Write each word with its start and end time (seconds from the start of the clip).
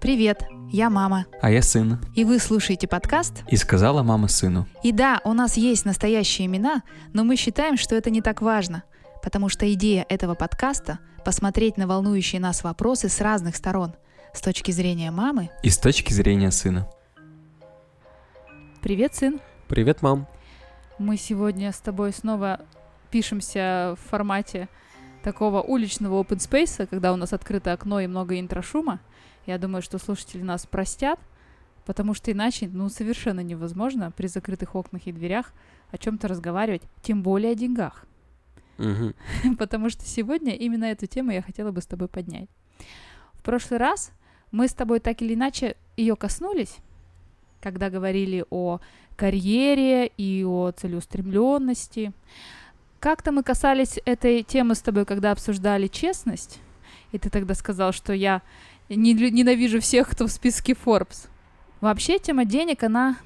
Привет, 0.00 0.44
я 0.70 0.88
мама. 0.88 1.26
А 1.42 1.50
я 1.50 1.60
сын. 1.60 2.00
И 2.14 2.24
вы 2.24 2.38
слушаете 2.38 2.88
подкаст? 2.88 3.42
И 3.48 3.56
сказала 3.56 4.02
мама 4.02 4.28
сыну. 4.28 4.66
И 4.82 4.92
да, 4.92 5.20
у 5.24 5.34
нас 5.34 5.58
есть 5.58 5.84
настоящие 5.84 6.46
имена, 6.46 6.82
но 7.12 7.24
мы 7.24 7.36
считаем, 7.36 7.76
что 7.76 7.94
это 7.94 8.08
не 8.08 8.22
так 8.22 8.40
важно, 8.40 8.84
потому 9.22 9.50
что 9.50 9.70
идея 9.74 10.06
этого 10.08 10.34
подкаста— 10.34 10.98
посмотреть 11.24 11.76
на 11.76 11.86
волнующие 11.86 12.40
нас 12.40 12.64
вопросы 12.64 13.10
с 13.10 13.20
разных 13.20 13.54
сторон, 13.54 13.94
с 14.32 14.40
точки 14.40 14.70
зрения 14.70 15.10
мамы 15.10 15.50
И 15.62 15.68
с 15.68 15.76
точки 15.76 16.14
зрения 16.14 16.50
сына. 16.50 16.90
Привет, 18.80 19.14
сын. 19.14 19.40
Привет, 19.68 20.00
мам. 20.00 20.26
Мы 20.98 21.18
сегодня 21.18 21.70
с 21.72 21.80
тобой 21.80 22.14
снова 22.14 22.60
пишемся 23.10 23.96
в 23.98 24.08
формате 24.08 24.68
такого 25.22 25.60
уличного 25.60 26.22
open 26.22 26.38
space, 26.38 26.86
когда 26.86 27.12
у 27.12 27.16
нас 27.16 27.32
открыто 27.32 27.72
окно 27.72 28.00
и 28.00 28.06
много 28.06 28.38
интрошума. 28.38 29.00
Я 29.46 29.58
думаю, 29.58 29.82
что 29.82 29.98
слушатели 29.98 30.42
нас 30.42 30.66
простят, 30.66 31.18
потому 31.84 32.14
что 32.14 32.32
иначе, 32.32 32.68
ну, 32.72 32.88
совершенно 32.88 33.40
невозможно 33.40 34.10
при 34.10 34.26
закрытых 34.26 34.74
окнах 34.74 35.06
и 35.06 35.12
дверях 35.12 35.52
о 35.90 35.98
чем-то 35.98 36.28
разговаривать, 36.28 36.82
тем 37.02 37.22
более 37.22 37.52
о 37.52 37.54
деньгах. 37.54 38.06
Мгм. 38.78 39.14
потому 39.58 39.90
что 39.90 40.04
сегодня 40.04 40.54
именно 40.56 40.84
эту 40.84 41.06
тему 41.06 41.32
я 41.32 41.42
хотела 41.42 41.70
бы 41.70 41.82
с 41.82 41.86
тобой 41.86 42.08
поднять. 42.08 42.48
В 43.34 43.42
прошлый 43.42 43.78
раз 43.78 44.12
мы 44.52 44.68
с 44.68 44.72
тобой 44.72 45.00
так 45.00 45.20
или 45.20 45.34
иначе 45.34 45.76
ее 45.96 46.16
коснулись, 46.16 46.76
когда 47.60 47.90
говорили 47.90 48.44
о 48.50 48.80
карьере 49.16 50.06
и 50.06 50.44
о 50.44 50.70
целеустремленности. 50.70 52.12
Как-то 53.00 53.32
мы 53.32 53.42
касались 53.42 53.98
этой 54.04 54.42
темы 54.42 54.74
с 54.74 54.82
тобой, 54.82 55.06
когда 55.06 55.32
обсуждали 55.32 55.86
честность, 55.86 56.60
и 57.12 57.18
ты 57.18 57.30
тогда 57.30 57.54
сказал, 57.54 57.92
что 57.92 58.12
я 58.12 58.42
ненавижу 58.90 59.80
всех, 59.80 60.10
кто 60.10 60.26
в 60.26 60.30
списке 60.30 60.74
Forbes. 60.74 61.28
Вообще 61.80 62.18
тема 62.18 62.44
денег, 62.44 62.82
она 62.82 63.16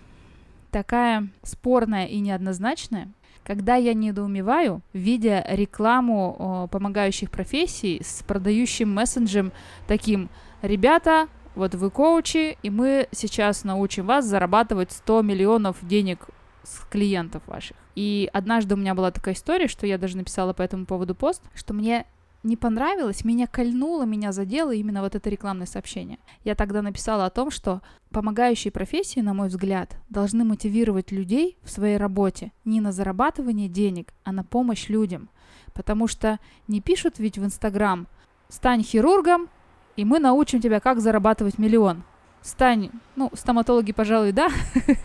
такая 0.71 1.27
спорная 1.43 2.07
и 2.07 2.21
неоднозначная, 2.21 3.09
когда 3.43 3.75
я 3.75 3.95
недоумеваю, 3.95 4.81
видя 4.93 5.45
рекламу 5.49 6.37
о, 6.39 6.67
помогающих 6.69 7.33
профессий 7.33 8.01
с 8.05 8.23
продающим 8.23 8.95
мессенджем 8.95 9.51
таким 9.89 10.31
«Ребята, 10.63 11.27
вот 11.57 11.75
вы 11.75 11.91
коучи, 11.91 12.59
и 12.63 12.71
мы 12.71 13.09
сейчас 13.11 13.65
научим 13.65 14.07
вас 14.07 14.25
зарабатывать 14.25 14.93
100 14.93 15.23
миллионов 15.23 15.77
денег 15.83 16.29
с 16.65 16.85
клиентов 16.91 17.47
ваших». 17.47 17.77
И 17.95 18.29
однажды 18.33 18.75
у 18.75 18.79
меня 18.79 18.95
была 18.95 19.11
такая 19.11 19.35
история, 19.35 19.69
что 19.69 19.87
я 19.87 19.99
даже 19.99 20.17
написала 20.17 20.53
по 20.53 20.63
этому 20.63 20.87
поводу 20.87 21.15
пост, 21.15 21.43
что 21.55 21.75
мне 21.75 22.07
не 22.45 22.59
понравилось, 22.59 23.25
меня 23.25 23.47
кольнуло, 23.47 24.05
меня 24.05 24.31
задело 24.31 24.73
именно 24.73 25.01
вот 25.01 25.15
это 25.15 25.31
рекламное 25.31 25.67
сообщение. 25.67 26.19
Я 26.45 26.55
тогда 26.55 26.83
написала 26.83 27.25
о 27.25 27.31
том, 27.31 27.51
что 27.51 27.81
помогающие 28.11 28.71
профессии, 28.71 29.21
на 29.21 29.33
мой 29.33 29.49
взгляд, 29.49 29.97
должны 30.11 30.45
мотивировать 30.45 31.11
людей 31.11 31.57
в 31.63 31.71
своей 31.71 31.97
работе 31.97 32.53
не 32.67 32.83
на 32.83 32.93
зарабатывание 32.93 33.69
денег, 33.69 34.13
а 34.25 34.33
на 34.33 34.45
помощь 34.45 34.91
людям. 34.91 35.31
Потому 35.73 36.07
что 36.07 36.39
не 36.69 36.83
пишут 36.83 37.19
ведь 37.19 37.39
в 37.39 37.45
Инстаграм 37.45 38.07
«Стань 38.51 38.83
хирургом, 38.83 39.49
и 39.97 40.05
мы 40.05 40.19
научим 40.19 40.61
тебя, 40.61 40.81
как 40.81 41.01
зарабатывать 41.01 41.59
миллион». 41.59 42.05
Стань, 42.45 42.91
ну, 43.17 43.31
стоматологи, 43.33 43.93
пожалуй, 43.93 44.33
да, 44.33 44.49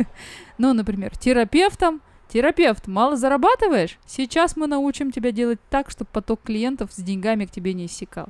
ну, 0.58 0.74
например, 0.74 1.18
терапевтом, 1.18 2.02
Терапевт, 2.28 2.88
мало 2.88 3.16
зарабатываешь? 3.16 3.98
Сейчас 4.06 4.56
мы 4.58 4.68
научим 4.68 5.10
тебя 5.10 5.32
делать 5.32 5.58
так, 5.72 5.90
чтобы 5.90 6.12
поток 6.14 6.42
клиентов 6.44 6.92
с 6.94 6.98
деньгами 6.98 7.46
к 7.46 7.52
тебе 7.52 7.74
не 7.74 7.88
иссякал. 7.88 8.28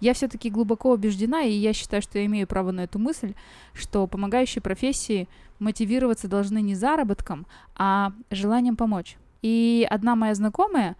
Я 0.00 0.14
все-таки 0.14 0.50
глубоко 0.50 0.90
убеждена, 0.90 1.42
и 1.42 1.52
я 1.52 1.72
считаю, 1.72 2.02
что 2.02 2.18
я 2.18 2.24
имею 2.24 2.48
право 2.48 2.72
на 2.72 2.80
эту 2.80 2.98
мысль, 2.98 3.34
что 3.72 4.06
помогающие 4.08 4.60
профессии 4.60 5.28
мотивироваться 5.60 6.26
должны 6.26 6.60
не 6.60 6.74
заработком, 6.74 7.46
а 7.76 8.12
желанием 8.30 8.74
помочь. 8.74 9.16
И 9.42 9.86
одна 9.88 10.16
моя 10.16 10.34
знакомая 10.34 10.96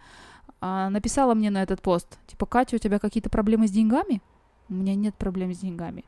а, 0.61 0.89
написала 0.89 1.33
мне 1.33 1.49
на 1.49 1.63
этот 1.63 1.81
пост, 1.81 2.17
типа, 2.27 2.45
Катя, 2.45 2.77
у 2.77 2.79
тебя 2.79 2.99
какие-то 2.99 3.29
проблемы 3.29 3.67
с 3.67 3.71
деньгами? 3.71 4.21
У 4.69 4.75
меня 4.75 4.95
нет 4.95 5.15
проблем 5.15 5.53
с 5.53 5.57
деньгами 5.57 6.05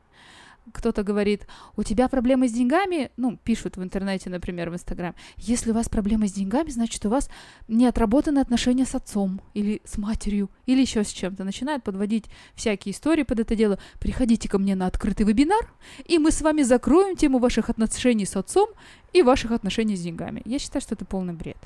кто-то 0.72 1.02
говорит, 1.02 1.46
у 1.76 1.82
тебя 1.82 2.08
проблемы 2.08 2.48
с 2.48 2.52
деньгами, 2.52 3.10
ну, 3.16 3.36
пишут 3.36 3.76
в 3.76 3.82
интернете, 3.82 4.30
например, 4.30 4.70
в 4.70 4.74
Инстаграм, 4.74 5.14
если 5.36 5.70
у 5.70 5.74
вас 5.74 5.88
проблемы 5.88 6.28
с 6.28 6.32
деньгами, 6.32 6.70
значит, 6.70 7.04
у 7.06 7.10
вас 7.10 7.30
не 7.68 7.86
отработаны 7.86 8.38
отношения 8.38 8.86
с 8.86 8.94
отцом 8.94 9.40
или 9.54 9.80
с 9.84 9.98
матерью, 9.98 10.50
или 10.66 10.80
еще 10.80 11.04
с 11.04 11.08
чем-то. 11.08 11.44
Начинают 11.44 11.84
подводить 11.84 12.26
всякие 12.54 12.92
истории 12.92 13.22
под 13.22 13.40
это 13.40 13.56
дело. 13.56 13.78
Приходите 13.98 14.48
ко 14.48 14.58
мне 14.58 14.74
на 14.74 14.86
открытый 14.86 15.26
вебинар, 15.26 15.72
и 16.04 16.18
мы 16.18 16.30
с 16.30 16.40
вами 16.42 16.62
закроем 16.62 17.16
тему 17.16 17.38
ваших 17.38 17.70
отношений 17.70 18.26
с 18.26 18.36
отцом 18.36 18.68
и 19.12 19.22
ваших 19.22 19.50
отношений 19.50 19.96
с 19.96 20.02
деньгами. 20.02 20.42
Я 20.44 20.58
считаю, 20.58 20.82
что 20.82 20.94
это 20.94 21.04
полный 21.04 21.34
бред. 21.34 21.58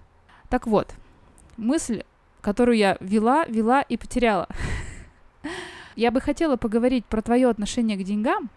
Так 0.48 0.66
вот, 0.66 0.94
мысль, 1.56 2.02
которую 2.40 2.76
я 2.76 2.96
вела, 3.00 3.44
вела 3.46 3.82
и 3.82 3.96
потеряла. 3.96 4.48
Я 5.96 6.10
бы 6.10 6.20
хотела 6.20 6.56
поговорить 6.56 7.04
про 7.06 7.22
твое 7.22 7.48
отношение 7.48 7.96
к 7.96 8.02
деньгам, 8.02 8.50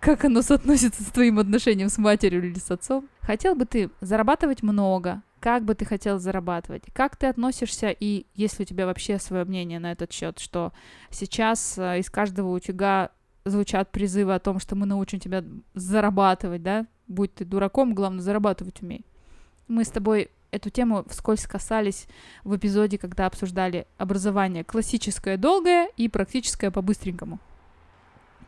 как 0.00 0.24
оно 0.24 0.42
соотносится 0.42 1.02
с 1.02 1.06
твоим 1.06 1.38
отношением 1.38 1.90
с 1.90 1.98
матерью 1.98 2.44
или 2.44 2.58
с 2.58 2.70
отцом? 2.70 3.08
Хотел 3.20 3.54
бы 3.54 3.66
ты 3.66 3.90
зарабатывать 4.00 4.62
много? 4.62 5.22
Как 5.40 5.64
бы 5.64 5.74
ты 5.74 5.84
хотел 5.84 6.18
зарабатывать? 6.18 6.84
Как 6.92 7.16
ты 7.16 7.26
относишься 7.26 7.90
и 7.90 8.26
есть 8.34 8.58
ли 8.58 8.64
у 8.64 8.66
тебя 8.66 8.86
вообще 8.86 9.18
свое 9.18 9.44
мнение 9.44 9.78
на 9.78 9.92
этот 9.92 10.12
счет, 10.12 10.38
что 10.38 10.72
сейчас 11.10 11.78
э, 11.78 12.00
из 12.00 12.10
каждого 12.10 12.48
утюга 12.54 13.10
звучат 13.44 13.90
призывы 13.90 14.34
о 14.34 14.40
том, 14.40 14.58
что 14.58 14.76
мы 14.76 14.86
научим 14.86 15.20
тебя 15.20 15.44
зарабатывать, 15.74 16.62
да? 16.62 16.86
Будь 17.06 17.34
ты 17.34 17.44
дураком, 17.44 17.94
главное 17.94 18.22
зарабатывать 18.22 18.82
умей. 18.82 19.06
Мы 19.68 19.84
с 19.84 19.88
тобой 19.88 20.30
эту 20.50 20.68
тему 20.70 21.04
вскользь 21.08 21.46
касались 21.46 22.06
в 22.44 22.56
эпизоде, 22.56 22.98
когда 22.98 23.26
обсуждали 23.26 23.86
образование 23.98 24.64
классическое 24.64 25.36
долгое 25.36 25.88
и 25.96 26.08
практическое 26.08 26.70
по-быстренькому. 26.70 27.38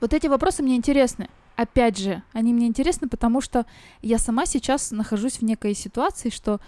Вот 0.00 0.12
эти 0.12 0.26
вопросы 0.26 0.62
мне 0.62 0.76
интересны. 0.76 1.28
Опять 1.56 1.98
же, 1.98 2.22
они 2.32 2.52
мне 2.54 2.66
интересны, 2.66 3.08
потому 3.08 3.40
что 3.40 3.66
я 4.00 4.18
сама 4.18 4.46
сейчас 4.46 4.90
нахожусь 4.90 5.38
в 5.38 5.42
некой 5.42 5.74
ситуации, 5.74 6.30
что 6.30 6.60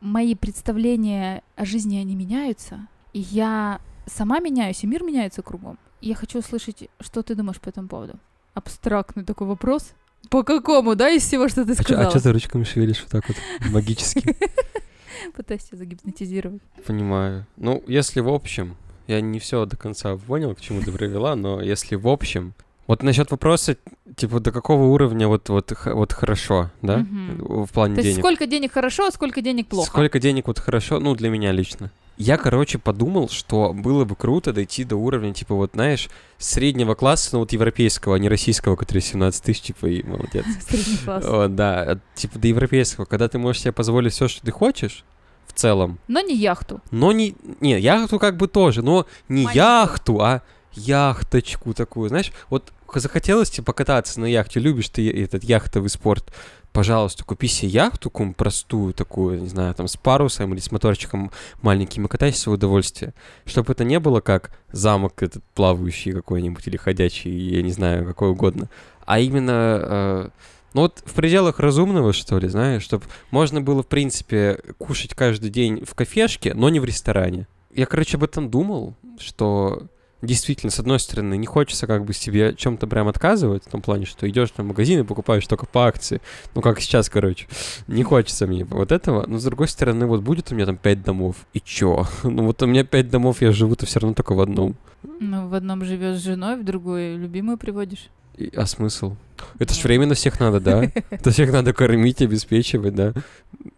мои 0.00 0.34
представления 0.34 1.42
о 1.56 1.64
жизни, 1.64 1.98
они 1.98 2.14
меняются, 2.16 2.86
и 3.12 3.20
я 3.20 3.80
сама 4.06 4.40
меняюсь, 4.40 4.82
и 4.82 4.86
мир 4.86 5.02
меняется 5.02 5.42
кругом. 5.42 5.78
И 6.00 6.08
я 6.08 6.14
хочу 6.14 6.38
услышать, 6.38 6.88
что 7.00 7.22
ты 7.22 7.34
думаешь 7.34 7.60
по 7.60 7.68
этому 7.68 7.88
поводу. 7.88 8.14
Абстрактный 8.54 9.24
такой 9.24 9.46
вопрос. 9.46 9.92
По 10.30 10.42
какому, 10.42 10.96
да, 10.96 11.10
из 11.10 11.22
всего, 11.22 11.48
что 11.48 11.64
ты 11.64 11.72
А 11.72 11.76
чё- 11.76 11.82
сказала? 11.82 12.06
А 12.06 12.10
что 12.10 12.22
ты 12.22 12.32
ручками 12.32 12.64
шевелишь 12.64 13.02
вот 13.02 13.10
так 13.10 13.28
вот 13.28 13.36
магически? 13.70 14.36
Пытаюсь 15.36 15.64
тебя 15.64 15.78
загипнотизировать. 15.78 16.62
Понимаю. 16.86 17.46
Ну, 17.56 17.82
если 17.86 18.20
в 18.20 18.28
общем, 18.28 18.76
я 19.06 19.20
не 19.20 19.38
все 19.38 19.66
до 19.66 19.76
конца 19.76 20.16
понял, 20.16 20.54
к 20.54 20.60
чему 20.60 20.80
ты 20.82 20.92
привела, 20.92 21.36
но 21.36 21.60
если 21.60 21.96
в 21.96 22.08
общем, 22.08 22.54
вот 22.86 23.02
насчет 23.02 23.30
вопроса, 23.30 23.76
типа, 24.16 24.40
до 24.40 24.52
какого 24.52 24.84
уровня 24.84 25.28
вот, 25.28 25.48
вот, 25.48 25.72
вот 25.84 26.12
хорошо, 26.12 26.70
да, 26.82 26.98
Мгм. 26.98 27.64
в 27.66 27.70
плане 27.72 27.94
То 27.96 28.00
есть 28.02 28.14
денег? 28.16 28.24
сколько 28.24 28.46
денег 28.46 28.72
хорошо, 28.72 29.06
а 29.06 29.10
сколько 29.10 29.40
денег 29.40 29.66
плохо? 29.68 29.86
Сколько 29.88 30.18
денег 30.18 30.46
вот 30.46 30.58
хорошо, 30.58 30.98
ну, 31.00 31.14
для 31.14 31.30
меня 31.30 31.52
лично. 31.52 31.90
Я, 32.16 32.36
короче, 32.36 32.78
подумал, 32.78 33.30
что 33.30 33.72
было 33.72 34.04
бы 34.04 34.14
круто 34.14 34.52
дойти 34.52 34.84
до 34.84 34.96
уровня, 34.96 35.32
типа, 35.32 35.54
вот, 35.54 35.70
знаешь, 35.72 36.10
среднего 36.36 36.94
класса, 36.94 37.30
ну, 37.32 37.38
вот 37.40 37.52
европейского, 37.52 38.16
а 38.16 38.18
не 38.18 38.28
российского, 38.28 38.76
который 38.76 39.00
17 39.00 39.42
тысяч, 39.42 39.62
типа, 39.62 39.86
и 39.86 40.02
молодец. 40.02 40.44
Средний 40.68 40.98
класс. 41.02 41.24
О, 41.26 41.48
да, 41.48 41.82
от- 41.82 42.14
типа, 42.14 42.38
до 42.38 42.48
европейского, 42.48 43.06
когда 43.06 43.28
ты 43.28 43.38
можешь 43.38 43.62
себе 43.62 43.72
позволить 43.72 44.12
все, 44.12 44.28
что 44.28 44.42
ты 44.44 44.50
хочешь, 44.52 45.04
в 45.46 45.52
целом, 45.54 45.98
Но 46.08 46.20
не 46.20 46.36
яхту. 46.36 46.80
но 46.90 47.10
не... 47.10 47.34
Не, 47.60 47.80
яхту 47.80 48.18
как 48.18 48.36
бы 48.36 48.46
тоже, 48.48 48.82
но 48.82 49.06
не 49.28 49.44
Маленькую. 49.44 49.54
яхту, 49.56 50.20
а 50.20 50.42
яхточку 50.74 51.74
такую, 51.74 52.08
знаешь, 52.08 52.32
вот 52.48 52.72
захотелось 52.94 53.50
тебе 53.50 53.64
покататься 53.64 54.20
на 54.20 54.26
яхте, 54.26 54.60
любишь 54.60 54.88
ты 54.88 55.10
этот 55.10 55.44
яхтовый 55.44 55.90
спорт, 55.90 56.32
пожалуйста, 56.72 57.24
купи 57.24 57.46
себе 57.46 57.70
яхту 57.70 58.10
какую 58.10 58.34
простую 58.34 58.94
такую, 58.94 59.40
не 59.40 59.48
знаю, 59.48 59.74
там 59.74 59.88
с 59.88 59.96
парусом 59.96 60.52
или 60.52 60.60
с 60.60 60.70
моторчиком 60.70 61.30
маленьким 61.62 62.06
и 62.06 62.08
катайся 62.08 62.50
в 62.50 62.54
удовольствие. 62.54 63.14
Чтобы 63.44 63.72
это 63.72 63.84
не 63.84 63.98
было 64.00 64.20
как 64.20 64.50
замок 64.72 65.22
этот 65.22 65.42
плавающий 65.54 66.12
какой-нибудь 66.12 66.66
или 66.66 66.76
ходячий, 66.76 67.30
я 67.30 67.62
не 67.62 67.72
знаю, 67.72 68.06
какой 68.06 68.30
угодно, 68.30 68.68
а 69.04 69.20
именно... 69.20 69.80
э, 69.82 70.28
ну 70.72 70.82
вот 70.82 71.02
в 71.04 71.14
пределах 71.14 71.58
разумного, 71.58 72.12
что 72.12 72.38
ли, 72.38 72.48
знаешь, 72.48 72.82
чтобы 72.82 73.04
можно 73.32 73.60
было, 73.60 73.82
в 73.82 73.88
принципе, 73.88 74.60
кушать 74.78 75.14
каждый 75.14 75.50
день 75.50 75.84
в 75.84 75.94
кафешке, 75.94 76.54
но 76.54 76.68
не 76.68 76.78
в 76.78 76.84
ресторане. 76.84 77.48
Я, 77.74 77.86
короче, 77.86 78.16
об 78.16 78.24
этом 78.24 78.50
думал, 78.50 78.94
что 79.18 79.88
действительно, 80.22 80.70
с 80.70 80.78
одной 80.78 80.98
стороны, 81.00 81.36
не 81.36 81.46
хочется 81.46 81.86
как 81.86 82.04
бы 82.04 82.12
себе 82.12 82.54
чем-то 82.56 82.86
прям 82.86 83.08
отказывать, 83.08 83.64
в 83.64 83.70
том 83.70 83.82
плане, 83.82 84.06
что 84.06 84.28
идешь 84.28 84.52
на 84.56 84.64
магазин 84.64 85.00
и 85.00 85.04
покупаешь 85.04 85.46
только 85.46 85.66
по 85.66 85.86
акции. 85.86 86.20
Ну, 86.54 86.60
как 86.60 86.80
сейчас, 86.80 87.08
короче. 87.08 87.46
Не 87.86 88.02
хочется 88.02 88.46
мне 88.46 88.64
вот 88.64 88.92
этого. 88.92 89.24
Но, 89.26 89.38
с 89.38 89.44
другой 89.44 89.68
стороны, 89.68 90.06
вот 90.06 90.22
будет 90.22 90.52
у 90.52 90.54
меня 90.54 90.66
там 90.66 90.76
пять 90.76 91.02
домов, 91.02 91.36
и 91.52 91.60
чё? 91.60 92.06
Ну, 92.22 92.44
вот 92.46 92.62
у 92.62 92.66
меня 92.66 92.84
пять 92.84 93.10
домов, 93.10 93.42
я 93.42 93.52
живу-то 93.52 93.86
все 93.86 94.00
равно 94.00 94.14
только 94.14 94.34
в 94.34 94.40
одном. 94.40 94.76
Ну, 95.18 95.48
в 95.48 95.54
одном 95.54 95.84
живешь 95.84 96.18
с 96.18 96.24
женой, 96.24 96.56
в 96.56 96.64
другой 96.64 97.16
любимую 97.16 97.58
приводишь. 97.58 98.08
И- 98.36 98.52
а 98.56 98.66
смысл? 98.66 99.16
Это 99.58 99.74
ж 99.74 99.82
временно 99.84 100.14
всех 100.14 100.40
надо, 100.40 100.60
да? 100.60 100.84
Это 101.10 101.30
всех 101.30 101.52
надо 101.52 101.72
кормить, 101.72 102.22
обеспечивать, 102.22 102.94
да? 102.94 103.12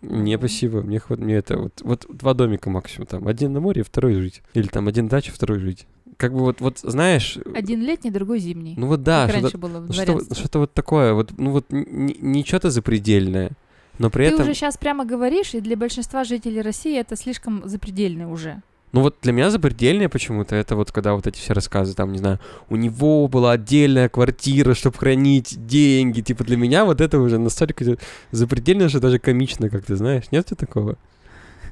Не, 0.03 0.37
спасибо, 0.37 0.83
мне 0.83 0.99
хват... 0.99 1.19
мне 1.19 1.37
это 1.37 1.57
вот, 1.57 1.81
вот 1.83 2.07
два 2.09 2.35
домика 2.35 2.71
максимум 2.71 3.07
там. 3.07 3.27
Один 3.27 3.53
на 3.53 3.61
море, 3.61 3.83
второй 3.83 4.15
жить. 4.15 4.43
Или 4.55 4.67
там 4.67 4.89
один 4.89 5.09
дача, 5.09 5.33
второй 5.33 5.59
жить. 5.59 5.87
Как 6.17 6.33
бы 6.33 6.41
вот, 6.41 6.61
вот 6.61 6.79
знаешь, 6.79 7.39
Один 7.55 7.81
летний, 7.81 8.11
другой 8.11 8.39
зимний. 8.39 8.75
ну 8.77 8.87
вот 8.87 9.03
да, 9.03 9.29
что-то 9.29 9.59
было 9.59 9.81
ну, 9.81 9.93
что, 9.93 10.35
что-то 10.35 10.59
вот 10.61 10.73
такое, 10.73 11.15
вот, 11.15 11.33
ну 11.39 11.51
вот 11.51 11.67
не 11.71 12.45
что-то 12.45 12.71
запредельное, 12.71 13.51
но 13.99 14.11
при 14.11 14.29
Ты 14.29 14.35
этом, 14.35 14.43
уже 14.43 14.55
сейчас 14.55 14.77
прямо 14.77 15.05
говоришь, 15.05 15.55
и 15.55 15.61
для 15.61 15.77
большинства 15.77 16.25
жителей 16.25 16.61
России 16.63 16.99
это 16.99 17.17
слишком 17.17 17.63
запредельно 17.65 18.31
уже. 18.31 18.63
ну 18.93 19.01
вот 19.01 19.17
для 19.23 19.33
меня 19.33 19.51
запредельное 19.51 20.09
почему-то, 20.09 20.55
это 20.55 20.77
вот 20.77 20.93
когда 20.93 21.15
вот 21.15 21.27
эти 21.27 21.39
все 21.39 21.55
рассказы, 21.55 21.95
там, 21.95 22.13
не 22.13 22.19
знаю, 22.19 22.39
у 22.69 22.77
него 22.77 23.27
была 23.27 23.53
отдельная 23.53 24.09
квартира, 24.09 24.75
чтобы 24.75 24.99
хранить 24.99 25.67
деньги, 25.67 26.21
типа 26.21 26.45
для 26.45 26.57
меня 26.57 26.85
вот 26.85 27.01
это 27.01 27.19
уже 27.19 27.39
настолько 27.39 27.97
запредельно, 28.31 28.89
что 28.89 29.01
даже 29.01 29.19
комично, 29.19 29.69
как 29.71 29.85
ты 29.85 29.97
знаешь, 29.97 30.25
нет 30.31 30.47
такого? 30.59 30.97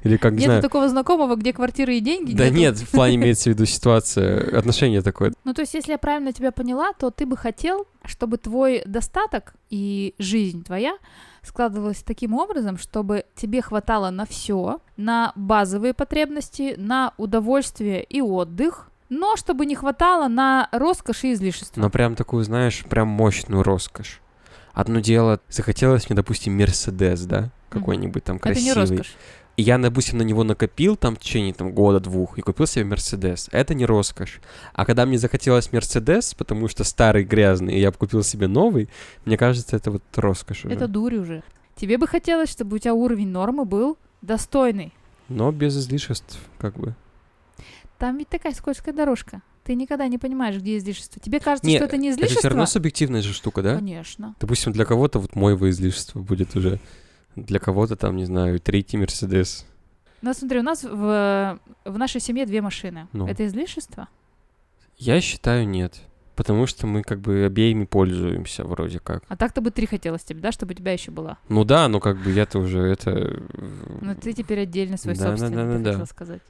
Или 0.03 0.17
как, 0.17 0.31
не 0.33 0.37
Нету 0.39 0.45
знаю, 0.47 0.61
такого 0.61 0.89
знакомого, 0.89 1.35
где 1.35 1.53
квартиры 1.53 1.95
и 1.95 1.99
деньги. 1.99 2.33
да 2.33 2.45
нету? 2.45 2.57
нет, 2.57 2.77
в 2.77 2.89
плане 2.91 3.15
имеется 3.17 3.49
в 3.49 3.53
виду 3.53 3.65
ситуация, 3.65 4.57
отношение 4.57 5.01
такое. 5.01 5.33
Ну, 5.43 5.53
то 5.53 5.61
есть, 5.61 5.73
если 5.73 5.91
я 5.91 5.97
правильно 5.97 6.33
тебя 6.33 6.51
поняла, 6.51 6.93
то 6.93 7.11
ты 7.11 7.25
бы 7.25 7.37
хотел, 7.37 7.85
чтобы 8.05 8.37
твой 8.37 8.81
достаток 8.85 9.53
и 9.69 10.15
жизнь 10.17 10.63
твоя 10.63 10.97
складывалась 11.43 12.03
таким 12.03 12.33
образом, 12.35 12.77
чтобы 12.77 13.25
тебе 13.35 13.61
хватало 13.61 14.09
на 14.11 14.25
все, 14.25 14.79
на 14.97 15.31
базовые 15.35 15.93
потребности, 15.93 16.75
на 16.77 17.13
удовольствие 17.17 18.03
и 18.03 18.21
отдых, 18.21 18.89
но 19.09 19.35
чтобы 19.35 19.65
не 19.65 19.75
хватало 19.75 20.27
на 20.27 20.69
роскошь 20.71 21.23
и 21.25 21.33
излишества. 21.33 21.81
Но 21.81 21.89
прям 21.89 22.15
такую, 22.15 22.43
знаешь, 22.43 22.85
прям 22.89 23.07
мощную 23.07 23.63
роскошь. 23.63 24.21
Одно 24.73 24.99
дело, 24.99 25.39
захотелось 25.49 26.09
мне, 26.09 26.15
допустим, 26.15 26.55
Мерседес, 26.57 27.21
да, 27.25 27.49
какой-нибудь 27.69 28.23
там 28.23 28.37
Это 28.37 28.49
не 28.49 28.71
красивый. 28.71 28.97
роскошь. 28.99 29.15
И 29.57 29.63
я, 29.63 29.77
допустим, 29.77 30.17
на 30.17 30.23
него 30.23 30.43
накопил 30.43 30.95
там 30.95 31.15
в 31.15 31.19
течение 31.19 31.53
там 31.53 31.71
года-двух 31.73 32.37
и 32.37 32.41
купил 32.41 32.65
себе 32.65 32.85
Мерседес. 32.85 33.49
Это 33.51 33.73
не 33.73 33.85
роскошь. 33.85 34.39
А 34.73 34.85
когда 34.85 35.05
мне 35.05 35.17
захотелось 35.17 35.71
Мерседес, 35.71 36.33
потому 36.33 36.67
что 36.67 36.83
старый 36.83 37.23
грязный, 37.23 37.75
и 37.75 37.79
я 37.79 37.91
купил 37.91 38.23
себе 38.23 38.47
новый, 38.47 38.89
мне 39.25 39.37
кажется, 39.37 39.75
это 39.75 39.91
вот 39.91 40.03
роскошь 40.15 40.65
уже. 40.65 40.73
Это 40.73 40.87
дурь 40.87 41.15
уже. 41.15 41.43
Тебе 41.75 41.97
бы 41.97 42.07
хотелось, 42.07 42.49
чтобы 42.49 42.77
у 42.77 42.79
тебя 42.79 42.93
уровень 42.93 43.29
нормы 43.29 43.65
был 43.65 43.97
достойный. 44.21 44.93
Но 45.29 45.51
без 45.51 45.77
излишеств, 45.77 46.39
как 46.57 46.77
бы. 46.77 46.95
Там 47.97 48.17
ведь 48.17 48.29
такая 48.29 48.53
скользкая 48.53 48.93
дорожка. 48.93 49.41
Ты 49.63 49.75
никогда 49.75 50.07
не 50.07 50.17
понимаешь, 50.17 50.55
где 50.57 50.77
излишество. 50.77 51.21
Тебе 51.21 51.39
кажется, 51.39 51.67
Не, 51.67 51.75
что 51.75 51.85
это 51.85 51.97
не 51.97 52.09
Это 52.09 52.15
излишество? 52.17 52.39
все 52.39 52.49
равно 52.49 52.65
субъективная 52.65 53.21
же 53.21 53.31
штука, 53.31 53.61
да? 53.61 53.75
Конечно. 53.75 54.35
Допустим, 54.39 54.71
для 54.71 54.85
кого-то 54.85 55.19
вот 55.19 55.35
мой 55.35 55.55
во 55.55 55.69
излишество 55.69 56.19
будет 56.19 56.55
уже. 56.55 56.79
Для 57.35 57.59
кого-то 57.59 57.95
там, 57.95 58.15
не 58.17 58.25
знаю, 58.25 58.59
третий 58.59 58.97
Мерседес. 58.97 59.65
Ну, 60.21 60.33
смотри, 60.33 60.59
у 60.59 60.63
нас 60.63 60.83
в, 60.83 61.59
в 61.85 61.97
нашей 61.97 62.21
семье 62.21 62.45
две 62.45 62.61
машины. 62.61 63.07
Ну. 63.13 63.27
Это 63.27 63.45
излишество? 63.47 64.07
Я 64.97 65.19
считаю, 65.21 65.67
нет. 65.67 66.01
Потому 66.35 66.65
что 66.65 66.87
мы 66.87 67.01
как 67.01 67.19
бы 67.19 67.43
обеими 67.45 67.85
пользуемся 67.85 68.63
вроде 68.63 68.99
как. 68.99 69.23
А 69.27 69.35
так-то 69.35 69.61
бы 69.61 69.71
три 69.71 69.85
хотелось 69.85 70.23
тебе, 70.23 70.39
да, 70.39 70.51
чтобы 70.51 70.73
у 70.73 70.75
тебя 70.75 70.93
еще 70.93 71.11
была. 71.11 71.37
Ну 71.49 71.63
да, 71.65 71.87
но 71.87 71.99
как 71.99 72.17
бы 72.17 72.31
я-то 72.31 72.59
уже 72.59 72.79
это... 72.79 73.41
Но 74.01 74.15
ты 74.15 74.33
теперь 74.33 74.61
отдельно 74.61 74.97
свой 74.97 75.15
Да, 75.15 75.31
да, 75.31 75.37
собственный, 75.37 75.55
да, 75.55 75.71
да, 75.71 75.79
да. 75.79 75.89
хотела 75.91 76.05
сказать. 76.05 76.41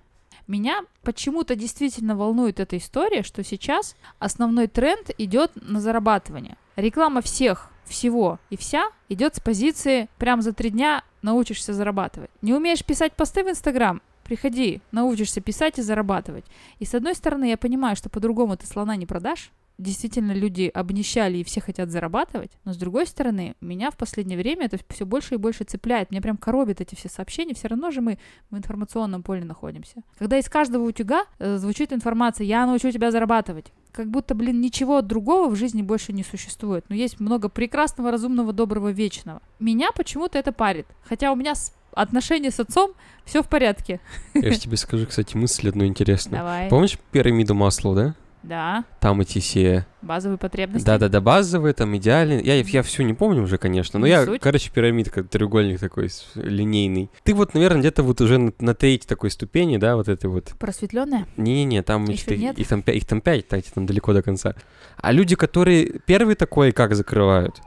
Меня 0.48 0.82
почему-то 1.04 1.56
действительно 1.56 2.16
волнует 2.16 2.60
эта 2.60 2.78
история, 2.78 3.24
что 3.24 3.44
сейчас 3.44 3.96
основной 4.20 4.68
тренд 4.68 5.12
идет 5.18 5.52
на 5.56 5.80
зарабатывание. 5.80 6.58
Реклама 6.76 7.22
всех, 7.22 7.70
всего 7.86 8.40
и 8.50 8.58
вся 8.58 8.90
идет 9.10 9.36
с 9.36 9.40
позиции 9.40 10.10
прям 10.18 10.42
за 10.42 10.54
три 10.54 10.70
дня 10.70 11.04
научишься 11.22 11.74
зарабатывать. 11.74 12.32
Не 12.42 12.54
умеешь 12.54 12.84
писать 12.84 13.14
посты 13.14 13.44
в 13.44 13.50
Инстаграм? 13.50 14.02
Приходи, 14.24 14.82
научишься 14.92 15.42
писать 15.42 15.78
и 15.78 15.82
зарабатывать. 15.82 16.46
И 16.80 16.86
с 16.86 16.96
одной 16.96 17.16
стороны, 17.16 17.50
я 17.50 17.58
понимаю, 17.58 17.96
что 17.96 18.10
по-другому 18.10 18.56
ты 18.56 18.66
слона 18.66 18.96
не 18.96 19.06
продашь. 19.06 19.52
Действительно, 19.82 20.32
люди 20.32 20.70
обнищали 20.72 21.40
и 21.40 21.44
все 21.44 21.60
хотят 21.60 21.90
зарабатывать. 21.90 22.52
Но 22.66 22.74
с 22.74 22.78
другой 22.78 23.08
стороны, 23.08 23.56
меня 23.62 23.90
в 23.90 23.98
последнее 23.98 24.38
время 24.38 24.68
это 24.68 24.78
все 24.90 25.06
больше 25.06 25.36
и 25.36 25.38
больше 25.38 25.64
цепляет. 25.64 26.12
Меня 26.12 26.22
прям 26.22 26.38
коробит 26.38 26.82
эти 26.82 26.94
все 26.94 27.10
сообщения. 27.10 27.56
Все 27.56 27.68
равно 27.68 27.90
же 27.90 28.02
мы 28.02 28.20
в 28.52 28.58
информационном 28.58 29.24
поле 29.24 29.44
находимся. 29.44 30.04
Когда 30.20 30.38
из 30.38 30.48
каждого 30.50 30.84
утюга 30.84 31.26
э, 31.40 31.58
звучит 31.58 31.92
информация 31.94 32.46
«я 32.46 32.66
научу 32.68 32.92
тебя 32.92 33.10
зарабатывать», 33.10 33.74
как 33.92 34.10
будто, 34.10 34.36
блин, 34.36 34.62
ничего 34.62 35.02
другого 35.02 35.50
в 35.50 35.56
жизни 35.56 35.82
больше 35.82 36.14
не 36.14 36.24
существует. 36.24 36.86
Но 36.90 36.96
есть 36.96 37.20
много 37.20 37.50
прекрасного, 37.50 38.12
разумного, 38.12 38.54
доброго, 38.54 38.90
вечного. 38.90 39.42
Меня 39.60 39.90
почему-то 39.96 40.38
это 40.38 40.52
парит. 40.52 40.86
Хотя 41.04 41.32
у 41.32 41.36
меня 41.36 41.56
отношения 41.94 42.52
с 42.52 42.60
отцом 42.60 42.92
все 43.26 43.42
в 43.42 43.50
порядке. 43.50 44.00
Я 44.34 44.52
же 44.52 44.60
тебе 44.60 44.78
скажу, 44.78 45.08
кстати, 45.08 45.36
мысль 45.36 45.70
одну 45.70 45.86
интересную. 45.86 46.40
Давай. 46.40 46.70
Помнишь 46.70 46.98
пирамиду 47.12 47.54
Маслоу, 47.54 47.96
да? 47.96 48.16
Да, 48.44 48.86
Там 49.00 49.22
эти 49.22 49.38
все... 49.40 49.86
базовые 50.02 50.38
потребности. 50.40 50.86
Да-да-да, 50.86 51.22
базовые, 51.22 51.74
там 51.74 51.96
идеальные. 51.96 52.42
Я, 52.42 52.56
я 52.56 52.82
всю 52.84 53.04
не 53.04 53.14
помню 53.14 53.44
уже, 53.44 53.58
конечно. 53.60 54.00
Но 54.00 54.08
Не 54.08 54.12
я, 54.14 54.26
суть. 54.26 54.42
короче, 54.42 54.72
пирамидка, 54.72 55.24
треугольник 55.24 55.80
такой 55.80 56.10
линейный. 56.36 57.12
Ты 57.24 57.36
вот, 57.36 57.54
наверное, 57.54 57.82
где-то 57.82 58.02
вот 58.02 58.20
уже 58.20 58.40
на, 58.40 58.52
на 58.60 58.74
третьей 58.74 59.08
такой 59.08 59.30
ступени, 59.30 59.78
да, 59.78 59.96
вот 59.96 60.08
этой 60.08 60.26
вот. 60.28 60.54
Просветленная? 60.58 61.28
Не-не-не, 61.38 61.84
там 61.84 62.06
Ещё 62.06 62.34
их, 62.34 62.40
нет? 62.42 62.58
их 62.58 62.68
там 62.68 62.80
пя- 62.80 62.94
их 62.94 63.06
там 63.06 63.22
пять, 63.22 63.44
кстати, 63.44 63.70
там 63.74 63.86
далеко 63.86 64.12
до 64.14 64.24
конца. 64.24 64.56
А 64.98 65.12
люди, 65.12 65.36
которые 65.36 66.00
первый 66.08 66.34
такой 66.36 66.72
как 66.72 66.96
закрывают, 66.96 67.62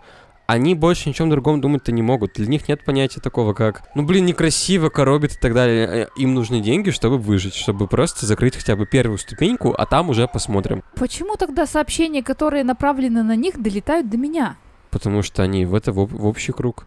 они 0.46 0.75
больше 0.75 1.08
ничем 1.08 1.31
другом 1.31 1.61
думать-то 1.61 1.93
не 1.93 2.02
могут. 2.02 2.35
Для 2.35 2.46
них 2.46 2.69
нет 2.69 2.85
понятия 2.85 3.20
такого, 3.20 3.55
как, 3.55 3.82
ну, 3.94 4.02
блин, 4.05 4.26
некрасиво, 4.26 4.88
коробит 4.91 5.32
и 5.32 5.38
так 5.38 5.55
далее. 5.55 5.87
Э, 5.87 6.06
Им 6.17 6.35
нужны 6.35 6.61
деньги, 6.61 6.91
чтобы 6.91 7.19
выжить, 7.19 7.55
чтобы 7.55 7.87
просто 7.88 8.26
закрыть 8.26 8.56
хотя 8.56 8.76
бы 8.76 8.87
первую 8.87 9.19
ступеньку, 9.19 9.75
а 9.76 9.87
там 9.87 10.11
уже 10.11 10.29
посмотрим. 10.29 10.82
Почему 10.96 11.37
тогда 11.37 11.67
сообщения, 11.67 12.23
которые 12.23 12.64
направлены 12.64 13.23
на 13.23 13.37
них, 13.37 13.61
долетают 13.62 14.11
до 14.11 14.17
меня? 14.19 14.56
Потому 14.91 15.23
что 15.23 15.43
они 15.43 15.64
в 15.64 15.75
это 15.75 15.93
в, 15.93 16.05
в 16.06 16.26
общий 16.26 16.52
круг. 16.52 16.87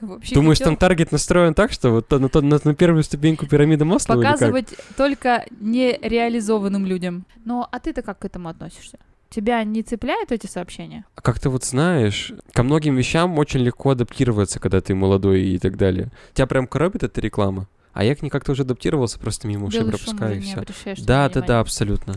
Вообще 0.00 0.34
Думаешь, 0.34 0.58
хотел 0.58 0.72
там 0.72 0.76
таргет 0.76 1.12
настроен 1.12 1.54
так, 1.54 1.70
что 1.70 1.90
вот 1.92 2.10
на, 2.10 2.18
на- 2.40 2.60
на 2.64 2.74
первую 2.74 3.04
ступеньку 3.04 3.46
пирамиды 3.46 3.84
масла 3.84 4.16
показывать 4.16 4.74
только 4.96 5.44
нереализованным 5.60 6.84
людям. 6.86 7.24
Ну, 7.44 7.64
а 7.70 7.78
ты-то 7.78 8.02
как 8.02 8.18
к 8.18 8.24
этому 8.24 8.48
относишься? 8.48 8.98
Тебя 9.32 9.64
не 9.64 9.82
цепляют 9.82 10.30
эти 10.30 10.46
сообщения? 10.46 11.06
А 11.14 11.22
Как-то 11.22 11.48
вот 11.48 11.64
знаешь, 11.64 12.32
ко 12.52 12.62
многим 12.62 12.96
вещам 12.96 13.38
очень 13.38 13.60
легко 13.60 13.90
адаптироваться, 13.90 14.60
когда 14.60 14.82
ты 14.82 14.94
молодой 14.94 15.42
и 15.42 15.58
так 15.58 15.78
далее. 15.78 16.10
Тебя 16.34 16.46
прям 16.46 16.66
коробит 16.66 17.02
эта 17.02 17.20
реклама? 17.22 17.66
А 17.94 18.04
я 18.04 18.14
к 18.14 18.20
ней 18.20 18.28
как-то 18.28 18.52
уже 18.52 18.62
адаптировался, 18.62 19.18
просто 19.18 19.48
мимо 19.48 19.66
ушей 19.66 19.84
пропускаю 19.84 20.38
и 20.38 20.40
все. 20.40 20.64
Да, 21.04 21.30
да, 21.30 21.40
да, 21.40 21.60
абсолютно. 21.60 22.14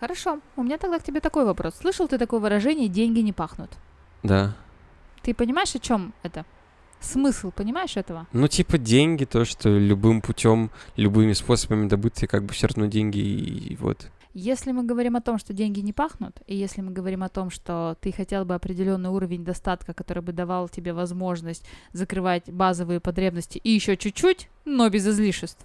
Хорошо, 0.00 0.40
у 0.56 0.62
меня 0.62 0.78
тогда 0.78 0.98
к 0.98 1.02
тебе 1.02 1.20
такой 1.20 1.44
вопрос. 1.44 1.74
Слышал 1.80 2.08
ты 2.08 2.18
такое 2.18 2.40
выражение 2.40 2.88
«деньги 2.88 3.20
не 3.20 3.32
пахнут»? 3.32 3.70
Да. 4.22 4.56
Ты 5.22 5.34
понимаешь, 5.34 5.74
о 5.74 5.78
чем 5.78 6.14
это? 6.22 6.44
Смысл, 7.00 7.50
понимаешь 7.50 7.96
этого? 7.96 8.26
Ну, 8.32 8.48
типа 8.48 8.78
деньги, 8.78 9.24
то, 9.26 9.44
что 9.44 9.68
любым 9.68 10.22
путем, 10.22 10.70
любыми 10.96 11.34
способами 11.34 11.88
добыться, 11.88 12.26
как 12.26 12.44
бы 12.44 12.54
все 12.54 12.66
равно 12.68 12.86
деньги 12.86 13.18
и, 13.18 13.72
и 13.72 13.76
вот. 13.76 14.10
Если 14.36 14.72
мы 14.72 14.82
говорим 14.82 15.14
о 15.14 15.20
том, 15.20 15.38
что 15.38 15.52
деньги 15.52 15.78
не 15.78 15.92
пахнут, 15.92 16.40
и 16.48 16.56
если 16.56 16.80
мы 16.80 16.90
говорим 16.90 17.22
о 17.22 17.28
том, 17.28 17.50
что 17.50 17.96
ты 18.00 18.10
хотел 18.10 18.44
бы 18.44 18.56
определенный 18.56 19.10
уровень 19.10 19.44
достатка, 19.44 19.94
который 19.94 20.24
бы 20.24 20.32
давал 20.32 20.68
тебе 20.68 20.92
возможность 20.92 21.64
закрывать 21.92 22.50
базовые 22.50 22.98
потребности 22.98 23.58
и 23.58 23.70
еще 23.70 23.96
чуть-чуть, 23.96 24.48
но 24.64 24.90
без 24.90 25.06
излишеств, 25.06 25.64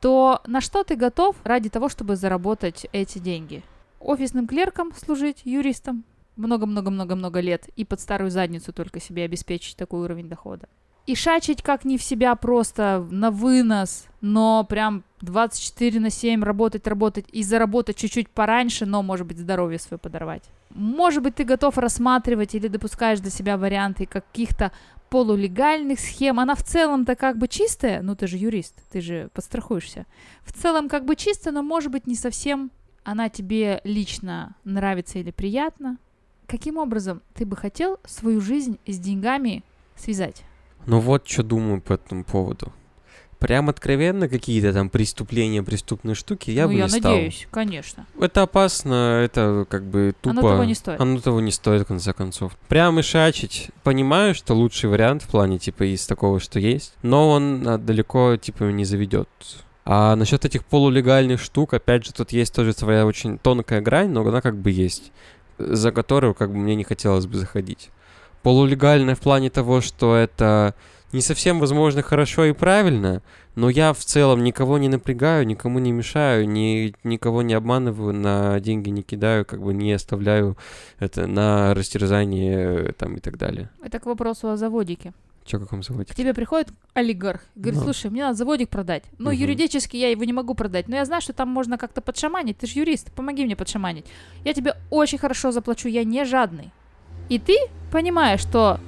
то 0.00 0.40
на 0.46 0.60
что 0.60 0.84
ты 0.84 0.94
готов 0.94 1.34
ради 1.42 1.70
того, 1.70 1.88
чтобы 1.88 2.14
заработать 2.14 2.86
эти 2.92 3.18
деньги? 3.18 3.64
Офисным 3.98 4.46
клерком 4.46 4.94
служить, 4.94 5.42
юристом 5.44 6.04
много-много-много-много 6.36 7.40
лет 7.40 7.68
и 7.74 7.84
под 7.84 8.00
старую 8.00 8.30
задницу 8.30 8.72
только 8.72 9.00
себе 9.00 9.24
обеспечить 9.24 9.76
такой 9.76 10.04
уровень 10.04 10.28
дохода. 10.28 10.68
И 11.06 11.16
шачить 11.16 11.62
как 11.62 11.84
не 11.84 11.98
в 11.98 12.02
себя 12.02 12.36
просто 12.36 13.04
на 13.10 13.32
вынос, 13.32 14.06
но 14.20 14.62
прям 14.62 15.02
24 15.20 16.00
на 16.00 16.10
7 16.10 16.42
работать, 16.42 16.86
работать 16.86 17.26
и 17.32 17.42
заработать 17.42 17.96
чуть-чуть 17.96 18.28
пораньше, 18.28 18.86
но, 18.86 19.02
может 19.02 19.26
быть, 19.26 19.38
здоровье 19.38 19.78
свое 19.78 19.98
подорвать. 19.98 20.44
Может 20.70 21.22
быть, 21.22 21.34
ты 21.34 21.44
готов 21.44 21.78
рассматривать 21.78 22.54
или 22.54 22.68
допускаешь 22.68 23.20
для 23.20 23.30
себя 23.30 23.56
варианты 23.56 24.06
каких-то 24.06 24.72
полулегальных 25.10 25.98
схем. 26.00 26.38
Она 26.38 26.54
в 26.54 26.62
целом-то 26.62 27.16
как 27.16 27.38
бы 27.38 27.48
чистая, 27.48 28.02
ну 28.02 28.14
ты 28.14 28.26
же 28.26 28.36
юрист, 28.36 28.74
ты 28.90 29.00
же 29.00 29.30
подстрахуешься. 29.32 30.06
В 30.42 30.52
целом 30.52 30.88
как 30.88 31.04
бы 31.04 31.16
чистая, 31.16 31.52
но 31.52 31.62
может 31.62 31.90
быть 31.90 32.06
не 32.06 32.14
совсем 32.14 32.70
она 33.04 33.30
тебе 33.30 33.80
лично 33.84 34.54
нравится 34.64 35.18
или 35.18 35.30
приятна, 35.30 35.96
каким 36.46 36.76
образом 36.76 37.22
ты 37.34 37.46
бы 37.46 37.56
хотел 37.56 37.98
свою 38.04 38.42
жизнь 38.42 38.78
с 38.86 38.98
деньгами 38.98 39.64
связать? 39.96 40.44
Ну 40.84 41.00
вот 41.00 41.26
что 41.26 41.42
думаю 41.42 41.80
по 41.80 41.94
этому 41.94 42.24
поводу. 42.24 42.70
Прям 43.38 43.68
откровенно 43.68 44.28
какие-то 44.28 44.72
там 44.72 44.90
преступления, 44.90 45.62
преступные 45.62 46.16
штуки 46.16 46.50
я 46.50 46.64
ну, 46.64 46.72
бы 46.72 46.78
я 46.78 46.84
не 46.84 46.90
стал. 46.90 47.12
надеюсь, 47.12 47.46
конечно. 47.52 48.04
Это 48.20 48.42
опасно, 48.42 49.20
это 49.24 49.64
как 49.68 49.84
бы 49.84 50.12
тупо. 50.20 50.40
Оно 50.40 50.50
того 50.50 50.64
не 50.64 50.74
стоит. 50.74 51.00
Оно 51.00 51.20
того 51.20 51.40
не 51.40 51.52
стоит, 51.52 51.82
в 51.82 51.86
конце 51.86 52.12
концов. 52.12 52.56
Прям 52.66 52.98
и 52.98 53.02
шачить. 53.02 53.70
Понимаю, 53.84 54.34
что 54.34 54.54
лучший 54.54 54.90
вариант 54.90 55.22
в 55.22 55.28
плане, 55.28 55.58
типа, 55.60 55.84
из 55.84 56.04
такого, 56.06 56.40
что 56.40 56.58
есть, 56.58 56.94
но 57.02 57.30
он 57.30 57.66
а, 57.66 57.78
далеко, 57.78 58.36
типа, 58.36 58.64
не 58.64 58.84
заведет. 58.84 59.28
А 59.84 60.16
насчет 60.16 60.44
этих 60.44 60.64
полулегальных 60.64 61.40
штук, 61.40 61.74
опять 61.74 62.04
же, 62.04 62.12
тут 62.12 62.32
есть 62.32 62.52
тоже 62.52 62.72
своя 62.72 63.06
очень 63.06 63.38
тонкая 63.38 63.80
грань, 63.80 64.10
но 64.10 64.20
она 64.20 64.40
как 64.40 64.56
бы 64.56 64.70
есть, 64.70 65.12
за 65.58 65.92
которую 65.92 66.34
как 66.34 66.50
бы 66.50 66.58
мне 66.58 66.74
не 66.74 66.84
хотелось 66.84 67.26
бы 67.26 67.38
заходить. 67.38 67.90
Полулегальная 68.42 69.14
в 69.14 69.20
плане 69.20 69.48
того, 69.48 69.80
что 69.80 70.14
это 70.14 70.74
не 71.12 71.20
совсем, 71.22 71.58
возможно, 71.60 72.02
хорошо 72.02 72.44
и 72.44 72.52
правильно, 72.52 73.22
но 73.54 73.70
я 73.70 73.92
в 73.92 73.98
целом 74.04 74.44
никого 74.44 74.78
не 74.78 74.88
напрягаю, 74.88 75.46
никому 75.46 75.78
не 75.78 75.90
мешаю, 75.92 76.48
ни, 76.48 76.94
никого 77.04 77.42
не 77.42 77.54
обманываю, 77.54 78.12
на 78.14 78.60
деньги 78.60 78.90
не 78.90 79.02
кидаю, 79.02 79.44
как 79.44 79.62
бы 79.62 79.72
не 79.74 79.92
оставляю 79.92 80.56
это 80.98 81.26
на 81.26 81.74
растерзание 81.74 82.92
там 82.92 83.16
и 83.16 83.20
так 83.20 83.38
далее. 83.38 83.70
Это 83.82 83.98
к 83.98 84.06
вопросу 84.06 84.50
о 84.50 84.56
заводике. 84.56 85.12
Чё, 85.44 85.58
каком 85.58 85.82
заводе? 85.82 86.12
К 86.12 86.16
тебе 86.16 86.34
приходит 86.34 86.68
олигарх, 86.92 87.40
говорит, 87.54 87.78
Ну. 87.80 87.84
слушай, 87.84 88.10
мне 88.10 88.22
надо 88.22 88.34
заводик 88.34 88.68
продать. 88.68 89.04
Ну, 89.16 89.30
Мгм. 89.30 89.38
юридически 89.40 89.96
я 89.96 90.10
его 90.10 90.24
не 90.24 90.34
могу 90.34 90.52
продать, 90.54 90.88
но 90.88 90.96
я 90.96 91.06
знаю, 91.06 91.22
что 91.22 91.32
там 91.32 91.48
можно 91.48 91.78
как-то 91.78 92.02
подшаманить. 92.02 92.58
Ты 92.58 92.66
же 92.66 92.78
юрист, 92.80 93.10
помоги 93.12 93.46
мне 93.46 93.56
подшаманить. 93.56 94.04
Я 94.44 94.52
тебе 94.52 94.74
очень 94.90 95.16
хорошо 95.16 95.50
заплачу, 95.50 95.88
я 95.88 96.04
не 96.04 96.24
жадный. 96.26 96.70
И 97.30 97.38
ты 97.38 97.56
понимаешь, 97.90 98.40
что 98.40 98.78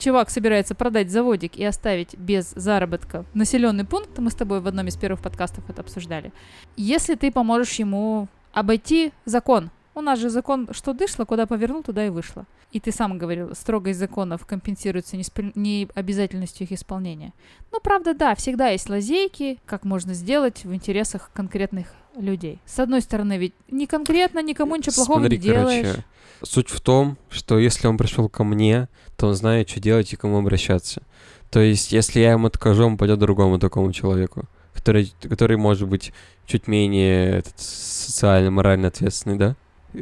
чувак 0.00 0.30
собирается 0.30 0.74
продать 0.74 1.10
заводик 1.10 1.56
и 1.56 1.64
оставить 1.64 2.16
без 2.16 2.50
заработка 2.56 3.24
населенный 3.34 3.84
пункт, 3.84 4.18
мы 4.18 4.30
с 4.30 4.34
тобой 4.34 4.60
в 4.60 4.66
одном 4.66 4.88
из 4.88 4.96
первых 4.96 5.20
подкастов 5.20 5.68
это 5.68 5.82
обсуждали. 5.82 6.32
Если 6.76 7.14
ты 7.14 7.30
поможешь 7.30 7.74
ему 7.74 8.26
обойти 8.52 9.12
закон, 9.24 9.70
у 9.94 10.00
нас 10.00 10.18
же 10.18 10.30
закон, 10.30 10.68
что 10.72 10.94
дышло, 10.94 11.24
куда 11.24 11.46
повернул, 11.46 11.82
туда 11.82 12.06
и 12.06 12.10
вышло. 12.10 12.46
И 12.72 12.78
ты 12.78 12.92
сам 12.92 13.18
говорил, 13.18 13.54
строгость 13.54 13.98
законов 13.98 14.46
компенсируется 14.46 15.16
неспри- 15.16 15.52
необязательностью 15.56 16.66
их 16.66 16.72
исполнения. 16.72 17.32
Ну, 17.72 17.80
правда, 17.80 18.14
да, 18.14 18.34
всегда 18.36 18.68
есть 18.68 18.88
лазейки, 18.88 19.58
как 19.66 19.84
можно 19.84 20.14
сделать 20.14 20.64
в 20.64 20.72
интересах 20.72 21.30
конкретных 21.34 21.88
людей. 22.16 22.60
С 22.64 22.78
одной 22.78 23.00
стороны, 23.02 23.38
ведь 23.38 23.54
не 23.68 23.86
конкретно 23.86 24.42
никому 24.42 24.76
ничего 24.76 24.94
плохого 24.94 25.18
Смотри, 25.18 25.36
не 25.36 25.42
делаешь. 25.42 25.86
короче, 25.86 26.04
суть 26.42 26.68
в 26.68 26.80
том, 26.80 27.18
что 27.28 27.58
если 27.58 27.86
он 27.86 27.98
пришел 27.98 28.28
ко 28.28 28.44
мне, 28.44 28.88
то 29.20 29.26
он 29.26 29.34
знает, 29.34 29.68
что 29.68 29.80
делать 29.80 30.10
и 30.14 30.16
к 30.16 30.20
кому 30.20 30.38
обращаться. 30.38 31.02
То 31.50 31.60
есть, 31.60 31.92
если 31.92 32.20
я 32.20 32.32
ему 32.32 32.46
откажу, 32.46 32.86
он 32.86 32.96
пойдет 32.96 33.18
другому 33.18 33.58
такому 33.58 33.92
человеку, 33.92 34.44
который, 34.72 35.12
который 35.20 35.58
может 35.58 35.86
быть 35.88 36.14
чуть 36.46 36.66
менее 36.66 37.40
этот, 37.40 37.52
социально, 37.58 38.50
морально 38.50 38.88
ответственный, 38.88 39.36
да? 39.36 39.56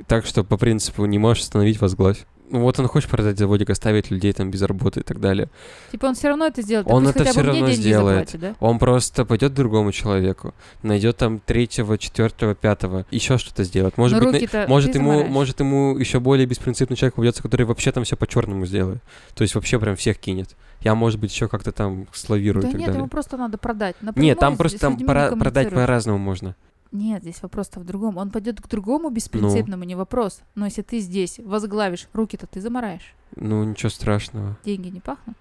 Так 0.07 0.25
что, 0.25 0.45
по 0.45 0.57
принципу, 0.57 1.05
не 1.05 1.19
можешь 1.19 1.43
остановить, 1.43 1.81
возглавь. 1.81 2.27
Ну 2.51 2.61
вот 2.61 2.79
он 2.79 2.87
хочет 2.89 3.11
продать 3.11 3.39
заводик, 3.39 3.71
оставить 3.71 4.11
людей 4.11 4.33
там 4.33 4.51
без 4.51 4.63
работы 4.63 5.01
и 5.01 5.03
так 5.03 5.21
далее. 5.21 5.49
Типа 5.93 6.07
он 6.07 6.15
все 6.15 6.29
равно 6.29 6.47
это 6.47 6.63
сделает. 6.63 6.87
Он 6.89 7.07
это 7.07 7.23
мне 7.23 7.33
равно 7.43 7.71
сделает. 7.71 8.31
заплатит, 8.31 8.41
да? 8.41 8.67
Он 8.67 8.79
просто 8.79 9.25
пойдет 9.25 9.55
другому 9.55 9.93
человеку, 9.93 10.55
найдет 10.83 11.17
там 11.19 11.41
третьего, 11.41 11.99
четвертого, 11.99 12.55
пятого, 12.55 13.05
еще 13.11 13.39
что-то 13.39 13.65
сделает. 13.65 13.99
Может 13.99 14.21
Но 14.23 14.31
быть, 14.33 14.53
на- 14.53 14.67
может 14.67 14.95
ему, 14.95 15.11
замараешь. 15.11 15.31
может 15.31 15.61
ему 15.61 15.97
еще 15.99 16.21
более 16.21 16.47
беспринципный 16.47 16.97
человек 16.97 17.15
попадется, 17.15 17.43
который 17.43 17.67
вообще 17.67 17.93
там 17.93 18.05
все 18.05 18.17
по 18.17 18.27
черному 18.27 18.67
сделает. 18.67 19.03
То 19.35 19.43
есть 19.43 19.55
вообще 19.55 19.79
прям 19.79 19.97
всех 19.97 20.19
кинет. 20.19 20.57
Я, 20.81 20.95
может 20.95 21.19
быть, 21.21 21.33
еще 21.33 21.49
как-то 21.49 21.73
там 21.73 22.07
славирую 22.13 22.63
Да 22.63 22.69
и 22.69 22.73
так 22.73 22.79
нет, 22.81 22.87
далее. 22.89 23.01
ему 23.01 23.09
просто 23.09 23.37
надо 23.37 23.59
продать. 23.59 23.97
Напрямую 24.01 24.25
Нет, 24.27 24.39
там 24.39 24.57
просто 24.57 24.79
там 24.79 24.97
пора- 24.99 25.35
продать 25.35 25.71
по-разному 25.71 26.19
можно. 26.19 26.55
Нет, 26.93 27.23
здесь 27.23 27.43
вопрос-то 27.43 27.81
в 27.81 27.85
другом. 27.85 28.17
Он 28.17 28.31
пойдет 28.31 28.61
к 28.61 28.67
другому 28.69 29.09
Ну. 29.09 29.15
беспринципному, 29.15 29.85
не 29.85 29.95
вопрос. 29.95 30.41
Но 30.55 30.65
если 30.65 30.83
ты 30.83 31.01
здесь 31.01 31.39
возглавишь, 31.39 32.09
руки-то 32.13 32.47
ты 32.47 32.61
замараешь. 32.61 33.15
Ну, 33.37 33.63
ничего 33.65 33.91
страшного. 33.91 34.57
Деньги 34.65 34.89
не 34.89 35.01
пахнут. 35.01 35.37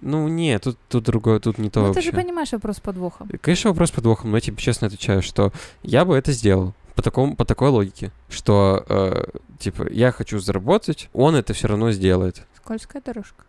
Ну, 0.00 0.26
нет, 0.28 0.62
тут, 0.62 0.78
тут 0.88 1.04
другое, 1.04 1.40
тут 1.40 1.58
не 1.58 1.68
то 1.70 1.80
ну, 1.80 1.88
ты 1.88 1.94
вообще. 1.96 2.10
же 2.10 2.16
понимаешь 2.16 2.52
вопрос 2.52 2.78
с 2.78 2.80
подвохом. 2.80 3.28
Конечно, 3.42 3.70
вопрос 3.70 3.90
подвохом, 3.90 4.30
но 4.30 4.38
я 4.38 4.40
тебе 4.40 4.56
честно 4.56 4.86
отвечаю, 4.86 5.20
что 5.22 5.52
я 5.82 6.04
бы 6.06 6.16
это 6.16 6.32
сделал 6.32 6.74
по, 6.94 7.02
такому, 7.02 7.36
по 7.36 7.44
такой 7.44 7.68
логике, 7.68 8.10
что, 8.30 8.84
э, 8.88 9.24
типа, 9.58 9.92
я 9.92 10.10
хочу 10.10 10.38
заработать, 10.38 11.10
он 11.12 11.34
это 11.36 11.52
все 11.52 11.68
равно 11.68 11.92
сделает. 11.92 12.46
Скользкая 12.56 13.02
дорожка. 13.02 13.44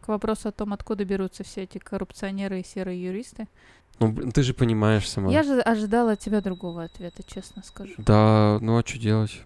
К 0.00 0.08
вопросу 0.08 0.48
о 0.48 0.52
том, 0.52 0.72
откуда 0.72 1.04
берутся 1.04 1.44
все 1.44 1.62
эти 1.62 1.78
коррупционеры 1.78 2.60
и 2.60 2.64
серые 2.64 3.00
юристы. 3.00 3.46
Ну, 3.98 4.08
блин, 4.10 4.32
ты 4.32 4.42
же 4.42 4.52
понимаешь 4.54 5.08
сама. 5.08 5.30
Я 5.30 5.42
же 5.42 5.60
ожидала 5.60 6.12
от 6.12 6.18
тебя 6.20 6.40
другого 6.40 6.84
ответа, 6.84 7.22
честно 7.22 7.62
скажу. 7.64 7.92
Да, 7.98 8.58
ну 8.60 8.76
а 8.78 8.82
что 8.86 8.98
делать? 8.98 9.40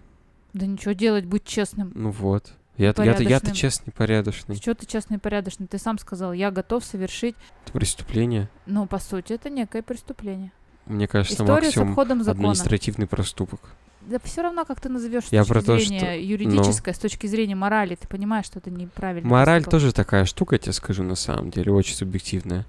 Да 0.53 0.65
ничего 0.65 0.93
делать, 0.93 1.25
будь 1.25 1.43
честным. 1.45 1.91
Ну 1.93 2.09
вот. 2.11 2.53
Я-то, 2.77 3.03
я-то, 3.03 3.23
я-то 3.23 3.25
Порядочным. 3.25 3.55
честный, 3.55 3.91
порядочный. 3.93 4.55
Что 4.55 4.75
ты 4.75 4.85
честный 4.85 5.17
порядочный? 5.19 5.65
Ты 5.67 5.77
сам 5.79 5.97
сказал, 5.97 6.31
я 6.33 6.51
готов 6.51 6.83
совершить, 6.85 7.35
Это 7.65 7.73
преступление. 7.73 8.49
ну, 8.67 8.85
по 8.85 8.99
сути, 8.99 9.33
это 9.33 9.49
некое 9.49 9.81
преступление. 9.81 10.51
Мне 10.85 11.07
кажется, 11.07 11.33
История 11.43 11.63
с 11.63 11.75
максимум 11.75 11.89
обходом 11.89 12.23
закона. 12.23 12.49
административный 12.49 13.07
проступок. 13.07 13.61
Да 14.01 14.19
все 14.23 14.41
равно, 14.43 14.63
как 14.63 14.79
ты 14.79 14.89
назовешь 14.89 15.25
с 15.25 15.31
Я 15.31 15.41
точки 15.41 15.51
про 15.53 15.61
то, 15.61 15.77
зрения 15.79 15.99
что- 15.99 16.05
ну. 16.07 16.13
юридической, 16.21 16.93
с 16.93 16.99
точки 16.99 17.27
зрения 17.27 17.55
морали, 17.55 17.95
ты 17.95 18.07
понимаешь, 18.07 18.45
что 18.45 18.59
это 18.59 18.69
неправильно. 18.71 19.27
Мораль 19.27 19.61
поступок. 19.61 19.71
тоже 19.81 19.91
такая 19.93 20.25
штука, 20.25 20.55
я 20.55 20.59
тебе 20.59 20.73
скажу, 20.73 21.03
на 21.03 21.15
самом 21.15 21.49
деле, 21.49 21.71
очень 21.73 21.95
субъективная. 21.95 22.65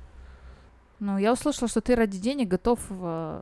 Ну, 1.01 1.19
я 1.19 1.33
услышала, 1.33 1.69
что 1.69 1.81
ты 1.81 1.95
ради 1.95 2.19
денег 2.19 2.49
готов 2.49 2.81
э, 2.91 3.41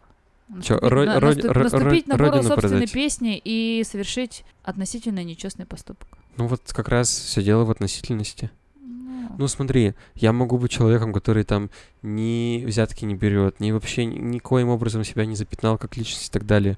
Чё, 0.63 0.75
наступить, 0.75 0.93
ро- 0.93 1.05
на, 1.07 1.17
ро- 1.19 1.21
наступ- 1.35 1.51
ро- 1.51 1.63
наступить 1.63 2.07
на 2.07 2.17
горло 2.17 2.43
собственной 2.43 2.71
продать. 2.71 2.93
песни 2.93 3.41
и 3.43 3.83
совершить 3.85 4.45
относительно 4.63 5.25
нечестный 5.25 5.67
поступок. 5.67 6.07
Ну 6.37 6.47
вот 6.47 6.61
как 6.73 6.89
раз 6.89 7.09
все 7.09 7.43
дело 7.43 7.65
в 7.65 7.71
относительности. 7.71 8.51
Ну, 8.81 9.31
Ну 9.39 9.49
смотри, 9.49 9.95
я 10.15 10.33
могу 10.33 10.59
быть 10.59 10.71
человеком, 10.71 11.13
который 11.13 11.45
там 11.45 11.71
ни 12.03 12.63
взятки 12.65 13.05
не 13.05 13.15
берет, 13.15 13.59
ни 13.61 13.71
вообще 13.73 14.05
ни- 14.05 14.19
никоим 14.19 14.69
образом 14.69 15.03
себя 15.05 15.27
не 15.27 15.35
запятнал 15.35 15.79
как 15.79 15.97
личность 15.97 16.29
и 16.29 16.33
так 16.33 16.47
далее. 16.47 16.77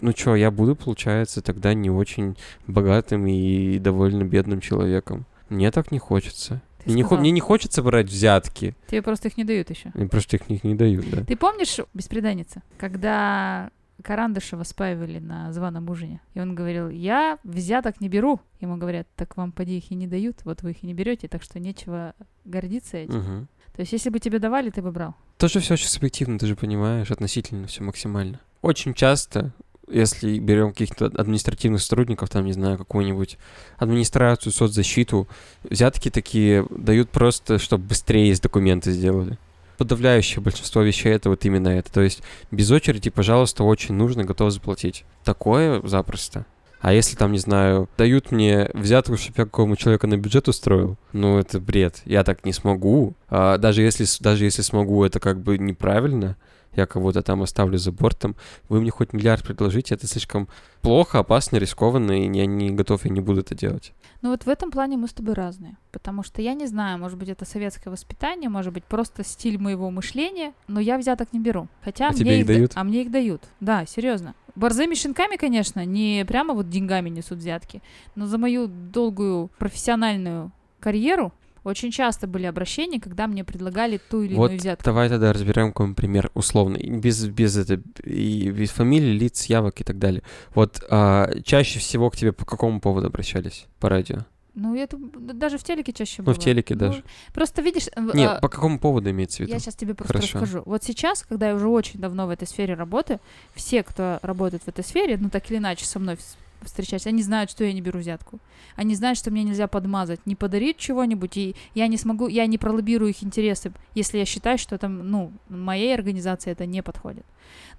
Ну 0.00 0.12
чё, 0.12 0.34
я 0.34 0.50
буду, 0.50 0.74
получается, 0.74 1.40
тогда 1.40 1.72
не 1.74 1.88
очень 1.90 2.36
богатым 2.66 3.26
и 3.26 3.78
довольно 3.78 4.24
бедным 4.24 4.60
человеком. 4.60 5.24
Мне 5.48 5.70
так 5.70 5.92
не 5.92 5.98
хочется. 5.98 6.60
Мне 6.86 7.02
не, 7.02 7.16
мне 7.16 7.30
не 7.30 7.40
хочется 7.40 7.82
брать 7.82 8.08
взятки. 8.08 8.74
Тебе 8.88 9.02
просто 9.02 9.28
их 9.28 9.36
не 9.36 9.44
дают 9.44 9.70
еще. 9.70 9.90
Мне 9.94 10.08
просто 10.08 10.36
их 10.36 10.48
не, 10.48 10.60
не 10.62 10.74
дают, 10.74 11.08
да. 11.10 11.24
Ты 11.24 11.36
помнишь 11.36 11.78
«Беспреданница», 11.94 12.62
когда 12.78 13.70
Карандышева 14.02 14.64
спаивали 14.64 15.18
на 15.18 15.52
званом 15.52 15.88
ужине? 15.88 16.20
И 16.34 16.40
он 16.40 16.54
говорил, 16.54 16.88
я 16.88 17.38
взяток 17.44 18.00
не 18.00 18.08
беру. 18.08 18.40
Ему 18.60 18.76
говорят, 18.76 19.06
так 19.16 19.36
вам 19.36 19.52
поди 19.52 19.78
их 19.78 19.90
и 19.90 19.94
не 19.94 20.06
дают, 20.06 20.44
вот 20.44 20.62
вы 20.62 20.72
их 20.72 20.82
и 20.82 20.86
не 20.86 20.94
берете, 20.94 21.28
так 21.28 21.42
что 21.42 21.58
нечего 21.58 22.14
гордиться 22.44 22.98
этим. 22.98 23.18
Мгм. 23.18 23.48
То 23.74 23.80
есть, 23.80 23.92
если 23.92 24.10
бы 24.10 24.20
тебе 24.20 24.38
давали, 24.38 24.70
ты 24.70 24.82
бы 24.82 24.92
брал. 24.92 25.14
Тоже 25.38 25.60
все 25.60 25.74
очень 25.74 25.88
субъективно, 25.88 26.38
ты 26.38 26.46
же 26.46 26.54
понимаешь, 26.54 27.10
относительно 27.10 27.66
все 27.66 27.82
максимально. 27.82 28.40
Очень 28.62 28.94
часто, 28.94 29.52
если 29.90 30.38
берем 30.38 30.70
каких-то 30.70 31.06
административных 31.06 31.80
сотрудников, 31.80 32.30
там, 32.30 32.44
не 32.44 32.52
знаю, 32.52 32.78
какую-нибудь 32.78 33.38
администрацию, 33.78 34.52
соцзащиту, 34.52 35.28
взятки 35.62 36.10
такие 36.10 36.66
дают 36.70 37.10
просто, 37.10 37.58
чтобы 37.58 37.84
быстрее 37.84 38.34
документы 38.40 38.92
сделали. 38.92 39.38
Подавляющее 39.78 40.40
большинство 40.40 40.82
вещей 40.82 41.12
это 41.12 41.30
вот 41.30 41.44
именно 41.44 41.68
это. 41.68 41.92
То 41.92 42.00
есть 42.00 42.22
без 42.50 42.70
очереди, 42.70 43.10
пожалуйста, 43.10 43.64
очень 43.64 43.94
нужно, 43.94 44.24
готов 44.24 44.52
заплатить. 44.52 45.04
Такое 45.24 45.80
запросто. 45.86 46.46
А 46.84 46.92
если 46.92 47.16
там, 47.16 47.32
не 47.32 47.38
знаю, 47.38 47.88
дают 47.96 48.30
мне 48.30 48.68
взятку, 48.74 49.16
чтобы 49.16 49.34
я 49.38 49.44
какому 49.46 49.74
человеку 49.74 50.06
на 50.06 50.18
бюджет 50.18 50.48
устроил, 50.48 50.98
ну 51.14 51.38
это 51.38 51.58
бред. 51.58 52.02
Я 52.04 52.24
так 52.24 52.44
не 52.44 52.52
смогу. 52.52 53.14
А 53.30 53.56
даже 53.56 53.80
если, 53.80 54.04
даже 54.20 54.44
если 54.44 54.60
смогу, 54.60 55.02
это 55.02 55.18
как 55.18 55.40
бы 55.40 55.56
неправильно. 55.56 56.36
Я 56.76 56.86
кого-то 56.86 57.22
там 57.22 57.42
оставлю 57.42 57.78
за 57.78 57.92
бортом. 57.92 58.36
Вы 58.68 58.80
мне 58.80 58.90
хоть 58.90 59.12
миллиард 59.12 59.44
предложите, 59.44 59.94
это 59.94 60.06
слишком 60.06 60.48
плохо, 60.82 61.18
опасно, 61.20 61.56
рискованно, 61.56 62.12
и 62.12 62.36
я 62.36 62.46
не 62.46 62.70
готов, 62.70 63.04
я 63.04 63.10
не 63.10 63.20
буду 63.20 63.40
это 63.40 63.54
делать. 63.54 63.92
Ну 64.22 64.30
вот 64.30 64.44
в 64.44 64.48
этом 64.48 64.70
плане 64.70 64.96
мы 64.96 65.06
с 65.08 65.12
тобой 65.12 65.34
разные. 65.34 65.76
Потому 65.92 66.22
что 66.22 66.42
я 66.42 66.54
не 66.54 66.66
знаю, 66.66 66.98
может 66.98 67.18
быть, 67.18 67.28
это 67.28 67.44
советское 67.44 67.90
воспитание, 67.90 68.48
может 68.50 68.72
быть, 68.72 68.84
просто 68.84 69.22
стиль 69.24 69.58
моего 69.58 69.90
мышления, 69.90 70.52
но 70.68 70.80
я 70.80 70.98
взяток 70.98 71.32
не 71.32 71.40
беру. 71.40 71.68
Хотя 71.82 72.08
А 72.08 72.10
мне 72.10 72.18
тебе 72.18 72.40
их 72.40 72.46
да- 72.46 72.54
дают? 72.54 72.72
А 72.74 72.84
мне 72.84 73.02
их 73.02 73.10
дают. 73.10 73.42
Да, 73.60 73.86
серьезно. 73.86 74.34
Борзыми 74.54 74.94
щенками, 74.94 75.36
конечно, 75.36 75.84
не 75.84 76.24
прямо 76.26 76.54
вот 76.54 76.68
деньгами 76.70 77.08
несут 77.10 77.38
взятки, 77.38 77.82
но 78.14 78.26
за 78.26 78.38
мою 78.38 78.68
долгую 78.68 79.50
профессиональную 79.58 80.52
карьеру 80.80 81.32
Очень 81.64 81.90
часто 81.90 82.26
были 82.26 82.44
обращения, 82.46 83.00
когда 83.00 83.26
мне 83.26 83.42
предлагали 83.42 83.98
ту 84.10 84.22
или 84.22 84.34
Вот 84.34 84.46
иную 84.46 84.60
взятку. 84.60 84.84
давай 84.84 85.08
тогда 85.08 85.32
разберем 85.32 85.72
какой 85.72 85.94
пример 85.94 86.30
условный, 86.34 86.86
без, 86.88 87.26
без, 87.26 87.56
это, 87.56 87.80
и 88.04 88.50
без 88.50 88.70
фамилий, 88.70 89.12
лиц, 89.18 89.46
явок 89.46 89.80
и 89.80 89.84
так 89.84 89.98
далее. 89.98 90.22
Вот 90.54 90.82
а, 90.90 91.30
чаще 91.42 91.78
всего 91.78 92.10
к 92.10 92.16
тебе 92.16 92.32
по 92.32 92.44
какому 92.44 92.80
поводу 92.80 93.06
обращались 93.06 93.66
по 93.80 93.88
радио? 93.88 94.18
Ну, 94.54 94.76
это 94.76 94.96
даже 95.18 95.58
в 95.58 95.64
телеке 95.64 95.92
чаще 95.92 96.16
Ну, 96.18 96.26
было. 96.26 96.34
в 96.34 96.38
телеке 96.38 96.74
Ну, 96.74 96.80
даже. 96.80 97.02
Просто 97.32 97.60
видишь... 97.60 97.88
э, 97.96 98.00
Нет, 98.14 98.30
а, 98.36 98.40
по 98.40 98.48
какому 98.48 98.78
поводу 98.78 99.10
имеется 99.10 99.38
в 99.38 99.40
виду? 99.40 99.52
Я 99.52 99.58
сейчас 99.58 99.74
тебе 99.74 99.94
просто 99.94 100.12
Хорошо. 100.12 100.38
расскажу. 100.38 100.62
Вот 100.64 100.84
сейчас, 100.84 101.24
когда 101.24 101.48
я 101.48 101.54
уже 101.56 101.66
очень 101.66 101.98
давно 101.98 102.26
в 102.28 102.30
этой 102.30 102.46
сфере 102.46 102.74
работаю, 102.74 103.18
все, 103.54 103.82
кто 103.82 104.20
работает 104.22 104.62
в 104.62 104.68
этой 104.68 104.84
сфере, 104.84 105.16
ну 105.18 105.28
так 105.28 105.50
или 105.50 105.58
иначе 105.58 105.86
со 105.86 105.98
мной 105.98 106.16
вс- 106.64 106.74
встречаются, 106.74 107.08
они 107.08 107.22
знают, 107.22 107.50
что 107.50 107.64
я 107.64 107.72
не 107.72 107.80
беру 107.80 107.98
взятку. 108.00 108.38
Они 108.76 108.94
знают, 108.94 109.18
что 109.18 109.30
мне 109.30 109.44
нельзя 109.44 109.66
подмазать, 109.68 110.26
не 110.26 110.34
подарить 110.34 110.76
чего-нибудь, 110.76 111.36
и 111.36 111.56
я 111.74 111.86
не 111.86 111.96
смогу, 111.96 112.28
я 112.28 112.46
не 112.46 112.58
пролоббирую 112.58 113.10
их 113.10 113.22
интересы, 113.22 113.72
если 113.94 114.18
я 114.18 114.24
считаю, 114.24 114.58
что 114.58 114.78
там, 114.78 115.10
ну, 115.10 115.32
моей 115.48 115.94
организации 115.94 116.50
это 116.50 116.66
не 116.66 116.82
подходит. 116.82 117.24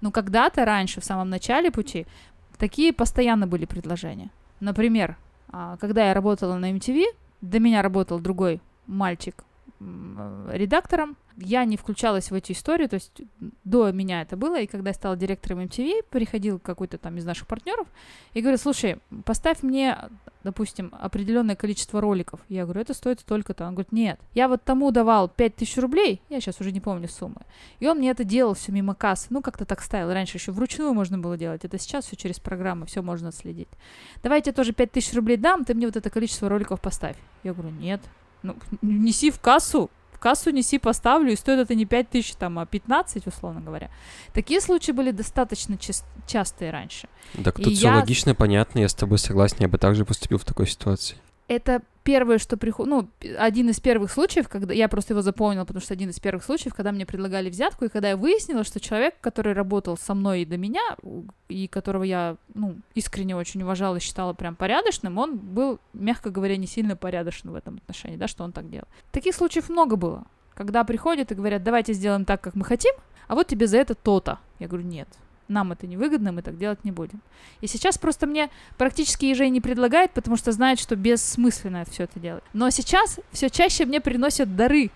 Но 0.00 0.10
когда-то 0.10 0.64
раньше, 0.64 1.00
в 1.00 1.04
самом 1.04 1.30
начале 1.30 1.70
пути, 1.70 2.06
такие 2.58 2.92
постоянно 2.92 3.46
были 3.46 3.66
предложения. 3.66 4.30
Например, 4.60 5.16
а, 5.48 5.76
когда 5.76 6.08
я 6.08 6.14
работала 6.14 6.56
на 6.56 6.72
MTV, 6.72 7.04
до 7.40 7.60
меня 7.60 7.82
работал 7.82 8.18
другой 8.18 8.60
мальчик 8.86 9.44
редактором. 10.50 11.16
Я 11.38 11.64
не 11.66 11.76
включалась 11.76 12.30
в 12.30 12.34
эти 12.34 12.52
истории, 12.52 12.86
то 12.86 12.94
есть 12.94 13.20
до 13.64 13.92
меня 13.92 14.22
это 14.22 14.38
было, 14.38 14.58
и 14.58 14.66
когда 14.66 14.90
я 14.90 14.94
стала 14.94 15.16
директором 15.16 15.60
MTV, 15.60 16.04
приходил 16.08 16.58
какой-то 16.58 16.96
там 16.96 17.18
из 17.18 17.26
наших 17.26 17.46
партнеров 17.46 17.86
и 18.32 18.40
говорит, 18.40 18.58
слушай, 18.60 18.96
поставь 19.24 19.62
мне, 19.62 19.98
допустим, 20.44 20.94
определенное 20.98 21.54
количество 21.54 22.00
роликов. 22.00 22.40
Я 22.48 22.64
говорю, 22.64 22.80
это 22.80 22.94
стоит 22.94 23.20
столько-то. 23.20 23.66
Он 23.66 23.74
говорит, 23.74 23.92
нет, 23.92 24.18
я 24.32 24.48
вот 24.48 24.64
тому 24.64 24.90
давал 24.92 25.28
5000 25.28 25.76
рублей, 25.78 26.22
я 26.30 26.40
сейчас 26.40 26.58
уже 26.60 26.72
не 26.72 26.80
помню 26.80 27.06
суммы, 27.06 27.42
и 27.80 27.86
он 27.86 27.98
мне 27.98 28.10
это 28.10 28.24
делал 28.24 28.54
все 28.54 28.72
мимо 28.72 28.94
кассы, 28.94 29.26
ну 29.28 29.42
как-то 29.42 29.66
так 29.66 29.82
ставил. 29.82 30.12
Раньше 30.12 30.38
еще 30.38 30.52
вручную 30.52 30.94
можно 30.94 31.18
было 31.18 31.36
делать, 31.36 31.66
это 31.66 31.78
сейчас 31.78 32.06
все 32.06 32.16
через 32.16 32.40
программы, 32.40 32.86
все 32.86 33.02
можно 33.02 33.30
следить. 33.30 33.68
Давай 34.22 34.38
я 34.38 34.42
тебе 34.42 34.54
тоже 34.54 34.72
5000 34.72 35.14
рублей 35.14 35.36
дам, 35.36 35.66
ты 35.66 35.74
мне 35.74 35.86
вот 35.86 35.96
это 35.96 36.08
количество 36.08 36.48
роликов 36.48 36.80
поставь. 36.80 37.16
Я 37.42 37.52
говорю, 37.52 37.74
нет, 37.74 38.00
ну, 38.42 38.56
неси 38.80 39.30
в 39.30 39.38
кассу, 39.38 39.90
кассу 40.26 40.50
неси, 40.50 40.78
поставлю, 40.78 41.32
и 41.32 41.36
стоит 41.36 41.60
это 41.60 41.74
не 41.76 41.84
5 41.86 42.10
тысяч, 42.10 42.34
там, 42.34 42.58
а 42.58 42.66
15, 42.66 43.28
условно 43.28 43.60
говоря. 43.60 43.90
Такие 44.34 44.60
случаи 44.60 44.90
были 44.90 45.12
достаточно 45.12 45.74
чис- 45.74 46.02
частые 46.26 46.72
раньше. 46.72 47.08
Так 47.44 47.60
и 47.60 47.62
тут 47.62 47.74
все 47.74 47.86
я- 47.86 47.94
логично, 47.94 48.34
понятно, 48.34 48.80
я 48.80 48.88
с 48.88 48.94
тобой 48.94 49.18
согласен, 49.18 49.58
я 49.60 49.68
бы 49.68 49.78
также 49.78 50.04
поступил 50.04 50.38
в 50.38 50.44
такой 50.44 50.66
ситуации. 50.66 51.16
Это 51.48 51.82
первое, 52.06 52.38
что 52.38 52.56
приходит, 52.56 52.90
ну, 52.90 53.08
один 53.36 53.68
из 53.68 53.80
первых 53.80 54.12
случаев, 54.12 54.48
когда 54.48 54.72
я 54.72 54.88
просто 54.88 55.12
его 55.12 55.22
запомнила, 55.22 55.64
потому 55.64 55.82
что 55.82 55.92
один 55.92 56.10
из 56.10 56.20
первых 56.20 56.44
случаев, 56.44 56.72
когда 56.72 56.92
мне 56.92 57.04
предлагали 57.04 57.50
взятку, 57.50 57.84
и 57.84 57.88
когда 57.88 58.10
я 58.10 58.16
выяснила, 58.16 58.62
что 58.62 58.78
человек, 58.78 59.16
который 59.20 59.54
работал 59.54 59.96
со 59.96 60.14
мной 60.14 60.42
и 60.42 60.44
до 60.44 60.56
меня, 60.56 60.96
и 61.48 61.66
которого 61.66 62.04
я, 62.04 62.36
ну, 62.54 62.76
искренне 62.94 63.34
очень 63.34 63.62
уважала 63.62 63.96
и 63.96 64.00
считала 64.00 64.34
прям 64.34 64.54
порядочным, 64.54 65.18
он 65.18 65.36
был, 65.36 65.80
мягко 65.94 66.30
говоря, 66.30 66.56
не 66.56 66.68
сильно 66.68 66.94
порядочным 66.94 67.54
в 67.54 67.56
этом 67.56 67.76
отношении, 67.76 68.16
да, 68.16 68.28
что 68.28 68.44
он 68.44 68.52
так 68.52 68.70
делал. 68.70 68.86
Таких 69.10 69.34
случаев 69.34 69.68
много 69.68 69.96
было, 69.96 70.26
когда 70.54 70.84
приходят 70.84 71.32
и 71.32 71.34
говорят, 71.34 71.64
давайте 71.64 71.92
сделаем 71.92 72.24
так, 72.24 72.40
как 72.40 72.54
мы 72.54 72.64
хотим, 72.64 72.94
а 73.26 73.34
вот 73.34 73.48
тебе 73.48 73.66
за 73.66 73.78
это 73.78 73.96
то-то. 73.96 74.38
Я 74.60 74.68
говорю, 74.68 74.86
нет, 74.86 75.08
нам 75.48 75.72
это 75.72 75.86
невыгодно, 75.86 76.32
мы 76.32 76.42
так 76.42 76.58
делать 76.58 76.84
не 76.84 76.92
будем. 76.92 77.20
И 77.60 77.66
сейчас 77.66 77.98
просто 77.98 78.26
мне 78.26 78.50
практически 78.78 79.26
ежей 79.26 79.50
не 79.50 79.60
предлагает, 79.60 80.12
потому 80.12 80.36
что 80.36 80.52
знает, 80.52 80.78
что 80.78 80.96
бессмысленно 80.96 81.84
все 81.84 82.04
это 82.04 82.18
делать. 82.20 82.44
Но 82.52 82.70
сейчас 82.70 83.20
все 83.32 83.48
чаще 83.50 83.84
мне 83.84 84.00
приносят 84.00 84.56
дары. 84.56 84.90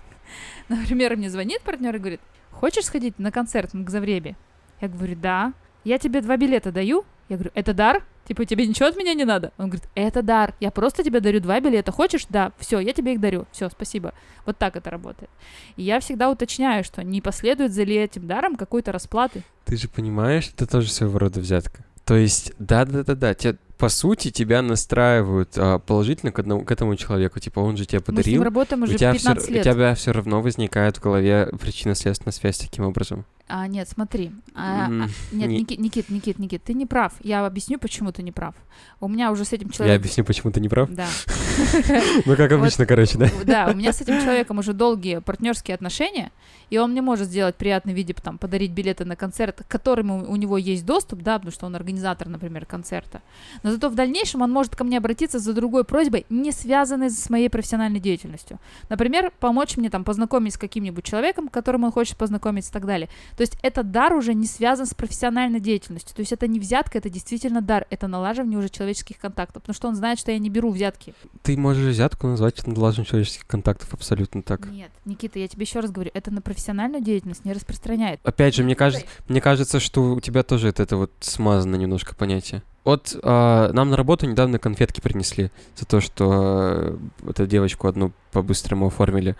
Например, 0.68 1.16
мне 1.16 1.30
звонит 1.30 1.62
партнер 1.62 1.94
и 1.96 1.98
говорит, 1.98 2.20
хочешь 2.50 2.84
сходить 2.84 3.18
на 3.18 3.32
концерт 3.32 3.72
в 3.72 3.84
Гзавребе? 3.84 4.36
Я 4.80 4.88
говорю, 4.88 5.16
да. 5.16 5.52
Я 5.84 5.98
тебе 5.98 6.20
два 6.20 6.36
билета 6.36 6.72
даю. 6.72 7.04
Я 7.28 7.36
говорю, 7.36 7.50
это 7.54 7.74
дар? 7.74 8.04
Типа, 8.30 8.44
тебе 8.44 8.64
ничего 8.64 8.86
от 8.88 8.96
меня 8.96 9.12
не 9.12 9.24
надо? 9.24 9.50
Он 9.58 9.70
говорит, 9.70 9.88
это 9.96 10.22
дар. 10.22 10.54
Я 10.60 10.70
просто 10.70 11.02
тебе 11.02 11.18
дарю 11.18 11.40
два 11.40 11.58
билета. 11.58 11.90
Хочешь? 11.90 12.26
Да. 12.28 12.52
Все, 12.60 12.78
я 12.78 12.92
тебе 12.92 13.14
их 13.14 13.20
дарю. 13.20 13.44
Все, 13.50 13.68
спасибо. 13.68 14.14
Вот 14.46 14.56
так 14.56 14.76
это 14.76 14.88
работает. 14.88 15.28
И 15.74 15.82
я 15.82 15.98
всегда 15.98 16.30
уточняю, 16.30 16.84
что 16.84 17.02
не 17.02 17.20
последует 17.20 17.72
за 17.72 17.82
ли 17.82 17.96
этим 17.96 18.28
даром 18.28 18.54
какой-то 18.54 18.92
расплаты. 18.92 19.42
Ты 19.64 19.76
же 19.76 19.88
понимаешь, 19.88 20.48
это 20.54 20.68
тоже 20.68 20.92
своего 20.92 21.18
рода 21.18 21.40
взятка. 21.40 21.84
То 22.04 22.14
есть, 22.14 22.52
да-да-да-да, 22.60 23.34
те- 23.34 23.56
по 23.78 23.88
сути, 23.88 24.30
тебя 24.30 24.62
настраивают 24.62 25.54
а, 25.56 25.80
положительно 25.80 26.30
к, 26.30 26.38
одному, 26.38 26.64
к 26.64 26.70
этому 26.70 26.94
человеку. 26.94 27.40
Типа, 27.40 27.58
он 27.58 27.76
же 27.76 27.84
тебе 27.84 27.98
Мы 27.98 28.04
с 28.04 28.08
ним 28.08 28.16
подарил, 28.16 28.42
работаем 28.44 28.82
у 28.82 28.84
уже 28.84 28.94
тебя, 28.96 29.12
всё 29.12 29.22
15 29.30 29.48
р- 29.48 29.54
лет. 29.56 29.66
у 29.66 29.70
тебя 29.72 29.94
все 29.96 30.12
равно 30.12 30.40
возникает 30.40 30.98
в 30.98 31.00
голове 31.02 31.48
причинно-следственная 31.60 32.32
связь 32.32 32.58
таким 32.58 32.84
образом. 32.84 33.24
А, 33.50 33.66
нет, 33.66 33.88
смотри. 33.88 34.30
А, 34.54 34.86
а, 34.86 34.90
нет, 35.32 35.48
не- 35.48 35.58
Никит, 35.58 35.78
Никит, 35.80 36.08
Никит, 36.08 36.38
Никит, 36.38 36.62
ты 36.62 36.74
не 36.74 36.86
прав. 36.86 37.12
Я 37.20 37.44
объясню, 37.44 37.78
почему 37.78 38.12
ты 38.12 38.22
не 38.22 38.30
прав. 38.32 38.54
У 39.00 39.08
меня 39.08 39.32
уже 39.32 39.44
с 39.44 39.52
этим 39.52 39.68
Я 39.68 39.72
человеком... 39.72 40.00
объясню, 40.02 40.24
почему 40.24 40.52
ты 40.52 40.60
не 40.60 40.68
прав. 40.68 40.88
Да. 40.90 41.06
Ну, 42.26 42.36
как 42.36 42.52
обычно, 42.52 42.86
короче, 42.86 43.18
да? 43.18 43.28
Да, 43.44 43.68
у 43.70 43.74
меня 43.74 43.92
с 43.92 44.00
этим 44.00 44.20
человеком 44.20 44.58
уже 44.58 44.72
долгие 44.72 45.20
партнерские 45.20 45.74
отношения, 45.74 46.30
и 46.70 46.78
он 46.78 46.92
мне 46.92 47.02
может 47.02 47.28
сделать 47.28 47.56
приятный 47.56 47.92
виде, 47.92 48.14
там, 48.14 48.38
подарить 48.38 48.70
билеты 48.70 49.04
на 49.04 49.16
концерт, 49.16 49.62
к 49.62 49.68
которым 49.68 50.10
у 50.10 50.36
него 50.36 50.56
есть 50.56 50.86
доступ, 50.86 51.22
да, 51.22 51.34
потому 51.34 51.52
что 51.52 51.66
он 51.66 51.74
организатор, 51.74 52.28
например, 52.28 52.66
концерта. 52.66 53.20
Но 53.62 53.72
зато 53.72 53.88
в 53.88 53.94
дальнейшем 53.94 54.42
он 54.42 54.50
может 54.50 54.76
ко 54.76 54.84
мне 54.84 54.98
обратиться 54.98 55.38
за 55.38 55.52
другой 55.52 55.84
просьбой, 55.84 56.24
не 56.30 56.52
связанной 56.52 57.10
с 57.10 57.28
моей 57.30 57.48
профессиональной 57.50 58.00
деятельностью. 58.00 58.58
Например, 58.88 59.32
помочь 59.40 59.76
мне 59.76 59.90
там 59.90 60.04
познакомить 60.04 60.54
с 60.54 60.58
каким-нибудь 60.58 61.04
человеком, 61.04 61.48
которому 61.48 61.86
он 61.86 61.92
хочет 61.92 62.16
познакомиться 62.16 62.70
и 62.70 62.72
так 62.72 62.86
далее. 62.86 63.08
То 63.40 63.44
есть 63.44 63.56
этот 63.62 63.90
дар 63.90 64.12
уже 64.12 64.34
не 64.34 64.46
связан 64.46 64.84
с 64.84 64.92
профессиональной 64.92 65.60
деятельностью. 65.60 66.14
То 66.14 66.20
есть 66.20 66.30
это 66.30 66.46
не 66.46 66.60
взятка, 66.60 66.98
это 66.98 67.08
действительно 67.08 67.62
дар, 67.62 67.86
это 67.88 68.06
налаживание 68.06 68.58
уже 68.58 68.68
человеческих 68.68 69.16
контактов, 69.16 69.62
потому 69.62 69.74
что 69.74 69.88
он 69.88 69.94
знает, 69.94 70.18
что 70.18 70.30
я 70.30 70.38
не 70.38 70.50
беру 70.50 70.70
взятки. 70.70 71.14
Ты 71.42 71.56
можешь 71.56 71.86
взятку 71.86 72.26
назвать 72.26 72.66
налаживанием 72.66 73.08
человеческих 73.08 73.46
контактов 73.46 73.94
абсолютно 73.94 74.42
так. 74.42 74.66
Нет, 74.66 74.90
Никита, 75.06 75.38
я 75.38 75.48
тебе 75.48 75.62
еще 75.62 75.80
раз 75.80 75.90
говорю, 75.90 76.10
это 76.12 76.30
на 76.30 76.42
профессиональную 76.42 77.02
деятельность 77.02 77.46
не 77.46 77.54
распространяет. 77.54 78.20
Опять 78.24 78.56
же, 78.56 78.62
мне 78.62 78.74
кажется, 78.74 79.06
мне 79.26 79.40
кажется, 79.40 79.80
что 79.80 80.12
у 80.12 80.20
тебя 80.20 80.42
тоже 80.42 80.68
это, 80.68 80.82
это 80.82 80.98
вот 80.98 81.10
смазано 81.20 81.76
немножко 81.76 82.14
понятие. 82.14 82.62
Вот 82.84 83.18
а, 83.22 83.72
нам 83.72 83.88
на 83.88 83.96
работу 83.96 84.26
недавно 84.26 84.58
конфетки 84.58 85.00
принесли 85.00 85.50
за 85.76 85.86
то, 85.86 86.02
что 86.02 86.30
а, 86.30 86.98
эту 87.26 87.46
девочку 87.46 87.88
одну 87.88 88.12
по-быстрому 88.32 88.88
оформили. 88.88 89.34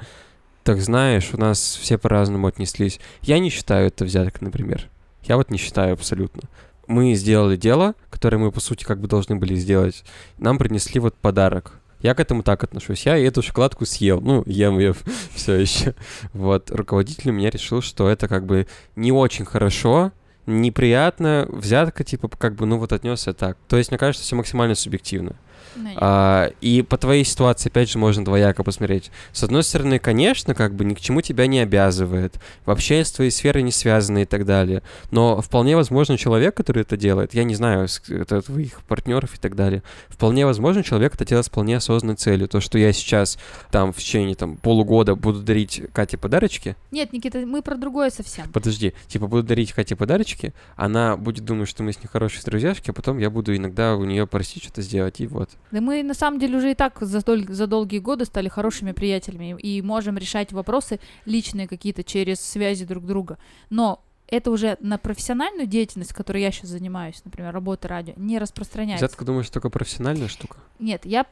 Так 0.62 0.80
знаешь, 0.80 1.30
у 1.32 1.38
нас 1.38 1.58
все 1.80 1.96
по-разному 1.96 2.46
отнеслись. 2.46 3.00
Я 3.22 3.38
не 3.38 3.50
считаю 3.50 3.88
это 3.88 4.04
взяткой, 4.04 4.44
например. 4.44 4.88
Я 5.22 5.36
вот 5.36 5.50
не 5.50 5.58
считаю 5.58 5.94
абсолютно. 5.94 6.42
Мы 6.86 7.14
сделали 7.14 7.56
дело, 7.56 7.94
которое 8.10 8.38
мы, 8.38 8.52
по 8.52 8.60
сути, 8.60 8.84
как 8.84 9.00
бы 9.00 9.08
должны 9.08 9.36
были 9.36 9.54
сделать. 9.54 10.04
Нам 10.38 10.58
принесли 10.58 11.00
вот 11.00 11.14
подарок. 11.14 11.72
Я 12.00 12.14
к 12.14 12.20
этому 12.20 12.42
так 12.42 12.64
отношусь. 12.64 13.06
Я 13.06 13.18
эту 13.18 13.42
шоколадку 13.42 13.84
съел. 13.86 14.20
Ну, 14.20 14.42
ем 14.46 14.78
ее 14.78 14.94
все 15.34 15.54
еще. 15.54 15.94
Вот. 16.32 16.70
Руководитель 16.70 17.30
у 17.30 17.34
меня 17.34 17.50
решил, 17.50 17.82
что 17.82 18.08
это 18.08 18.28
как 18.28 18.46
бы 18.46 18.66
не 18.96 19.12
очень 19.12 19.44
хорошо, 19.44 20.12
неприятно, 20.46 21.46
взятка, 21.50 22.04
типа, 22.04 22.28
как 22.28 22.54
бы, 22.54 22.66
ну 22.66 22.78
вот 22.78 22.92
отнесся 22.92 23.32
так. 23.32 23.56
То 23.68 23.76
есть, 23.76 23.90
мне 23.90 23.98
кажется, 23.98 24.24
все 24.24 24.36
максимально 24.36 24.74
субъективно. 24.74 25.36
Ну. 25.76 25.90
А, 25.96 26.50
и 26.60 26.82
по 26.82 26.96
твоей 26.96 27.24
ситуации, 27.24 27.68
опять 27.68 27.90
же, 27.90 27.98
можно 27.98 28.24
двояко 28.24 28.62
посмотреть. 28.64 29.10
С 29.32 29.42
одной 29.42 29.62
стороны, 29.62 29.98
конечно, 29.98 30.54
как 30.54 30.74
бы 30.74 30.84
ни 30.84 30.94
к 30.94 31.00
чему 31.00 31.20
тебя 31.20 31.46
не 31.46 31.60
обязывает. 31.60 32.40
Вообще 32.66 33.04
с 33.04 33.12
твоей 33.12 33.30
сферой 33.30 33.62
не 33.62 33.72
связаны 33.72 34.22
и 34.22 34.26
так 34.26 34.44
далее. 34.44 34.82
Но 35.10 35.40
вполне 35.40 35.76
возможно, 35.76 36.16
человек, 36.18 36.56
который 36.56 36.82
это 36.82 36.96
делает, 36.96 37.34
я 37.34 37.44
не 37.44 37.54
знаю, 37.54 37.88
это 38.08 38.42
твоих 38.42 38.82
партнеров 38.82 39.34
и 39.34 39.38
так 39.38 39.56
далее, 39.56 39.82
вполне 40.08 40.46
возможно, 40.46 40.82
человек 40.82 41.14
это 41.14 41.24
делает 41.24 41.46
с 41.46 41.48
вполне 41.48 41.76
осознанной 41.76 42.16
целью. 42.16 42.48
То, 42.48 42.60
что 42.60 42.78
я 42.78 42.92
сейчас 42.92 43.38
там 43.70 43.92
в 43.92 43.98
течение 43.98 44.34
там 44.34 44.56
полугода 44.56 45.14
буду 45.14 45.40
дарить 45.40 45.82
Кате 45.92 46.16
подарочки, 46.16 46.76
Нет, 46.90 47.12
Никита, 47.12 47.38
мы 47.38 47.62
про 47.62 47.76
другое 47.76 48.10
совсем. 48.10 48.48
подожди, 48.50 48.94
типа 49.08 49.26
буду 49.26 49.42
дарить 49.42 49.72
Кате 49.72 49.96
подарочки, 49.96 50.54
она 50.76 51.16
будет 51.16 51.44
думать, 51.44 51.68
что 51.68 51.82
мы 51.82 51.92
с 51.92 51.98
ней 51.98 52.08
хорошие 52.08 52.42
друзьяшки, 52.44 52.90
а 52.90 52.92
потом 52.92 53.18
я 53.18 53.30
буду 53.30 53.54
иногда 53.54 53.96
у 53.96 54.04
нее 54.04 54.26
просить 54.26 54.62
что-то 54.62 54.82
сделать, 54.82 55.20
и 55.20 55.26
вот. 55.26 55.49
Да 55.70 55.80
мы 55.80 56.02
на 56.02 56.14
самом 56.14 56.38
деле 56.38 56.58
уже 56.58 56.72
и 56.72 56.74
так 56.74 56.98
за, 57.00 57.24
дол- 57.24 57.44
за 57.48 57.66
долгие 57.66 57.98
годы 57.98 58.24
стали 58.24 58.48
хорошими 58.48 58.92
приятелями 58.92 59.58
и 59.60 59.82
можем 59.82 60.18
решать 60.18 60.52
вопросы 60.52 61.00
личные 61.24 61.68
какие-то 61.68 62.02
через 62.04 62.40
связи 62.40 62.84
друг 62.84 63.06
друга. 63.06 63.38
Но 63.70 64.02
это 64.28 64.50
уже 64.50 64.76
на 64.80 64.96
профессиональную 64.98 65.66
деятельность, 65.66 66.12
которой 66.12 66.42
я 66.42 66.50
сейчас 66.52 66.70
занимаюсь, 66.70 67.20
например, 67.24 67.52
работа 67.52 67.88
радио, 67.88 68.14
не 68.16 68.38
распространяется. 68.38 69.06
Взятка, 69.06 69.24
думаешь, 69.24 69.50
только 69.50 69.70
профессиональная 69.70 70.28
штука? 70.28 70.58
Нет, 70.78 71.04
я, 71.04 71.26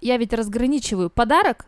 я 0.00 0.16
ведь 0.16 0.32
разграничиваю 0.32 1.10
подарок, 1.10 1.66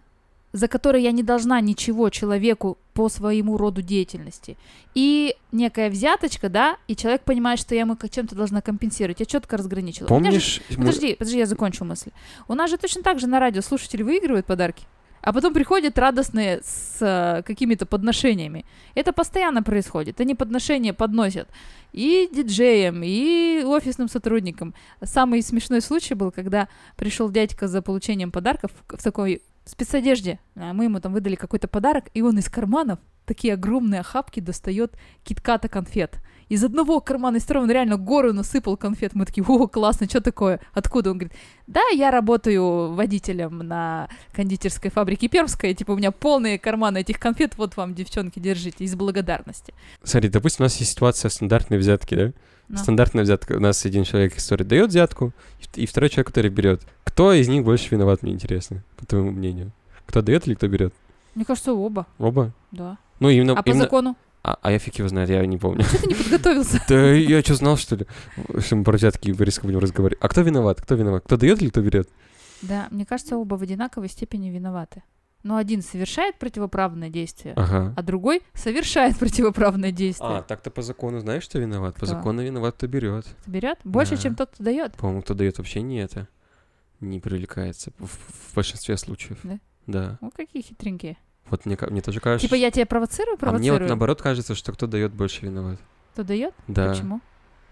за 0.53 0.67
который 0.69 1.03
я 1.03 1.13
не 1.13 1.23
должна 1.23 1.61
ничего 1.61 2.09
человеку 2.11 2.79
по 2.95 3.09
своему 3.09 3.57
роду 3.57 3.83
деятельности. 3.83 4.57
И 4.95 5.35
некая 5.53 5.91
взяточка, 5.91 6.49
да, 6.49 6.77
и 6.89 6.97
человек 6.97 7.23
понимает, 7.23 7.61
что 7.61 7.75
я 7.75 7.83
ему 7.83 7.97
чем-то 8.11 8.35
должна 8.35 8.61
компенсировать. 8.61 9.21
Я 9.21 9.27
четко 9.27 9.57
разграничила. 9.57 10.09
Же- 10.09 10.15
Помнишь? 10.15 10.61
мы- 10.71 10.77
Подожди, 10.77 11.15
подожди, 11.15 11.39
я 11.39 11.47
закончу 11.47 11.85
мысль. 11.85 12.11
У 12.49 12.55
нас 12.55 12.71
же 12.71 12.79
точно 12.79 13.03
так 13.03 13.21
же 13.21 13.27
на 13.27 13.41
радио 13.41 13.61
слушатели 13.63 14.03
выигрывают 14.03 14.47
подарки. 14.47 14.85
а 15.21 15.33
потом 15.33 15.53
приходят 15.53 15.99
радостные 15.99 16.61
с 16.63 16.99
э, 17.01 17.43
какими-то 17.43 17.87
подношениями. 17.87 18.65
Это 18.95 19.13
постоянно 19.13 19.65
происходит. 19.65 20.21
Они 20.21 20.37
подношения 20.37 20.95
подносят 20.95 21.49
и 21.93 22.29
диджеям, 22.33 23.03
и 23.03 23.65
офисным 23.67 24.09
сотрудникам. 24.09 24.75
Самый 25.03 25.43
смешной 25.43 25.81
случай 25.81 26.15
был, 26.15 26.31
когда 26.31 26.69
пришел 26.97 27.31
дядька 27.31 27.67
за 27.67 27.83
получением 27.83 28.31
подарков 28.31 28.71
в 28.89 29.03
такой 29.03 29.43
спецодежде. 29.69 30.41
А 30.57 30.73
Мы 30.73 30.85
ему 30.85 31.01
там 31.01 31.13
выдали 31.13 31.35
какой-то 31.35 31.69
подарок, 31.69 32.07
и 32.15 32.23
он 32.23 32.39
из 32.39 32.49
карманов 32.49 32.99
такие 33.29 33.55
огромные 33.55 34.01
охапки 34.01 34.41
достает 34.41 34.95
китката 35.23 35.69
конфет. 35.69 36.19
Из 36.49 36.65
одного 36.65 37.01
кармана 37.03 37.37
из 37.37 37.43
второго 37.43 37.65
он 37.65 37.71
реально 37.71 37.99
гору 37.99 38.33
насыпал 38.33 38.79
конфет. 38.79 39.15
Мы 39.15 39.27
такие, 39.27 39.45
о, 39.47 39.67
классно, 39.67 40.09
что 40.09 40.23
такое? 40.23 40.61
Откуда? 40.73 41.11
Он 41.11 41.19
говорит, 41.19 41.37
да, 41.67 41.83
я 41.93 42.11
работаю 42.11 42.95
водителем 42.95 43.59
на 43.59 44.09
кондитерской 44.33 44.91
фабрике 44.91 45.29
Пермская, 45.29 45.75
типа 45.75 45.93
у 45.93 45.97
меня 45.97 46.11
полные 46.11 46.59
карманы 46.59 46.99
этих 47.03 47.21
конфет, 47.21 47.59
вот 47.59 47.77
вам, 47.77 47.95
девчонки, 47.95 48.39
держите, 48.39 48.85
из 48.85 48.95
благодарности. 48.95 49.75
Смотри, 50.03 50.31
допустим, 50.31 50.63
у 50.63 50.65
нас 50.65 50.77
есть 50.77 50.93
ситуация 50.93 51.29
стандартной 51.29 51.77
взятки, 51.77 52.15
да? 52.15 52.33
Ну. 52.69 52.77
Стандартная 52.79 53.25
взятка. 53.25 53.53
У 53.53 53.61
нас 53.61 53.85
один 53.85 54.05
человек 54.05 54.37
истории 54.37 54.65
дает 54.65 54.89
взятку, 54.89 55.33
и 55.75 55.87
второй 55.87 56.09
человек, 56.09 56.29
который 56.29 56.51
берет. 56.51 56.83
Кто 57.05 57.33
из 57.35 57.49
них 57.49 57.65
больше 57.65 57.95
виноват, 57.95 58.23
мне 58.23 58.33
интересно, 58.33 58.83
по 58.97 59.05
твоему 59.05 59.31
мнению. 59.31 59.73
Кто 60.07 60.23
дает 60.23 60.47
или 60.47 60.55
кто 60.55 60.69
берет? 60.69 60.95
Мне 61.35 61.45
кажется, 61.45 61.73
оба, 61.75 62.07
Оба? 62.19 62.53
да. 62.73 62.97
Ну, 63.21 63.29
именно... 63.31 63.53
А 63.55 63.63
по 63.63 63.69
именно- 63.69 63.85
закону? 63.85 64.17
А, 64.45 64.57
а 64.63 64.71
я 64.71 64.79
фиг 64.79 64.95
его 64.97 65.09
знает, 65.09 65.29
я 65.31 65.45
не 65.45 65.59
помню. 65.59 65.83
Что 65.85 66.01
ты 66.01 66.07
не 66.07 66.15
подготовился? 66.15 66.81
Да 66.89 67.13
я 67.13 67.41
что, 67.43 67.55
знал, 67.57 67.77
что 67.77 67.97
ли? 67.97 68.07
Что 68.61 68.77
мы 68.77 68.85
про 68.85 68.97
взятки 68.97 69.35
резко 69.37 69.67
будем 69.67 69.81
разговаривать. 69.81 70.23
А 70.23 70.29
кто 70.29 70.43
виноват? 70.43 70.81
Кто 70.81 70.95
виноват? 70.95 71.25
Кто 71.25 71.37
дает 71.37 71.61
или 71.61 71.71
кто 71.71 71.83
берет? 71.83 72.09
Да, 72.63 72.87
мне 72.91 73.05
кажется, 73.05 73.37
оба 73.37 73.57
в 73.57 73.63
одинаковой 73.63 74.09
степени 74.09 74.49
виноваты. 74.49 75.03
Но 75.43 75.57
один 75.57 75.83
совершает 75.83 76.37
противоправное 76.39 77.11
действие, 77.11 77.55
Ага. 77.57 77.95
а 77.97 78.03
другой 78.03 78.43
совершает 78.55 79.17
противоправное 79.19 79.93
действие. 79.93 80.39
А, 80.39 80.43
так-то 80.43 80.71
по 80.71 80.83
закону 80.83 81.21
знаешь, 81.21 81.47
кто 81.49 81.59
виноват? 81.61 81.95
По 81.95 82.07
Кто? 82.07 82.17
закону 82.17 82.43
виноват, 82.43 82.75
кто 82.77 82.87
берет. 82.89 83.25
Кто 83.43 83.51
берет? 83.51 83.79
Больше, 83.85 84.17
Да. 84.17 84.23
чем 84.23 84.35
тот, 84.35 84.51
кто 84.51 84.65
дает. 84.65 84.95
По-моему, 84.97 85.23
кто 85.23 85.35
дает 85.35 85.59
вообще 85.59 85.81
не 85.83 85.99
это. 86.01 86.27
Не 87.01 87.21
привлекается 87.21 87.93
в, 87.99 88.07
в 88.09 88.55
большинстве 88.55 88.97
случаев. 88.97 89.39
Да? 89.45 89.59
Да. 89.87 90.19
Ну, 90.21 90.33
какие 90.33 90.63
хитренькие. 90.63 91.17
Вот 91.51 91.67
мне, 91.67 91.77
мне 91.89 92.01
тоже 92.03 92.21
кажется. 92.21 92.47
Типа 92.47 92.55
я 92.57 92.71
тебя 92.71 92.87
провоцирую, 92.87 93.33
а 93.33 93.37
мне 93.37 93.39
провоцирую. 93.39 93.81
вот 93.81 93.89
наоборот 93.89 94.23
кажется, 94.23 94.55
что 94.55 94.73
кто 94.73 94.87
дает 94.87 95.13
больше 95.13 95.47
виноват. 95.47 95.79
Кто 96.13 96.23
дает? 96.25 96.55
Да. 96.67 96.91
Почему? 96.91 97.21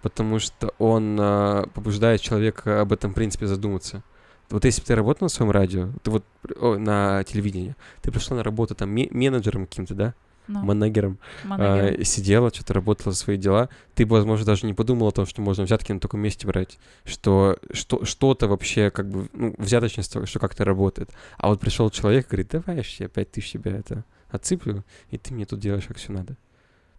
Потому 0.03 0.39
что 0.39 0.73
он 0.79 1.17
а, 1.21 1.67
побуждает 1.75 2.21
человека 2.21 2.81
об 2.81 2.93
этом 2.93 3.13
принципе 3.13 3.47
задуматься. 3.47 4.03
Вот 4.51 4.65
если 4.65 4.81
бы 4.81 4.87
ты 4.87 4.95
работал 4.95 5.25
на 5.25 5.29
своем 5.29 5.51
радио, 5.51 5.89
ты 6.03 6.11
вот 6.11 6.25
о, 6.61 6.77
на 6.77 7.25
телевидении, 7.25 7.75
ты 8.03 8.13
пришла 8.13 8.37
на 8.37 8.45
работу 8.45 8.75
там 8.77 8.91
ме- 8.91 9.09
менеджером 9.11 9.67
каким-то, 9.67 9.95
да, 9.95 10.15
Ну, 10.49 10.63
менеджером, 10.65 11.19
манагер. 11.45 12.01
а, 12.01 12.05
сидела, 12.05 12.53
что-то 12.53 12.75
работала 12.75 13.13
свои 13.13 13.37
дела, 13.37 13.69
ты 13.95 14.07
бы, 14.07 14.17
возможно, 14.17 14.47
даже 14.47 14.67
не 14.67 14.75
подумал 14.75 15.09
о 15.09 15.13
том, 15.13 15.27
что 15.27 15.43
можно 15.43 15.65
взятки 15.65 15.93
на 15.93 16.01
таком 16.01 16.21
месте 16.21 16.47
брать, 16.47 16.79
что, 17.05 17.59
что 17.73 18.05
что-то 18.05 18.47
вообще 18.49 18.91
как 18.91 19.09
бы, 19.11 19.29
ну, 19.33 19.55
взяточничество, 19.59 20.25
что 20.27 20.39
как-то 20.39 20.65
работает. 20.65 21.11
А 21.37 21.49
вот 21.49 21.61
пришел 21.61 21.91
человек 21.91 22.27
и 22.27 22.29
говорит, 22.31 22.49
давай 22.51 22.77
я 22.77 22.83
тебе 22.83 23.09
пять 23.09 23.31
тысяч 23.33 23.53
тебя 23.53 23.73
это 23.77 24.05
отсыплю, 24.31 24.85
и 25.11 25.19
ты 25.19 25.35
мне 25.35 25.47
тут 25.47 25.61
делаешь, 25.61 25.85
как 25.87 25.97
все 25.97 26.13
надо. 26.13 26.37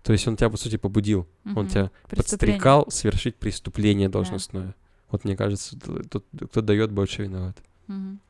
То 0.03 0.13
есть 0.13 0.27
он 0.27 0.37
тебя, 0.37 0.49
по 0.49 0.57
сути, 0.57 0.77
побудил, 0.77 1.27
он 1.45 1.51
Мгм. 1.51 1.67
тебя 1.67 1.91
подстрекал 2.09 2.89
совершить 2.89 3.35
преступление 3.35 4.07
должностное. 4.09 4.75
Вот 5.11 5.23
мне 5.25 5.35
кажется, 5.37 5.77
т- 5.79 6.03
тут 6.09 6.25
кто 6.49 6.61
дает, 6.61 6.91
больше 6.91 7.23
виноват. 7.23 7.57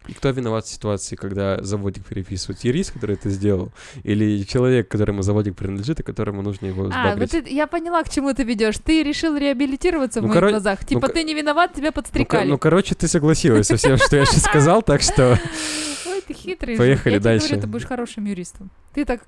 И 0.07 0.13
кто 0.13 0.29
виноват 0.29 0.65
в 0.65 0.69
ситуации, 0.69 1.15
когда 1.15 1.63
заводик 1.63 2.05
переписывает? 2.05 2.63
Юрист, 2.63 2.91
который 2.91 3.15
это 3.15 3.29
сделал? 3.29 3.71
Или 4.03 4.43
человек, 4.43 4.87
которому 4.87 5.23
заводик 5.23 5.55
принадлежит, 5.55 5.99
и 5.99 6.03
которому 6.03 6.41
нужно 6.43 6.67
его 6.67 6.85
А, 6.85 6.87
сбагрить? 6.91 7.33
вот 7.33 7.41
это- 7.41 7.49
я 7.49 7.65
поняла, 7.65 8.03
к 8.03 8.09
чему 8.09 8.33
ты 8.33 8.43
ведешь. 8.43 8.77
Ты 8.77 9.01
решил 9.03 9.35
реабилитироваться 9.35 10.21
Ну, 10.21 10.27
в 10.27 10.29
моих 10.29 10.43
коро- 10.43 10.49
глазах. 10.51 10.85
Типа 10.85 11.07
ко- 11.07 11.13
ты 11.13 11.23
не 11.23 11.33
виноват, 11.33 11.73
тебя 11.73 11.87
Ну, 11.87 11.93
подстрекали. 11.93 12.47
ну, 12.49 12.57
короче, 12.59 12.93
ты 12.93 13.07
согласилась 13.07 13.67
со 13.67 13.77
всем, 13.77 13.97
что 13.97 14.15
я 14.17 14.25
сейчас 14.25 14.43
сказал, 14.51 14.81
так 14.83 15.01
что... 15.01 15.39
Ой, 16.07 16.21
ты 16.27 16.33
хитрый. 16.33 16.77
Поехали 16.77 17.13
я 17.15 17.19
дальше. 17.19 17.47
говорю, 17.47 17.61
ты 17.61 17.67
будешь 17.67 17.85
хорошим 17.85 18.25
юристом. 18.25 18.69
Ты 18.93 19.05
так 19.05 19.21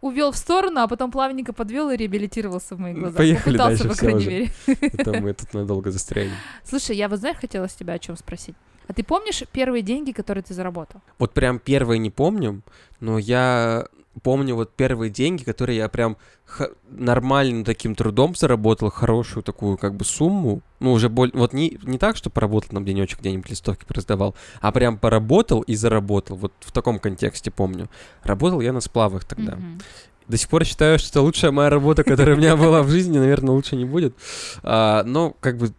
увел 0.00 0.32
в 0.32 0.36
сторону, 0.36 0.80
а 0.80 0.88
потом 0.88 1.10
плавненько 1.10 1.52
подвел 1.52 1.90
и 1.90 1.96
реабилитировался 1.96 2.74
в 2.74 2.80
моих 2.80 2.96
глазах. 2.98 3.16
Поехали 3.18 3.56
Попытался, 3.56 3.84
дальше, 3.84 3.94
по 3.94 4.00
крайней 4.00 4.26
мере. 4.26 4.48
Это 4.66 5.20
мы 5.20 5.32
тут 5.34 5.52
надолго 5.54 5.90
застряли. 5.90 6.30
Слушай, 6.64 6.96
я 6.96 7.08
вот 7.08 7.18
знаешь, 7.20 7.36
хотела 7.38 7.66
с 7.68 7.74
тебя 7.74 7.94
о 7.94 7.98
чем 7.98 8.16
спросить. 8.16 8.54
А 8.88 8.92
ты 8.94 9.04
помнишь 9.04 9.44
первые 9.52 9.82
деньги, 9.82 10.12
которые 10.12 10.42
ты 10.42 10.54
заработал? 10.54 11.00
Вот 11.18 11.32
прям 11.34 11.58
первые 11.58 11.98
не 11.98 12.10
помню, 12.10 12.62
но 13.00 13.18
я 13.18 13.86
помню 14.22 14.54
вот 14.54 14.74
первые 14.74 15.10
деньги, 15.10 15.44
которые 15.44 15.76
я 15.76 15.88
прям 15.88 16.16
х- 16.44 16.70
нормальным 16.90 17.64
таким 17.64 17.94
трудом 17.94 18.34
заработал, 18.34 18.90
хорошую 18.90 19.42
такую 19.42 19.76
как 19.76 19.94
бы 19.94 20.04
сумму. 20.04 20.62
Ну, 20.80 20.92
уже 20.92 21.08
боль... 21.08 21.30
Вот 21.34 21.52
не, 21.52 21.78
не 21.82 21.98
так, 21.98 22.16
что 22.16 22.30
поработал 22.30 22.70
там 22.70 22.84
денечек, 22.84 23.20
где-нибудь 23.20 23.50
листовки 23.50 23.84
раздавал, 23.88 24.34
а 24.60 24.72
прям 24.72 24.98
поработал 24.98 25.60
и 25.60 25.74
заработал. 25.74 26.36
Вот 26.36 26.52
в 26.60 26.72
таком 26.72 26.98
контексте 26.98 27.50
помню. 27.50 27.88
Работал 28.22 28.60
я 28.60 28.72
на 28.72 28.80
сплавах 28.80 29.24
тогда. 29.24 29.56
Мгм. 29.56 29.80
До 30.26 30.36
сих 30.36 30.48
пор 30.50 30.64
считаю, 30.66 30.98
что 30.98 31.08
это 31.08 31.22
лучшая 31.22 31.52
моя 31.52 31.70
работа, 31.70 32.04
которая 32.04 32.36
у 32.36 32.38
меня 32.38 32.54
была 32.56 32.82
в 32.82 32.90
жизни, 32.90 33.18
наверное, 33.18 33.54
лучше 33.54 33.76
не 33.76 33.86
будет. 33.86 34.14
А, 34.62 35.02
но 35.04 35.34
как 35.40 35.56
бы, 35.56 35.72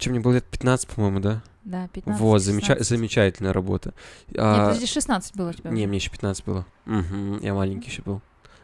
чем 0.00 0.12
мне 0.14 0.20
было 0.20 0.32
лет 0.34 0.44
15, 0.44 0.88
по-моему, 0.88 1.20
да? 1.20 1.42
Да, 1.64 1.88
15 1.88 2.20
вот, 2.20 2.40
замеча- 2.42 2.74
16. 2.74 2.88
замечательная 2.88 3.52
работа. 3.52 3.92
Нет, 4.28 4.38
А, 4.40 4.66
подожди, 4.68 4.86
16 4.86 5.36
было 5.36 5.50
у 5.50 5.52
тебя. 5.52 5.70
не, 5.70 5.86
мне 5.86 5.96
еще 5.98 6.10
15 6.10 6.44
было. 6.44 6.66
Мгм, 6.86 7.40
я 7.42 7.54
маленький 7.54 7.90
еще 7.90 8.02
был. 8.02 8.20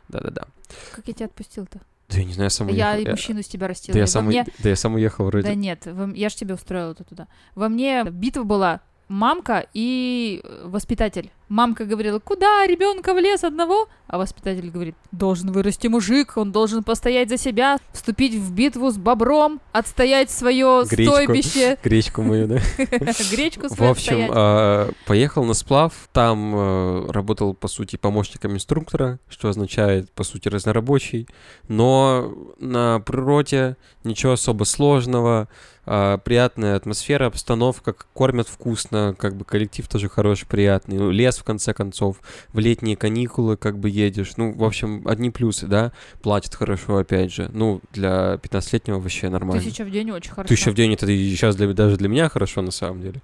Да-да-да. 0.09 0.47
Как 0.95 1.07
я 1.09 1.15
тебя 1.15 1.27
отпустил-то? 1.27 1.81
Да 2.09 2.19
я 2.19 2.25
не 2.25 2.33
знаю, 2.33 2.47
я 2.47 2.51
сам 2.51 2.69
Я 2.69 2.93
уехал. 2.93 3.09
и 3.09 3.11
мужчину 3.11 3.43
с 3.43 3.49
тебя 3.49 3.69
растила. 3.69 3.93
Да 3.95 3.99
я, 4.01 4.07
сам, 4.07 4.27
мне- 4.27 4.47
да 4.61 4.69
я 4.69 4.77
сам 4.77 4.95
уехал 4.95 5.27
вроде. 5.27 5.47
Да 5.49 5.55
нет, 5.55 5.87
во- 5.87 6.13
я 6.15 6.29
же 6.29 6.37
тебя 6.37 6.55
устроила 6.55 6.95
туда. 6.95 7.27
Во 7.55 7.69
мне 7.69 8.05
битва 8.05 8.45
была 8.45 8.81
мамка 9.09 9.67
и 9.75 10.41
э, 10.43 10.63
воспитатель. 10.67 11.31
Мамка 11.49 11.85
говорила, 11.85 12.19
куда 12.19 12.67
ребенка 12.67 13.15
в 13.15 13.19
лес 13.19 13.45
одного? 13.45 13.89
А 14.09 14.19
воспитатель 14.19 14.71
говорит, 14.71 14.95
должен 15.13 15.51
вырасти 15.53 15.87
мужик, 15.87 16.37
он 16.37 16.53
должен 16.53 16.83
постоять 16.83 17.29
за 17.29 17.37
себя, 17.37 17.79
вступить 17.93 18.35
в 18.35 18.53
битву 18.53 18.91
с 18.91 18.97
бобром, 18.97 19.61
отстоять 19.73 20.31
свое 20.31 20.85
Гречку. 20.89 21.15
стойбище, 21.15 21.79
Гречку 21.85 22.23
мою, 22.23 22.47
да? 22.47 22.59
гречку 23.31 23.69
В 23.69 23.83
общем, 23.83 24.29
а, 24.31 24.91
поехал 25.07 25.45
на 25.45 25.55
сплав, 25.55 25.93
там 26.13 26.55
э, 26.55 27.11
работал, 27.11 27.55
по 27.55 27.69
сути, 27.69 27.97
помощником 27.97 28.55
инструктора, 28.55 29.19
что 29.29 29.49
означает, 29.49 30.11
по 30.13 30.25
сути, 30.25 30.49
разнорабочий, 30.49 31.29
но 31.69 32.33
на 32.59 33.01
природе 33.01 33.77
ничего 34.05 34.33
особо 34.33 34.65
сложного, 34.65 35.49
а, 35.89 36.19
приятная 36.19 36.75
атмосфера, 36.75 37.27
обстановка, 37.27 37.95
кормят 38.13 38.49
вкусно, 38.49 39.15
как 39.17 39.37
бы 39.37 39.45
коллектив 39.45 39.87
тоже 39.87 40.09
хороший, 40.09 40.47
приятный, 40.47 40.99
ну, 40.99 41.11
лес, 41.11 41.36
в 41.39 41.45
конце 41.45 41.75
концов, 41.75 42.21
в 42.53 42.59
летние 42.59 42.97
каникулы 42.97 43.57
как 43.57 43.79
бы 43.79 43.89
едешь, 43.89 44.37
ну, 44.37 44.53
в 44.53 44.65
общем, 44.65 45.03
одни 45.07 45.31
плюсы, 45.31 45.67
да, 45.67 45.93
платят 46.23 46.55
хорошо, 46.55 46.99
опять 46.99 47.33
же, 47.33 47.51
ну, 47.53 47.81
для 47.93 48.35
15-летнего 48.43 48.99
вообще 49.01 49.29
нормально. 49.29 49.63
Тысяча 49.63 49.85
в 49.85 49.91
день 49.91 50.11
очень 50.11 50.31
хорошо. 50.31 50.49
Тысяча 50.49 50.71
в 50.71 50.75
день 50.75 50.95
это 50.95 51.07
сейчас 51.07 51.57
для, 51.57 51.73
даже 51.73 51.97
для 51.97 52.09
меня 52.09 52.29
хорошо 52.29 52.63
на 52.63 52.71
самом 52.71 53.01
деле. 53.01 53.23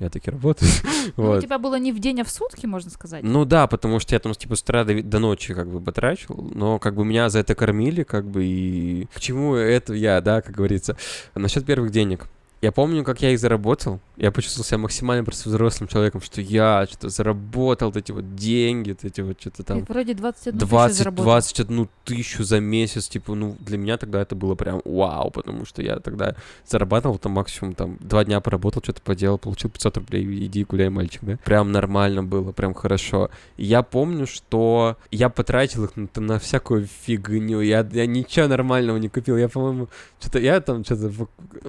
Я 0.00 0.08
таки 0.08 0.30
работаю. 0.30 0.70
Ну, 1.16 1.24
у 1.24 1.26
вот. 1.28 1.42
тебя 1.42 1.58
было 1.58 1.78
не 1.78 1.92
в 1.92 1.98
день, 1.98 2.20
а 2.20 2.24
в 2.24 2.30
сутки, 2.30 2.66
можно 2.66 2.90
сказать. 2.90 3.22
Ну 3.22 3.46
да, 3.46 3.66
потому 3.66 4.00
что 4.00 4.14
я 4.14 4.18
там 4.18 4.34
типа 4.34 4.54
с 4.54 4.62
утра 4.62 4.84
до, 4.84 5.02
до 5.02 5.18
ночи 5.18 5.54
как 5.54 5.68
бы 5.68 5.80
потрачил, 5.80 6.50
но 6.54 6.78
как 6.78 6.94
бы 6.94 7.06
меня 7.06 7.30
за 7.30 7.38
это 7.38 7.54
кормили, 7.54 8.02
как 8.02 8.26
бы 8.26 8.44
и 8.44 9.08
к 9.14 9.20
чему 9.20 9.54
это 9.54 9.94
я, 9.94 10.20
да, 10.20 10.42
как 10.42 10.54
говорится. 10.54 10.96
Насчет 11.34 11.64
первых 11.64 11.90
денег. 11.90 12.26
Я 12.62 12.72
помню, 12.72 13.04
как 13.04 13.22
я 13.22 13.30
их 13.30 13.38
заработал. 13.38 14.00
Я 14.18 14.30
почувствовал 14.30 14.66
себя 14.66 14.76
максимально 14.76 15.24
просто 15.24 15.48
взрослым 15.48 15.88
человеком, 15.88 16.20
что 16.20 16.42
я 16.42 16.86
что-то 16.86 17.08
заработал 17.08 17.88
вот 17.88 17.96
эти 17.96 18.12
вот 18.12 18.34
деньги, 18.34 18.90
вот 18.90 19.02
эти 19.02 19.22
вот 19.22 19.40
что-то 19.40 19.62
там. 19.62 19.86
Ты 19.86 19.90
вроде 19.90 20.12
21 20.12 20.58
тысячу 20.58 20.68
20, 20.68 20.96
заработал. 20.98 21.24
21 21.24 21.88
тысячу 22.04 22.44
за 22.44 22.60
месяц, 22.60 23.08
типа, 23.08 23.34
ну, 23.34 23.56
для 23.60 23.78
меня 23.78 23.96
тогда 23.96 24.20
это 24.20 24.34
было 24.36 24.54
прям 24.56 24.82
вау, 24.84 25.30
потому 25.30 25.64
что 25.64 25.80
я 25.80 26.00
тогда 26.00 26.36
зарабатывал 26.66 27.16
там 27.16 27.32
максимум, 27.32 27.74
там, 27.74 27.96
два 27.98 28.24
дня 28.26 28.40
поработал, 28.40 28.82
что-то 28.82 29.00
поделал, 29.00 29.38
получил 29.38 29.70
500 29.70 29.96
рублей, 29.96 30.46
иди 30.46 30.64
гуляй, 30.64 30.90
мальчик, 30.90 31.22
да? 31.24 31.38
Прям 31.42 31.72
нормально 31.72 32.22
было, 32.22 32.52
прям 32.52 32.74
хорошо. 32.74 33.30
И 33.56 33.64
я 33.64 33.82
помню, 33.82 34.26
что 34.26 34.98
я 35.10 35.30
потратил 35.30 35.84
их 35.84 35.96
на, 35.96 36.08
на 36.16 36.38
всякую 36.38 36.86
фигню, 37.06 37.62
я, 37.62 37.88
я 37.90 38.04
ничего 38.06 38.48
нормального 38.48 38.98
не 38.98 39.08
купил, 39.08 39.38
я, 39.38 39.48
по-моему, 39.48 39.88
что-то, 40.20 40.40
я 40.40 40.60
там, 40.60 40.84
что-то, 40.84 41.10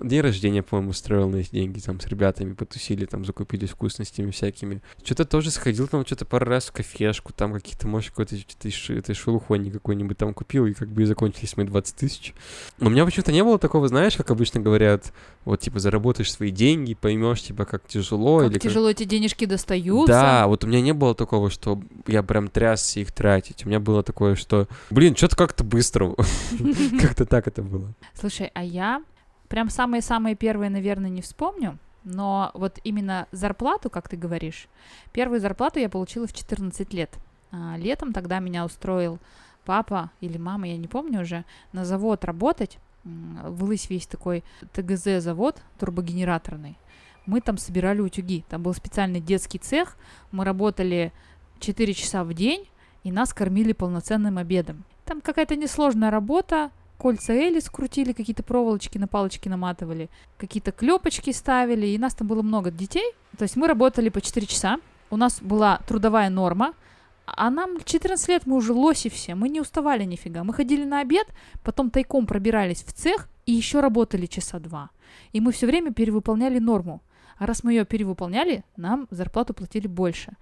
день 0.02 0.20
рождения, 0.20 0.64
по-моему, 0.64 0.81
по-моему, 0.82 0.94
строил 0.94 1.30
на 1.30 1.38
эти 1.38 1.52
деньги, 1.52 1.80
там, 1.80 2.00
с 2.00 2.08
ребятами 2.08 2.54
потусили, 2.54 3.06
там, 3.06 3.24
закупились 3.24 3.70
вкусностями 3.70 4.32
всякими. 4.32 4.82
Что-то 5.04 5.26
тоже 5.26 5.52
сходил 5.52 5.88
там, 5.88 6.04
что-то 6.06 6.26
пару 6.26 6.48
раз 6.48 6.65
в 6.65 6.72
кафешку, 6.72 7.34
там, 7.34 7.54
какие-то, 7.54 7.88
может, 7.88 8.10
какой-то 8.10 8.36
этой 8.36 9.13
шелухони 9.13 9.70
какой-нибудь 9.70 10.17
там 10.17 10.34
купил, 10.34 10.65
и 10.65 10.74
как 10.74 10.89
бы 10.89 11.04
и 11.04 11.06
закончились 11.06 11.56
мои 11.56 11.67
20 11.67 11.96
тысяч. 11.96 12.34
Но 12.80 12.88
у 12.88 12.89
меня 12.89 13.06
почему-то 13.06 13.32
не 13.32 13.44
было 13.44 13.60
такого, 13.60 13.88
знаешь, 13.88 14.17
как 14.17 14.32
обычно 14.32 14.60
говорят, 14.60 15.13
вот, 15.46 15.60
типа, 15.60 15.80
заработаешь 15.80 16.32
свои 16.32 16.50
деньги, 16.50 16.96
поймешь, 16.96 17.44
типа, 17.44 17.65
как 17.65 17.88
тяжело. 17.88 18.39
Как 18.39 18.48
или 18.48 18.54
как- 18.54 18.63
тяжело 18.63 18.89
эти 18.89 19.04
денежки 19.04 19.46
достаются. 19.46 20.12
Да, 20.12 20.48
вот 20.48 20.63
у 20.63 20.67
меня 20.67 20.82
не 20.82 20.94
было 20.94 21.13
такого, 21.13 21.52
что 21.52 21.80
я 22.08 22.24
прям 22.24 22.48
трясся 22.48 23.00
их 23.02 23.12
тратить. 23.12 23.65
У 23.65 23.70
меня 23.70 23.80
было 23.80 24.02
такое, 24.02 24.36
что, 24.36 24.67
блин, 24.89 25.15
что-то 25.15 25.36
как-то 25.36 25.63
быстро. 25.63 26.15
Как-то 27.02 27.26
так 27.28 27.48
это 27.48 27.62
было. 27.62 27.94
Слушай, 28.20 28.50
а 28.56 28.63
я 28.63 29.04
прям 29.52 29.70
самые-самые 29.70 30.36
первые, 30.36 30.70
наверное, 30.70 31.10
не 31.10 31.22
вспомню, 31.22 31.78
но 32.06 32.52
вот 32.54 32.80
именно 32.86 33.28
зарплату, 33.34 33.90
как 33.90 34.08
ты 34.08 34.16
говоришь, 34.16 34.70
первую 35.12 35.42
зарплату 35.42 35.78
я 35.80 35.90
получила 35.90 36.26
в 36.26 36.32
14 36.34 36.94
лет. 36.94 37.14
А, 37.52 37.76
летом 37.78 38.14
тогда 38.14 38.40
меня 38.40 38.64
устроил 38.64 39.20
папа 39.66 40.10
или 40.22 40.38
мама, 40.38 40.70
я 40.70 40.78
не 40.78 40.88
помню 40.88 41.22
уже, 41.22 41.44
на 41.74 41.84
завод 41.84 42.24
работать. 42.24 42.80
М, 43.04 43.40
В 43.44 43.66
Лысьве 43.66 43.98
есть 43.98 44.10
такой 44.10 44.46
ТГЗ-завод 44.72 45.62
турбогенераторный. 45.80 46.78
Мы 47.26 47.42
там 47.42 47.58
собирали 47.58 48.00
утюги. 48.00 48.46
Там 48.48 48.64
был 48.64 48.74
специальный 48.74 49.20
детский 49.20 49.60
цех. 49.60 49.98
Мы 50.32 50.46
работали 50.46 51.12
4 51.60 51.94
часа 51.94 52.24
в 52.24 52.34
день, 52.34 52.70
и 53.04 53.12
нас 53.12 53.34
кормили 53.34 53.74
полноценным 53.74 54.38
обедом. 54.38 54.86
Там 55.04 55.20
какая-то 55.20 55.58
несложная 55.58 56.10
работа, 56.10 56.72
кольца 57.02 57.34
Эли 57.34 57.60
скрутили, 57.60 58.14
какие-то 58.14 58.44
проволочки 58.44 59.00
на 59.00 59.08
палочки 59.08 59.50
наматывали, 59.50 60.12
какие-то 60.38 60.72
клепочки 60.72 61.32
ставили, 61.32 61.88
и 61.88 61.98
нас 61.98 62.14
там 62.14 62.28
было 62.28 62.44
много 62.44 62.70
детей. 62.70 63.14
То 63.40 63.44
есть 63.44 63.56
мы 63.56 63.68
работали 63.68 64.10
по 64.10 64.22
4 64.22 64.46
часа, 64.46 64.78
у 65.10 65.18
нас 65.18 65.42
была 65.42 65.80
трудовая 65.88 66.30
норма, 66.30 66.76
а 67.26 67.50
нам 67.50 67.80
14 67.84 68.30
лет, 68.30 68.46
мы 68.46 68.56
уже 68.56 68.74
лоси 68.74 69.10
все, 69.10 69.34
мы 69.34 69.50
не 69.50 69.62
уставали 69.62 70.04
нифига. 70.04 70.44
Мы 70.44 70.54
ходили 70.54 70.86
на 70.86 71.00
обед, 71.00 71.28
потом 71.64 71.90
тайком 71.90 72.28
пробирались 72.28 72.84
в 72.84 72.94
цех 72.94 73.30
и 73.48 73.52
еще 73.52 73.80
работали 73.80 74.28
часа 74.28 74.60
два. 74.60 74.92
И 75.34 75.42
мы 75.42 75.52
все 75.52 75.66
время 75.66 75.92
перевыполняли 75.92 76.60
норму. 76.60 77.02
А 77.40 77.48
раз 77.48 77.64
мы 77.64 77.74
ее 77.74 77.86
перевыполняли, 77.86 78.64
нам 78.78 79.08
зарплату 79.10 79.56
платили 79.56 79.88
больше. 79.88 80.34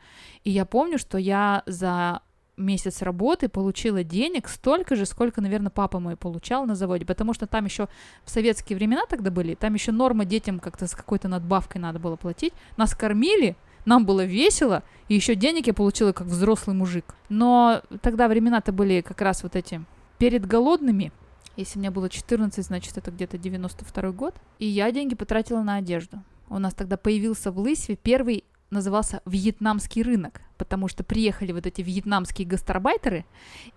И 0.43 0.51
я 0.51 0.65
помню, 0.65 0.97
что 0.97 1.17
я 1.17 1.63
за 1.65 2.21
месяц 2.59 3.01
работы 3.01 3.49
получила 3.49 4.03
денег 4.03 4.47
столько 4.47 4.95
же, 4.95 5.05
сколько, 5.05 5.41
наверное, 5.41 5.69
папа 5.69 5.99
мой 5.99 6.15
получал 6.15 6.65
на 6.65 6.75
заводе, 6.75 7.05
потому 7.05 7.33
что 7.33 7.47
там 7.47 7.65
еще 7.65 7.87
в 8.23 8.29
советские 8.29 8.77
времена 8.77 9.03
тогда 9.09 9.31
были, 9.31 9.55
там 9.55 9.73
еще 9.73 9.91
норма 9.91 10.25
детям 10.25 10.59
как-то 10.59 10.87
с 10.87 10.95
какой-то 10.95 11.27
надбавкой 11.27 11.81
надо 11.81 11.99
было 11.99 12.15
платить. 12.15 12.53
Нас 12.77 12.93
кормили, 12.95 13.55
нам 13.85 14.05
было 14.05 14.25
весело, 14.25 14.83
и 15.07 15.15
еще 15.15 15.35
денег 15.35 15.67
я 15.67 15.73
получила 15.73 16.11
как 16.11 16.27
взрослый 16.27 16.75
мужик. 16.75 17.15
Но 17.29 17.81
тогда 18.01 18.27
времена-то 18.27 18.71
были 18.71 19.01
как 19.01 19.21
раз 19.21 19.43
вот 19.43 19.55
эти 19.55 19.83
перед 20.17 20.45
голодными. 20.45 21.11
Если 21.55 21.79
мне 21.79 21.89
было 21.89 22.09
14, 22.09 22.65
значит, 22.65 22.97
это 22.97 23.11
где-то 23.11 23.37
92 23.37 24.11
год. 24.11 24.35
И 24.59 24.65
я 24.65 24.91
деньги 24.91 25.15
потратила 25.15 25.61
на 25.61 25.75
одежду. 25.75 26.23
У 26.49 26.57
нас 26.57 26.73
тогда 26.73 26.97
появился 26.97 27.51
в 27.51 27.59
Лысьве 27.59 27.95
первый 27.95 28.43
назывался 28.69 29.21
вьетнамский 29.25 30.03
рынок, 30.03 30.41
потому 30.59 30.89
что 30.89 31.03
приехали 31.03 31.53
вот 31.53 31.65
эти 31.65 31.81
вьетнамские 31.81 32.45
гастарбайтеры 32.47 33.25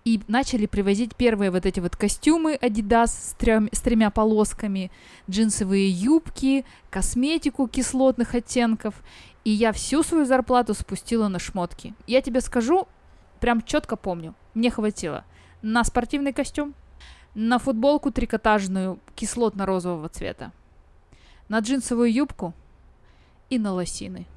и 0.05 0.21
начали 0.27 0.67
привозить 0.67 1.15
первые 1.15 1.49
вот 1.49 1.65
эти 1.65 1.79
вот 1.79 1.95
костюмы 1.95 2.59
Adidas 2.61 3.07
с, 3.07 3.35
трем- 3.39 3.69
с 3.71 3.81
тремя 3.81 4.11
полосками, 4.11 4.91
джинсовые 5.27 5.89
юбки, 5.89 6.65
косметику 6.91 7.67
кислотных 7.67 8.35
оттенков. 8.35 9.01
И 9.45 9.49
я 9.49 9.71
всю 9.71 10.03
свою 10.03 10.25
зарплату 10.25 10.73
спустила 10.73 11.29
на 11.29 11.39
шмотки. 11.39 11.95
Я 12.05 12.21
тебе 12.21 12.41
скажу, 12.41 12.87
прям 13.39 13.61
четко 13.63 13.95
помню, 13.95 14.35
мне 14.53 14.69
хватило 14.69 15.23
на 15.61 15.83
спортивный 15.85 16.33
костюм, 16.33 16.75
на 17.33 17.59
футболку 17.59 18.11
трикотажную 18.11 18.99
кислотно-розового 19.15 20.09
цвета, 20.09 20.51
на 21.47 21.59
джинсовую 21.59 22.11
юбку 22.13 22.53
и 23.49 23.57
на 23.57 23.73
лосины 23.73 24.27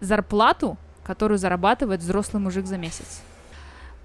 зарплату, 0.00 0.76
которую 1.08 1.38
зарабатывает 1.38 2.02
взрослый 2.02 2.42
мужик 2.42 2.66
за 2.66 2.76
месяц. 2.76 3.22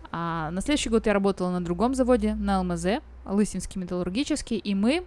А 0.10 0.52
на 0.52 0.62
следующий 0.62 0.88
год 0.88 1.06
я 1.06 1.12
работала 1.12 1.52
на 1.52 1.62
другом 1.62 1.96
заводе, 1.96 2.34
на 2.34 2.62
ЛМЗ, 2.62 3.02
Лысинский 3.26 3.82
металлургический, 3.82 4.58
и 4.58 4.74
мы 4.74 5.06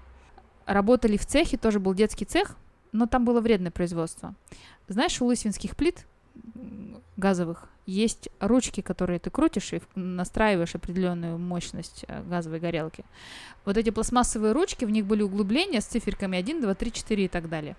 работали 0.66 1.16
в 1.16 1.24
цехе, 1.24 1.56
тоже 1.56 1.80
был 1.80 1.94
детский 1.94 2.26
цех, 2.26 2.56
но 2.92 3.06
там 3.06 3.24
было 3.24 3.40
вредное 3.40 3.70
производство. 3.70 4.34
Знаешь, 4.88 5.22
у 5.22 5.24
лысинских 5.24 5.74
плит 5.74 6.06
газовых 7.16 7.66
есть 7.86 8.28
ручки, 8.40 8.82
которые 8.82 9.18
ты 9.18 9.30
крутишь 9.30 9.72
и 9.72 9.80
настраиваешь 9.94 10.74
определенную 10.74 11.38
мощность 11.38 12.04
э, 12.08 12.22
газовой 12.24 12.60
горелки. 12.60 13.06
Вот 13.64 13.78
эти 13.78 13.88
пластмассовые 13.88 14.52
ручки, 14.52 14.84
в 14.84 14.90
них 14.90 15.06
были 15.06 15.22
углубления 15.22 15.80
с 15.80 15.86
циферками 15.86 16.36
1, 16.36 16.60
2, 16.60 16.74
3, 16.74 16.92
4 16.92 17.24
и 17.24 17.28
так 17.28 17.48
далее. 17.48 17.74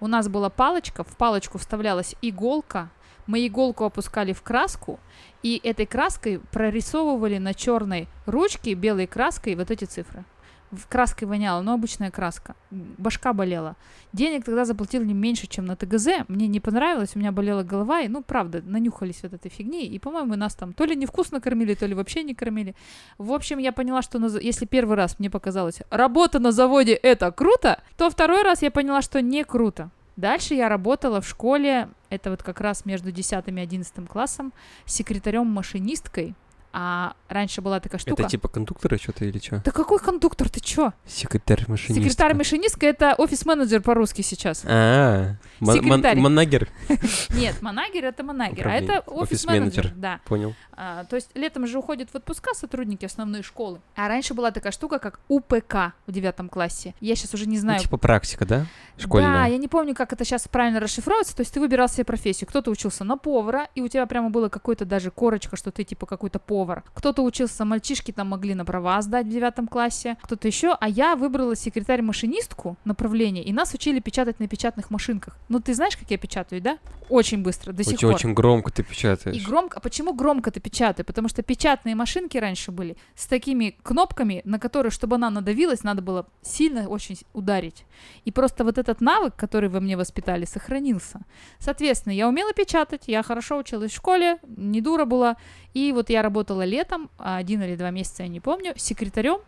У 0.00 0.06
нас 0.06 0.28
была 0.28 0.50
палочка, 0.50 1.02
в 1.02 1.16
палочку 1.16 1.56
вставлялась 1.56 2.14
иголка, 2.20 2.90
мы 3.26 3.46
иголку 3.46 3.84
опускали 3.84 4.32
в 4.32 4.42
краску, 4.42 4.98
и 5.42 5.60
этой 5.62 5.86
краской 5.86 6.40
прорисовывали 6.52 7.38
на 7.38 7.54
черной 7.54 8.08
ручке 8.26 8.74
белой 8.74 9.06
краской 9.06 9.54
вот 9.54 9.70
эти 9.70 9.84
цифры. 9.84 10.24
В 10.70 10.88
краской 10.88 11.28
воняло, 11.28 11.62
но 11.62 11.74
обычная 11.74 12.10
краска. 12.10 12.56
Башка 12.70 13.32
болела. 13.32 13.76
Денег 14.12 14.44
тогда 14.44 14.64
заплатили 14.64 15.04
не 15.04 15.14
меньше, 15.14 15.46
чем 15.46 15.66
на 15.66 15.76
ТГЗ. 15.76 16.26
Мне 16.26 16.48
не 16.48 16.58
понравилось, 16.58 17.12
у 17.14 17.18
меня 17.20 17.30
болела 17.30 17.62
голова, 17.62 18.00
и, 18.00 18.08
ну, 18.08 18.22
правда, 18.22 18.60
нанюхались 18.62 19.22
вот 19.22 19.34
этой 19.34 19.50
фигни, 19.50 19.86
и, 19.86 19.98
по-моему, 20.00 20.34
нас 20.34 20.54
там 20.56 20.72
то 20.72 20.84
ли 20.84 20.96
невкусно 20.96 21.40
кормили, 21.40 21.74
то 21.74 21.86
ли 21.86 21.94
вообще 21.94 22.24
не 22.24 22.34
кормили. 22.34 22.74
В 23.18 23.32
общем, 23.32 23.58
я 23.58 23.70
поняла, 23.70 24.02
что 24.02 24.18
на 24.18 24.26
если 24.38 24.66
первый 24.66 24.96
раз 24.96 25.18
мне 25.20 25.30
показалось, 25.30 25.80
работа 25.90 26.40
на 26.40 26.50
заводе 26.50 26.94
это 26.94 27.30
круто, 27.30 27.80
то 27.96 28.10
второй 28.10 28.42
раз 28.42 28.62
я 28.62 28.72
поняла, 28.72 29.00
что 29.00 29.22
не 29.22 29.44
круто. 29.44 29.90
Дальше 30.16 30.54
я 30.54 30.68
работала 30.68 31.20
в 31.20 31.28
школе, 31.28 31.88
это 32.14 32.30
вот 32.30 32.42
как 32.42 32.60
раз 32.60 32.84
между 32.84 33.12
10 33.12 33.32
и 33.48 33.60
11 33.60 34.08
классом, 34.08 34.52
секретарем-машинисткой. 34.86 36.34
А 36.76 37.14
раньше 37.28 37.60
была 37.62 37.78
такая 37.78 38.00
штука. 38.00 38.22
Это 38.22 38.30
типа 38.30 38.48
кондуктора 38.48 38.98
что-то 38.98 39.24
или 39.24 39.38
что? 39.38 39.62
Да 39.64 39.70
какой 39.70 40.00
кондуктор, 40.00 40.48
ты 40.48 40.58
чё? 40.58 40.92
Секретарь 41.06 41.64
машиниста. 41.68 42.02
Секретарь-машинистка— 42.02 42.86
это 42.88 43.14
офис-менеджер 43.14 43.80
по-русски 43.80 44.22
сейчас. 44.22 44.64
А, 44.66 45.36
мон- 45.60 45.76
мон- 45.76 46.00
Секретарь. 46.00 46.18
манагер, 46.18 46.68
Нет, 47.30 47.62
манагер— 47.62 48.04
это 48.06 48.24
манагер, 48.24 48.66
а 48.66 48.72
это 48.72 49.00
офис-менеджер. 49.06 49.92
Да. 49.94 50.18
понял. 50.24 50.56
А, 50.76 51.04
то 51.04 51.14
есть 51.14 51.30
летом 51.36 51.68
же 51.68 51.78
уходят 51.78 52.10
в 52.10 52.16
отпуска 52.16 52.54
сотрудники 52.54 53.04
основной 53.04 53.44
школы. 53.44 53.80
А 53.94 54.08
раньше 54.08 54.34
была 54.34 54.50
такая 54.50 54.72
штука, 54.72 54.98
как 54.98 55.20
УПК 55.28 55.92
в 56.08 56.12
девятом 56.12 56.48
классе. 56.48 56.94
Я 57.00 57.14
сейчас 57.14 57.34
уже 57.34 57.46
не 57.46 57.58
знаю, 57.58 57.78
типа 57.78 57.98
практика, 57.98 58.44
да? 58.44 58.58
Да, 58.58 58.66
Школьная. 59.04 59.46
я 59.48 59.58
не 59.58 59.68
помню, 59.68 59.94
как 59.94 60.12
это 60.12 60.24
сейчас 60.24 60.48
правильно 60.48 60.80
расшифровывается. 60.80 61.36
То 61.36 61.42
есть 61.42 61.54
ты 61.54 61.60
выбирал 61.60 61.88
себе 61.88 62.04
профессию. 62.04 62.48
Кто-то 62.48 62.72
учился 62.72 63.04
на 63.04 63.16
повара, 63.16 63.68
и 63.76 63.80
у 63.80 63.86
тебя 63.86 64.06
прямо 64.06 64.30
было 64.30 64.48
какой-то 64.48 64.84
даже 64.84 65.12
корочка, 65.12 65.56
что 65.56 65.70
ты 65.70 65.84
типа 65.84 66.06
какой-то 66.06 66.40
повар. 66.40 66.63
Кто-то 66.94 67.22
учился, 67.22 67.64
мальчишки 67.64 68.12
там 68.12 68.28
могли 68.28 68.54
на 68.54 68.64
права 68.64 69.00
сдать 69.02 69.26
в 69.26 69.30
девятом 69.30 69.66
классе, 69.68 70.16
кто-то 70.22 70.46
еще. 70.48 70.76
А 70.80 70.88
я 70.88 71.16
выбрала 71.16 71.54
секретарь-машинистку 71.56 72.76
направление, 72.84 73.44
и 73.44 73.52
нас 73.52 73.74
учили 73.74 74.00
печатать 74.00 74.40
на 74.40 74.48
печатных 74.48 74.90
машинках. 74.90 75.36
Ну, 75.48 75.60
ты 75.60 75.74
знаешь, 75.74 75.96
как 75.96 76.10
я 76.10 76.18
печатаю, 76.18 76.60
да? 76.60 76.78
Очень 77.08 77.42
быстро, 77.42 77.72
до 77.72 77.84
сих 77.84 77.94
Очень, 77.94 78.08
пор. 78.08 78.14
очень 78.14 78.34
громко 78.34 78.72
ты 78.72 78.82
И 78.82 78.84
печатаешь. 78.84 79.46
громко. 79.46 79.78
А 79.78 79.80
почему 79.80 80.14
громко 80.14 80.50
ты 80.50 80.60
печатаю? 80.60 81.04
Потому 81.04 81.28
что 81.28 81.42
печатные 81.42 81.94
машинки 81.94 82.38
раньше 82.38 82.70
были 82.72 82.96
с 83.14 83.26
такими 83.26 83.76
кнопками, 83.82 84.40
на 84.44 84.58
которые, 84.58 84.90
чтобы 84.90 85.16
она 85.16 85.30
надавилась, 85.30 85.82
надо 85.82 86.02
было 86.02 86.26
сильно 86.42 86.88
очень 86.88 87.18
ударить. 87.32 87.84
И 88.24 88.30
просто 88.30 88.64
вот 88.64 88.78
этот 88.78 89.00
навык, 89.00 89.34
который 89.36 89.68
вы 89.68 89.80
мне 89.80 89.96
воспитали, 89.96 90.44
сохранился. 90.44 91.20
Соответственно, 91.58 92.12
я 92.12 92.28
умела 92.28 92.52
печатать, 92.52 93.02
я 93.06 93.22
хорошо 93.22 93.58
училась 93.58 93.92
в 93.92 93.96
школе, 93.96 94.38
не 94.46 94.80
дура 94.80 95.04
была. 95.04 95.36
И 95.74 95.92
вот 95.92 96.08
я 96.10 96.22
работала 96.22 96.53
летом, 96.62 97.10
а, 97.18 97.36
один 97.36 97.62
или 97.62 97.76
два 97.76 97.90
месяца, 97.90 98.22
я 98.22 98.28
не 98.28 98.40
помню, 98.40 98.74
секретарем 98.76 99.40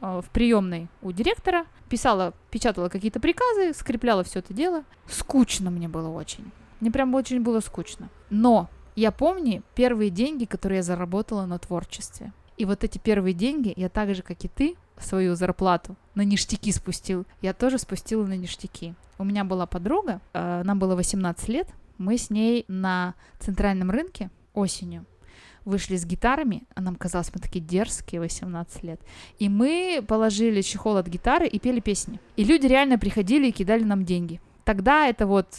э, 0.00 0.20
в 0.24 0.30
приемной 0.30 0.88
у 1.02 1.12
директора, 1.12 1.66
писала, 1.88 2.34
печатала 2.50 2.88
какие-то 2.88 3.20
приказы, 3.20 3.74
скрепляла 3.74 4.24
все 4.24 4.38
это 4.38 4.54
дело. 4.54 4.84
Скучно 5.06 5.70
мне 5.70 5.88
было 5.88 6.08
очень. 6.08 6.50
Мне 6.80 6.90
прям 6.90 7.14
очень 7.14 7.42
было 7.42 7.60
скучно. 7.60 8.08
Но 8.30 8.68
я 8.96 9.12
помню 9.12 9.62
первые 9.74 10.10
деньги, 10.10 10.44
которые 10.44 10.78
я 10.78 10.82
заработала 10.82 11.46
на 11.46 11.58
творчестве. 11.58 12.32
И 12.56 12.64
вот 12.64 12.84
эти 12.84 12.98
первые 12.98 13.34
деньги 13.34 13.72
я 13.76 13.88
так 13.88 14.14
же, 14.14 14.22
как 14.22 14.44
и 14.44 14.48
ты, 14.48 14.76
свою 14.98 15.34
зарплату 15.34 15.96
на 16.14 16.22
ништяки 16.22 16.72
спустил. 16.72 17.24
Я 17.40 17.54
тоже 17.54 17.78
спустила 17.78 18.24
на 18.26 18.36
ништяки. 18.36 18.94
У 19.18 19.24
меня 19.24 19.44
была 19.44 19.66
подруга, 19.66 20.20
э, 20.32 20.62
нам 20.64 20.78
было 20.78 20.94
18 20.94 21.48
лет, 21.48 21.68
мы 21.98 22.18
с 22.18 22.30
ней 22.30 22.64
на 22.68 23.14
центральном 23.38 23.90
рынке 23.90 24.30
осенью 24.54 25.06
вышли 25.64 25.96
с 25.96 26.04
гитарами, 26.04 26.64
а 26.74 26.80
нам 26.80 26.96
казалось, 26.96 27.30
мы 27.34 27.40
такие 27.40 27.64
дерзкие, 27.64 28.20
18 28.20 28.82
лет, 28.82 29.00
и 29.38 29.48
мы 29.48 30.04
положили 30.06 30.62
чехол 30.62 30.96
от 30.96 31.06
гитары 31.06 31.46
и 31.46 31.58
пели 31.58 31.80
песни. 31.80 32.20
И 32.36 32.44
люди 32.44 32.66
реально 32.66 32.98
приходили 32.98 33.48
и 33.48 33.52
кидали 33.52 33.84
нам 33.84 34.04
деньги. 34.04 34.40
Тогда 34.64 35.06
это 35.06 35.26
вот 35.26 35.58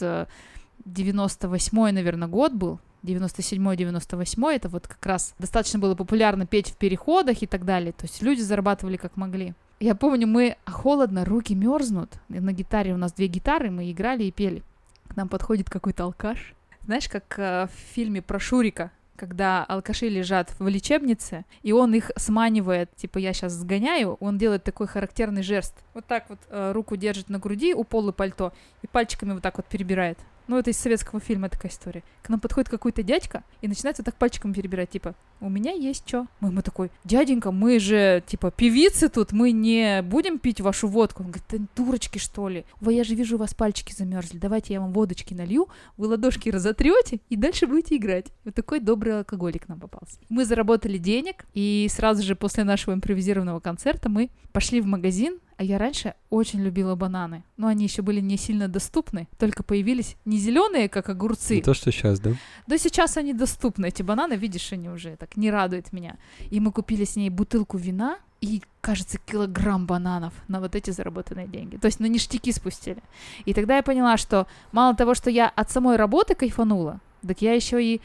98-й, 0.86 1.92
наверное, 1.92 2.28
год 2.28 2.52
был, 2.52 2.80
97-98, 3.04 4.50
это 4.50 4.68
вот 4.68 4.88
как 4.88 5.04
раз 5.04 5.34
достаточно 5.38 5.78
было 5.78 5.94
популярно 5.94 6.46
петь 6.46 6.70
в 6.70 6.76
переходах 6.76 7.42
и 7.42 7.46
так 7.46 7.64
далее. 7.64 7.92
То 7.92 8.04
есть 8.04 8.22
люди 8.22 8.40
зарабатывали 8.40 8.96
как 8.96 9.16
могли. 9.16 9.54
Я 9.80 9.94
помню, 9.94 10.26
мы 10.26 10.56
а 10.64 10.70
холодно, 10.70 11.24
руки 11.24 11.54
мерзнут. 11.54 12.14
На 12.28 12.52
гитаре 12.52 12.94
у 12.94 12.96
нас 12.96 13.12
две 13.12 13.26
гитары, 13.26 13.70
мы 13.70 13.90
играли 13.90 14.24
и 14.24 14.32
пели. 14.32 14.62
К 15.08 15.16
нам 15.16 15.28
подходит 15.28 15.68
какой-то 15.68 16.04
алкаш. 16.04 16.54
Знаешь, 16.84 17.08
как 17.08 17.38
э, 17.38 17.66
в 17.66 17.94
фильме 17.94 18.22
про 18.22 18.38
Шурика, 18.38 18.90
когда 19.16 19.64
алкаши 19.64 20.08
лежат 20.08 20.54
в 20.58 20.66
лечебнице, 20.68 21.44
и 21.62 21.72
он 21.72 21.94
их 21.94 22.10
сманивает, 22.16 22.94
типа 22.96 23.18
я 23.18 23.32
сейчас 23.32 23.52
сгоняю, 23.52 24.16
он 24.20 24.38
делает 24.38 24.64
такой 24.64 24.86
характерный 24.86 25.42
жест. 25.42 25.74
Вот 25.94 26.06
так 26.06 26.28
вот 26.28 26.38
э, 26.48 26.72
руку 26.72 26.96
держит 26.96 27.28
на 27.28 27.38
груди 27.38 27.74
у 27.74 27.84
полы 27.84 28.12
пальто 28.12 28.52
и 28.82 28.86
пальчиками 28.86 29.32
вот 29.32 29.42
так 29.42 29.56
вот 29.56 29.66
перебирает. 29.66 30.18
Ну, 30.46 30.58
это 30.58 30.70
из 30.70 30.76
советского 30.76 31.20
фильма 31.20 31.48
такая 31.48 31.72
история. 31.72 32.02
К 32.22 32.28
нам 32.28 32.40
подходит 32.40 32.68
какой-то 32.68 33.02
дядька 33.02 33.44
и 33.62 33.68
начинается 33.68 34.02
так 34.02 34.16
пальчиком 34.16 34.52
перебирать, 34.52 34.90
типа, 34.90 35.14
у 35.40 35.48
меня 35.48 35.72
есть 35.72 36.06
что. 36.06 36.26
Мы 36.40 36.48
ему 36.48 36.62
такой, 36.62 36.90
дяденька, 37.04 37.50
мы 37.50 37.78
же, 37.78 38.22
типа, 38.26 38.50
певицы 38.50 39.08
тут, 39.08 39.32
мы 39.32 39.52
не 39.52 40.02
будем 40.02 40.38
пить 40.38 40.60
вашу 40.60 40.88
водку. 40.88 41.22
Он 41.22 41.30
говорит, 41.30 41.44
да 41.50 41.58
дурочки, 41.76 42.18
что 42.18 42.48
ли? 42.48 42.64
Вы, 42.80 42.94
я 42.94 43.04
же 43.04 43.14
вижу, 43.14 43.36
у 43.36 43.38
вас 43.38 43.54
пальчики 43.54 43.92
замерзли, 43.92 44.38
давайте 44.38 44.74
я 44.74 44.80
вам 44.80 44.92
водочки 44.92 45.34
налью, 45.34 45.68
вы 45.96 46.08
ладошки 46.08 46.48
разотрете 46.48 47.20
и 47.28 47.36
дальше 47.36 47.66
будете 47.66 47.96
играть. 47.96 48.26
Вот 48.44 48.54
такой 48.54 48.80
добрый 48.80 49.18
алкоголик 49.18 49.68
нам 49.68 49.80
попался. 49.80 50.18
Мы 50.28 50.44
заработали 50.44 50.98
денег, 50.98 51.46
и 51.54 51.88
сразу 51.90 52.22
же 52.22 52.36
после 52.36 52.64
нашего 52.64 52.94
импровизированного 52.94 53.60
концерта 53.60 54.08
мы 54.08 54.30
пошли 54.52 54.80
в 54.80 54.86
магазин, 54.86 55.38
а 55.56 55.62
я 55.64 55.78
раньше 55.78 56.14
очень 56.30 56.62
любила 56.62 56.94
бананы. 56.94 57.44
Но 57.56 57.68
они 57.68 57.84
еще 57.84 58.02
были 58.02 58.20
не 58.20 58.36
сильно 58.36 58.68
доступны. 58.68 59.28
Только 59.38 59.62
появились 59.62 60.16
не 60.24 60.38
зеленые, 60.38 60.88
как 60.88 61.08
огурцы. 61.08 61.56
Не 61.56 61.62
то, 61.62 61.74
что 61.74 61.90
сейчас, 61.92 62.20
да? 62.20 62.32
Да 62.66 62.78
сейчас 62.78 63.16
они 63.16 63.32
доступны. 63.32 63.86
Эти 63.86 64.02
бананы, 64.02 64.34
видишь, 64.34 64.72
они 64.72 64.88
уже 64.88 65.16
так 65.16 65.36
не 65.36 65.50
радуют 65.50 65.92
меня. 65.92 66.16
И 66.50 66.60
мы 66.60 66.72
купили 66.72 67.04
с 67.04 67.16
ней 67.16 67.30
бутылку 67.30 67.78
вина 67.78 68.18
и, 68.40 68.62
кажется, 68.80 69.18
килограмм 69.18 69.86
бананов 69.86 70.34
на 70.48 70.60
вот 70.60 70.74
эти 70.74 70.90
заработанные 70.90 71.46
деньги. 71.46 71.76
То 71.76 71.86
есть 71.86 72.00
на 72.00 72.06
ништяки 72.06 72.52
спустили. 72.52 73.02
И 73.44 73.54
тогда 73.54 73.76
я 73.76 73.82
поняла, 73.82 74.16
что 74.16 74.46
мало 74.72 74.94
того, 74.94 75.14
что 75.14 75.30
я 75.30 75.48
от 75.48 75.70
самой 75.70 75.96
работы 75.96 76.34
кайфанула, 76.34 77.00
так 77.26 77.40
я 77.40 77.54
еще 77.54 77.82
и 77.82 78.00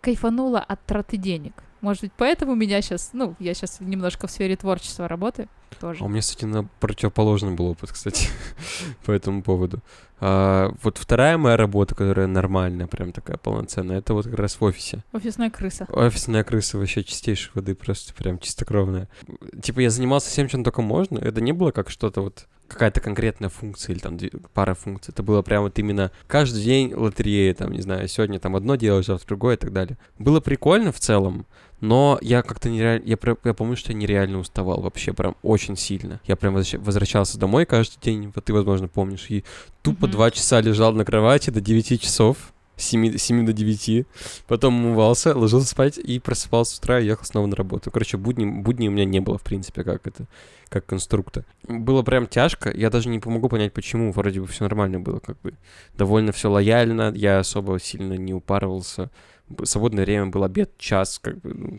кайфанула 0.00 0.60
от 0.60 0.84
траты 0.84 1.16
денег. 1.16 1.62
Может 1.80 2.02
быть, 2.02 2.12
поэтому 2.16 2.54
меня 2.54 2.80
сейчас, 2.80 3.10
ну, 3.12 3.36
я 3.38 3.52
сейчас 3.52 3.78
немножко 3.78 4.26
в 4.26 4.30
сфере 4.30 4.56
творчества 4.56 5.06
работаю 5.06 5.48
тоже. 5.74 6.02
А 6.02 6.06
у 6.06 6.08
меня, 6.08 6.20
кстати, 6.20 6.44
на 6.44 6.64
противоположный 6.80 7.52
был 7.52 7.66
опыт, 7.66 7.92
кстати, 7.92 8.28
по 9.04 9.12
этому 9.12 9.42
поводу. 9.42 9.80
А, 10.20 10.72
вот 10.82 10.98
вторая 10.98 11.36
моя 11.36 11.56
работа, 11.56 11.94
которая 11.94 12.26
нормальная, 12.26 12.86
прям 12.86 13.12
такая 13.12 13.36
полноценная, 13.36 13.98
это 13.98 14.14
вот 14.14 14.26
как 14.26 14.38
раз 14.38 14.54
в 14.60 14.64
офисе. 14.64 15.04
Офисная 15.12 15.50
крыса. 15.50 15.86
Офисная 15.90 16.44
крыса 16.44 16.78
вообще 16.78 17.04
чистейшей 17.04 17.50
воды, 17.54 17.74
просто 17.74 18.14
прям 18.14 18.38
чистокровная. 18.38 19.08
Типа 19.62 19.80
я 19.80 19.90
занимался 19.90 20.30
всем, 20.30 20.48
чем 20.48 20.64
только 20.64 20.82
можно. 20.82 21.18
Это 21.18 21.40
не 21.40 21.52
было 21.52 21.72
как 21.72 21.90
что-то 21.90 22.22
вот 22.22 22.46
какая-то 22.68 23.00
конкретная 23.00 23.50
функция 23.50 23.92
или 23.92 24.00
там 24.00 24.18
пара 24.52 24.74
функций. 24.74 25.12
Это 25.12 25.22
было 25.22 25.42
прям 25.42 25.64
вот 25.64 25.78
именно 25.78 26.10
каждый 26.26 26.62
день 26.62 26.94
лотерея, 26.94 27.54
там, 27.54 27.72
не 27.72 27.80
знаю, 27.80 28.08
сегодня 28.08 28.38
там 28.40 28.56
одно 28.56 28.76
делаешь, 28.76 29.06
завтра 29.06 29.28
другое 29.28 29.56
и 29.56 29.58
так 29.58 29.72
далее. 29.72 29.98
Было 30.18 30.40
прикольно 30.40 30.92
в 30.92 31.00
целом, 31.00 31.46
но 31.84 32.18
я 32.22 32.42
как-то 32.42 32.70
нереально... 32.70 33.04
Я, 33.04 33.18
я 33.44 33.54
помню, 33.54 33.76
что 33.76 33.92
я 33.92 33.98
нереально 33.98 34.38
уставал 34.38 34.80
вообще 34.80 35.12
прям 35.12 35.36
очень 35.42 35.76
сильно. 35.76 36.18
Я 36.24 36.34
прям 36.34 36.54
возвращался 36.54 37.38
домой 37.38 37.66
каждый 37.66 38.00
день, 38.00 38.32
вот 38.34 38.44
ты, 38.44 38.54
возможно, 38.54 38.88
помнишь, 38.88 39.26
и 39.28 39.44
тупо 39.82 40.06
два 40.06 40.28
mm-hmm. 40.28 40.34
часа 40.34 40.60
лежал 40.62 40.92
на 40.92 41.04
кровати 41.04 41.50
до 41.50 41.60
9 41.60 42.00
часов. 42.00 42.52
7, 42.76 43.18
7 43.18 43.46
до 43.46 43.52
9, 43.52 44.04
потом 44.48 44.84
умывался, 44.84 45.36
ложился 45.36 45.68
спать 45.68 45.96
и 45.96 46.18
просыпался 46.18 46.74
с 46.74 46.78
утра 46.78 46.98
и 46.98 47.06
ехал 47.06 47.24
снова 47.24 47.46
на 47.46 47.54
работу. 47.54 47.92
Короче, 47.92 48.16
будни, 48.16 48.46
будни 48.46 48.88
у 48.88 48.90
меня 48.90 49.04
не 49.04 49.20
было, 49.20 49.38
в 49.38 49.42
принципе, 49.42 49.84
как 49.84 50.04
это, 50.08 50.24
как 50.70 50.84
конструктор. 50.84 51.44
Было 51.68 52.02
прям 52.02 52.26
тяжко, 52.26 52.72
я 52.76 52.90
даже 52.90 53.10
не 53.10 53.20
помогу 53.20 53.48
понять, 53.48 53.72
почему, 53.72 54.10
вроде 54.10 54.40
бы 54.40 54.48
все 54.48 54.64
нормально 54.64 54.98
было, 54.98 55.20
как 55.20 55.40
бы 55.42 55.54
довольно 55.96 56.32
все 56.32 56.50
лояльно, 56.50 57.12
я 57.14 57.38
особо 57.38 57.78
сильно 57.78 58.14
не 58.14 58.34
упарывался. 58.34 59.08
Свободное 59.64 60.04
время 60.04 60.26
был 60.26 60.44
обед, 60.44 60.76
час, 60.78 61.18
как 61.18 61.40
бы, 61.40 61.54
ну, 61.54 61.78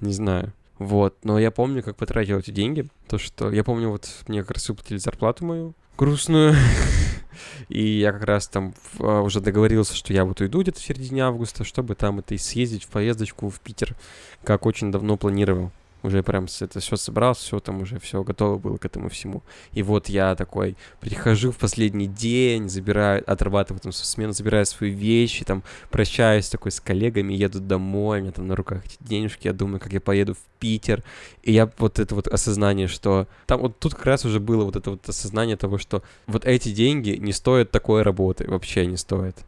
не 0.00 0.12
знаю. 0.12 0.52
Вот, 0.78 1.18
но 1.24 1.38
я 1.38 1.50
помню, 1.50 1.82
как 1.82 1.96
потратил 1.96 2.38
эти 2.38 2.50
деньги. 2.50 2.86
То, 3.06 3.18
что 3.18 3.50
я 3.50 3.62
помню, 3.64 3.90
вот 3.90 4.08
мне 4.28 4.40
как 4.42 4.52
раз 4.52 4.68
выплатили 4.68 4.96
зарплату 4.96 5.44
мою 5.44 5.74
грустную. 5.98 6.54
И 7.68 7.82
я 8.00 8.12
как 8.12 8.24
раз 8.24 8.48
там 8.48 8.74
а, 8.98 9.20
уже 9.20 9.40
договорился, 9.40 9.94
что 9.94 10.12
я 10.12 10.24
вот 10.24 10.40
уйду 10.40 10.62
где-то 10.62 10.80
в 10.80 10.82
середине 10.82 11.24
августа, 11.24 11.64
чтобы 11.64 11.94
там 11.94 12.18
это 12.18 12.34
и 12.34 12.38
съездить 12.38 12.84
в 12.84 12.88
поездочку 12.88 13.48
в 13.48 13.60
Питер, 13.60 13.94
как 14.42 14.66
очень 14.66 14.90
давно 14.90 15.16
планировал 15.16 15.70
уже 16.02 16.22
прям 16.22 16.46
это 16.60 16.80
все 16.80 16.96
собрал, 16.96 17.34
все 17.34 17.60
там 17.60 17.82
уже 17.82 17.98
все 17.98 18.22
готово 18.22 18.58
было 18.58 18.76
к 18.76 18.84
этому 18.84 19.08
всему. 19.08 19.42
И 19.72 19.82
вот 19.82 20.08
я 20.08 20.34
такой 20.34 20.76
прихожу 21.00 21.52
в 21.52 21.58
последний 21.58 22.06
день, 22.06 22.68
забираю, 22.68 23.22
отрабатываю 23.30 23.80
там 23.80 23.92
смену, 23.92 24.32
забираю 24.32 24.66
свои 24.66 24.90
вещи, 24.90 25.44
там 25.44 25.62
прощаюсь 25.90 26.48
такой 26.48 26.72
с 26.72 26.80
коллегами, 26.80 27.34
еду 27.34 27.60
домой, 27.60 28.20
у 28.20 28.22
меня 28.22 28.32
там 28.32 28.46
на 28.46 28.56
руках 28.56 28.84
эти 28.84 28.96
денежки, 29.00 29.46
я 29.46 29.52
думаю, 29.52 29.80
как 29.80 29.92
я 29.92 30.00
поеду 30.00 30.34
в 30.34 30.40
Питер. 30.58 31.02
И 31.42 31.52
я 31.52 31.70
вот 31.78 31.98
это 31.98 32.14
вот 32.14 32.28
осознание, 32.28 32.86
что 32.86 33.26
там 33.46 33.60
вот 33.60 33.78
тут 33.78 33.94
как 33.94 34.06
раз 34.06 34.24
уже 34.24 34.40
было 34.40 34.64
вот 34.64 34.76
это 34.76 34.90
вот 34.90 35.08
осознание 35.08 35.56
того, 35.56 35.78
что 35.78 36.02
вот 36.26 36.44
эти 36.44 36.70
деньги 36.70 37.10
не 37.10 37.32
стоят 37.32 37.70
такой 37.70 38.02
работы, 38.02 38.48
вообще 38.48 38.86
не 38.86 38.96
стоят. 38.96 39.44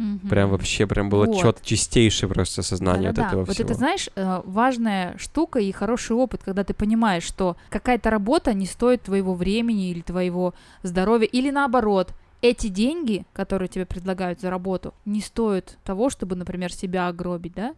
Угу. 0.00 0.28
Прям 0.28 0.48
вообще, 0.48 0.86
прям 0.86 1.10
было 1.10 1.26
вот. 1.26 1.38
чет, 1.38 1.62
чистейшее 1.62 2.30
просто 2.30 2.62
сознание 2.62 3.12
да, 3.12 3.22
от 3.22 3.28
этого 3.28 3.44
вот 3.44 3.54
всего. 3.54 3.66
Вот 3.66 3.70
это, 3.70 3.78
знаешь, 3.78 4.08
э, 4.14 4.40
важная 4.44 5.14
штука 5.18 5.58
и 5.58 5.70
хороший 5.72 6.16
опыт, 6.16 6.42
когда 6.42 6.64
ты 6.64 6.72
понимаешь, 6.72 7.22
что 7.22 7.56
какая-то 7.68 8.08
работа 8.08 8.54
не 8.54 8.64
стоит 8.64 9.02
твоего 9.02 9.34
времени 9.34 9.90
или 9.90 10.00
твоего 10.00 10.54
здоровья, 10.82 11.26
или 11.26 11.50
наоборот, 11.50 12.14
эти 12.40 12.68
деньги, 12.68 13.26
которые 13.34 13.68
тебе 13.68 13.84
предлагают 13.84 14.40
за 14.40 14.48
работу, 14.48 14.94
не 15.04 15.20
стоят 15.20 15.76
того, 15.84 16.08
чтобы, 16.08 16.34
например, 16.34 16.72
себя 16.72 17.08
огробить, 17.08 17.52
да? 17.52 17.74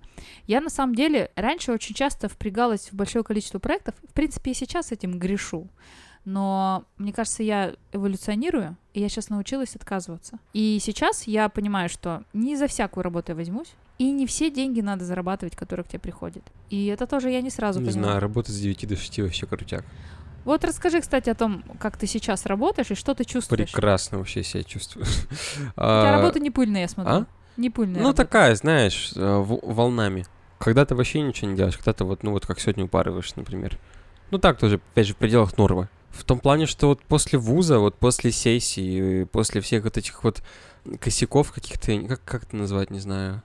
Я 0.47 0.61
на 0.61 0.71
самом 0.71 0.95
деле 0.95 1.33
раньше 1.35 1.73
очень 1.73 1.97
часто 1.97 2.29
впрягалась 2.29 2.93
в 2.93 2.95
большое 2.95 3.25
количество 3.25 3.59
проектов, 3.59 3.97
в 4.09 4.13
принципе, 4.13 4.53
и 4.53 4.55
сейчас 4.55 4.93
этим 4.93 5.19
грешу 5.19 5.67
но 6.25 6.85
мне 6.99 7.13
кажется, 7.13 7.43
я 7.43 7.75
эволюционирую, 7.93 8.77
и 8.95 9.01
я 9.01 9.09
сейчас 9.09 9.31
научилась 9.31 9.75
отказываться. 9.77 10.39
И 10.53 10.79
сейчас 10.81 11.27
я 11.27 11.49
понимаю, 11.49 11.89
что 11.89 12.23
не 12.33 12.57
за 12.57 12.67
всякую 12.67 13.05
работу 13.05 13.33
я 13.33 13.37
возьмусь, 13.37 13.73
и 13.99 14.11
не 14.11 14.27
все 14.27 14.51
деньги 14.51 14.81
надо 14.81 15.05
зарабатывать, 15.05 15.57
которые 15.57 15.85
к 15.85 15.89
тебе 15.89 16.01
приходят. 16.01 16.43
И 16.71 16.87
это 16.87 17.07
тоже 17.07 17.31
я 17.31 17.41
не 17.41 17.51
сразу 17.51 17.81
не 17.81 17.87
поняла. 17.87 18.01
Не 18.01 18.05
знаю, 18.05 18.21
работать 18.21 18.55
с 18.55 18.59
9 18.59 18.89
до 18.89 18.97
6 18.97 19.19
вообще 19.21 19.47
крутяк. 19.47 19.85
Вот 20.45 20.65
расскажи, 20.65 21.01
кстати, 21.01 21.31
о 21.31 21.35
том, 21.35 21.63
как 21.79 21.97
ты 21.97 22.07
сейчас 22.07 22.47
работаешь 22.47 22.91
и 22.91 22.95
что 22.95 23.15
ты 23.15 23.25
чувствуешь. 23.25 23.71
Прекрасно 23.71 24.19
вообще 24.19 24.43
себя 24.43 24.65
чувствую. 24.65 25.07
У 25.77 25.81
тебя 25.81 26.17
работа 26.17 26.41
не 26.41 26.51
пыльная, 26.51 26.83
я 26.83 26.89
смотрю. 26.89 27.15
А? 27.15 27.27
Не 27.57 27.71
пыльная 27.71 28.03
Ну, 28.03 28.13
такая, 28.13 28.55
знаешь, 28.57 29.13
э, 29.15 29.39
волнами. 29.45 30.27
Когда 30.59 30.85
ты 30.85 30.95
вообще 30.95 31.21
ничего 31.21 31.51
не 31.51 31.57
делаешь, 31.57 31.77
когда 31.77 31.93
ты 31.93 32.05
вот, 32.05 32.23
ну 32.23 32.33
вот 32.33 32.47
как 32.47 32.61
сегодня 32.61 32.85
упарываешь, 32.85 33.35
например. 33.37 33.79
Ну 34.31 34.39
так 34.39 34.59
тоже, 34.59 34.77
опять 34.77 35.07
же, 35.07 35.15
в 35.15 35.17
пределах 35.17 35.57
нормы. 35.59 35.89
В 36.13 36.25
том 36.25 36.39
плане, 36.39 36.67
что 36.67 36.89
вот 36.89 37.03
после 37.03 37.39
вуза, 37.39 37.79
вот 37.79 37.97
после 37.97 38.33
сессии, 38.33 39.25
после 39.25 39.61
всех 39.61 39.85
вот 39.85 39.97
этих 39.97 40.23
вот 40.25 40.43
косяков 41.01 41.53
каких-то, 41.53 41.99
как, 42.09 42.25
как 42.25 42.43
это 42.45 42.57
назвать, 42.57 42.91
не 42.91 43.01
знаю, 43.01 43.43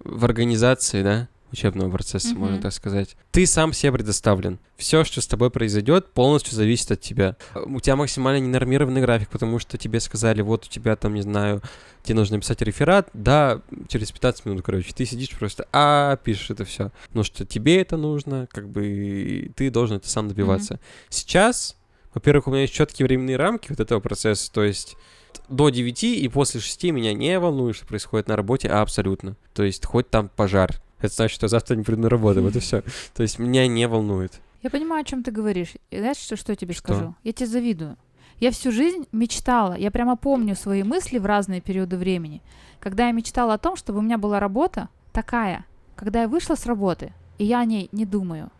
в 0.00 0.24
организации, 0.24 1.02
да, 1.02 1.28
учебного 1.52 1.90
процесса, 1.90 2.28
mm-hmm. 2.28 2.38
можно 2.38 2.60
так 2.60 2.72
сказать. 2.72 3.16
Ты 3.32 3.46
сам 3.46 3.72
себе 3.72 3.92
предоставлен. 3.92 4.58
Все, 4.76 5.04
что 5.04 5.20
с 5.20 5.26
тобой 5.26 5.50
произойдет, 5.50 6.12
полностью 6.12 6.54
зависит 6.54 6.90
от 6.92 7.00
тебя. 7.00 7.36
У 7.54 7.80
тебя 7.80 7.96
максимально 7.96 8.44
ненормированный 8.44 9.00
график, 9.00 9.28
потому 9.30 9.58
что 9.58 9.78
тебе 9.78 10.00
сказали, 10.00 10.42
вот 10.42 10.66
у 10.66 10.68
тебя 10.68 10.96
там, 10.96 11.14
не 11.14 11.22
знаю, 11.22 11.62
тебе 12.02 12.16
нужно 12.16 12.36
написать 12.36 12.62
реферат, 12.62 13.08
да, 13.12 13.62
через 13.88 14.12
15 14.12 14.46
минут, 14.46 14.64
короче, 14.64 14.92
ты 14.94 15.04
сидишь 15.04 15.30
просто, 15.30 15.66
а, 15.72 16.16
пишешь 16.16 16.50
это 16.50 16.64
все. 16.64 16.92
Но 17.12 17.22
что 17.22 17.44
тебе 17.44 17.80
это 17.80 17.96
нужно, 17.96 18.48
как 18.50 18.68
бы 18.68 19.50
ты 19.56 19.70
должен 19.70 19.96
это 19.96 20.08
сам 20.08 20.28
добиваться. 20.28 20.74
Mm-hmm. 20.74 21.06
Сейчас 21.10 21.76
во-первых, 22.14 22.48
у 22.48 22.50
меня 22.50 22.62
есть 22.62 22.74
четкие 22.74 23.06
временные 23.06 23.36
рамки 23.36 23.68
вот 23.68 23.80
этого 23.80 24.00
процесса, 24.00 24.50
то 24.52 24.62
есть 24.62 24.96
до 25.48 25.68
9 25.68 26.04
и 26.04 26.28
после 26.28 26.60
6 26.60 26.84
меня 26.84 27.12
не 27.14 27.38
волнует, 27.38 27.76
что 27.76 27.86
происходит 27.86 28.28
на 28.28 28.36
работе, 28.36 28.68
а 28.68 28.82
абсолютно. 28.82 29.36
То 29.54 29.62
есть 29.62 29.84
хоть 29.84 30.08
там 30.10 30.28
пожар. 30.28 30.80
Это 31.00 31.14
значит, 31.14 31.34
что 31.34 31.48
завтра 31.48 31.76
не 31.76 31.82
приду 31.82 32.02
на 32.02 32.08
работу, 32.08 32.42
вот 32.42 32.56
и 32.56 32.60
все. 32.60 32.82
То 33.14 33.22
есть 33.22 33.38
меня 33.38 33.66
не 33.66 33.86
волнует. 33.86 34.40
Я 34.62 34.70
понимаю, 34.70 35.02
о 35.02 35.04
чем 35.04 35.22
ты 35.22 35.30
говоришь. 35.30 35.74
И 35.90 35.98
знаешь, 35.98 36.18
что, 36.18 36.36
что 36.36 36.52
я 36.52 36.56
тебе 36.56 36.74
что? 36.74 36.82
скажу? 36.82 37.14
Я 37.22 37.32
тебе 37.32 37.46
завидую. 37.46 37.96
Я 38.38 38.50
всю 38.50 38.72
жизнь 38.72 39.06
мечтала, 39.12 39.76
я 39.76 39.90
прямо 39.90 40.16
помню 40.16 40.56
свои 40.56 40.82
мысли 40.82 41.18
в 41.18 41.26
разные 41.26 41.60
периоды 41.60 41.98
времени, 41.98 42.40
когда 42.78 43.06
я 43.06 43.12
мечтала 43.12 43.54
о 43.54 43.58
том, 43.58 43.76
чтобы 43.76 43.98
у 43.98 44.02
меня 44.02 44.16
была 44.16 44.40
работа 44.40 44.88
такая, 45.12 45.66
когда 45.94 46.22
я 46.22 46.28
вышла 46.28 46.54
с 46.54 46.64
работы, 46.64 47.12
и 47.36 47.44
я 47.44 47.60
о 47.60 47.66
ней 47.66 47.90
не 47.92 48.06
думаю. 48.06 48.50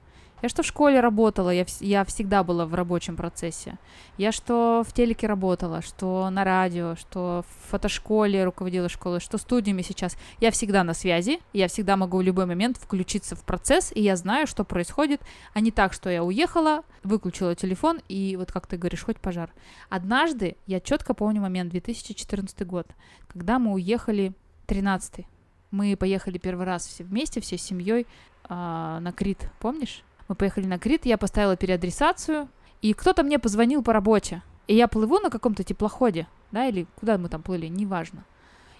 Я 0.42 0.48
что 0.48 0.62
в 0.62 0.66
школе 0.66 1.00
работала, 1.00 1.50
я, 1.50 1.66
я 1.80 2.04
всегда 2.04 2.42
была 2.42 2.66
в 2.66 2.74
рабочем 2.74 3.16
процессе. 3.16 3.78
Я 4.16 4.32
что 4.32 4.84
в 4.86 4.92
телеке 4.92 5.26
работала, 5.26 5.82
что 5.82 6.30
на 6.30 6.44
радио, 6.44 6.96
что 6.96 7.44
в 7.48 7.70
фотошколе 7.70 8.44
руководила 8.44 8.88
школой, 8.88 9.20
что 9.20 9.38
студиями 9.38 9.82
сейчас. 9.82 10.16
Я 10.40 10.50
всегда 10.50 10.84
на 10.84 10.94
связи, 10.94 11.40
я 11.52 11.68
всегда 11.68 11.96
могу 11.96 12.18
в 12.18 12.22
любой 12.22 12.46
момент 12.46 12.76
включиться 12.78 13.36
в 13.36 13.44
процесс, 13.44 13.92
и 13.94 14.00
я 14.00 14.16
знаю, 14.16 14.46
что 14.46 14.64
происходит, 14.64 15.20
а 15.52 15.60
не 15.60 15.70
так, 15.70 15.92
что 15.92 16.08
я 16.08 16.24
уехала, 16.24 16.82
выключила 17.04 17.54
телефон, 17.54 18.00
и 18.08 18.36
вот 18.36 18.52
как 18.52 18.66
ты 18.66 18.76
говоришь, 18.76 19.04
хоть 19.04 19.20
пожар. 19.20 19.52
Однажды, 19.88 20.56
я 20.66 20.80
четко 20.80 21.14
помню 21.14 21.40
момент, 21.40 21.70
2014 21.70 22.66
год, 22.66 22.86
когда 23.28 23.58
мы 23.58 23.72
уехали, 23.72 24.32
13 24.66 25.26
мы 25.70 25.96
поехали 25.96 26.38
первый 26.38 26.66
раз 26.66 26.86
все 26.86 27.04
вместе, 27.04 27.40
всей 27.40 27.58
семьей 27.58 28.06
а, 28.44 29.00
на 29.00 29.12
Крит, 29.12 29.50
помнишь? 29.60 30.02
Мы 30.30 30.36
поехали 30.36 30.64
на 30.66 30.78
Крит, 30.78 31.06
я 31.06 31.18
поставила 31.18 31.56
переадресацию, 31.56 32.48
и 32.82 32.92
кто-то 32.94 33.24
мне 33.24 33.40
позвонил 33.40 33.82
по 33.82 33.92
работе. 33.92 34.42
И 34.68 34.76
я 34.76 34.86
плыву 34.86 35.18
на 35.18 35.28
каком-то 35.28 35.64
теплоходе, 35.64 36.28
да, 36.52 36.68
или 36.68 36.86
куда 37.00 37.18
мы 37.18 37.28
там 37.28 37.42
плыли, 37.42 37.66
неважно. 37.66 38.24